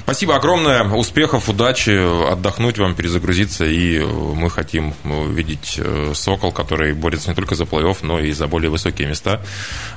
Спасибо 0.00 0.36
огромное. 0.36 0.84
Успехов, 0.84 1.48
удачи, 1.48 1.90
отдохнуть 2.32 2.78
вам, 2.78 2.94
перезагрузиться. 2.94 3.64
И 3.64 4.00
мы 4.00 4.48
хотим 4.50 4.94
видеть 5.04 5.74
э, 5.78 6.12
«Сокол», 6.14 6.52
который 6.52 6.94
борется 6.94 7.30
не 7.30 7.34
только 7.34 7.54
за 7.54 7.64
плей-офф, 7.64 7.98
но 8.02 8.20
и 8.20 8.32
за 8.32 8.46
более 8.46 8.70
высокие 8.70 9.08
места. 9.08 9.42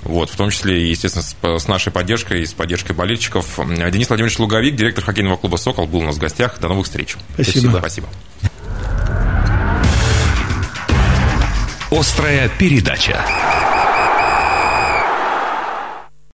Вот, 0.02 0.30
в 0.30 0.36
том 0.36 0.50
числе, 0.50 0.90
естественно, 0.90 1.60
с 1.60 1.68
нашей 1.68 1.92
поддержкой 1.92 2.42
и 2.42 2.46
с 2.46 2.54
поддержкой 2.54 2.94
болельщиков. 2.94 3.60
Денис 3.92 4.10
Владимирович 4.10 4.40
Луговик, 4.40 4.76
директор 4.76 5.04
хоккейного 5.04 5.38
клуба 5.38 5.58
«Сокол», 5.58 5.86
был 5.86 6.00
у 6.00 6.04
нас 6.04 6.16
в 6.16 6.20
гостях. 6.20 6.60
До 6.60 6.68
новых 6.68 6.86
встреч. 6.88 7.16
Спасибо. 7.36 7.78
Спасибо. 7.78 8.08
Острая 11.92 12.50
передача. 12.50 13.26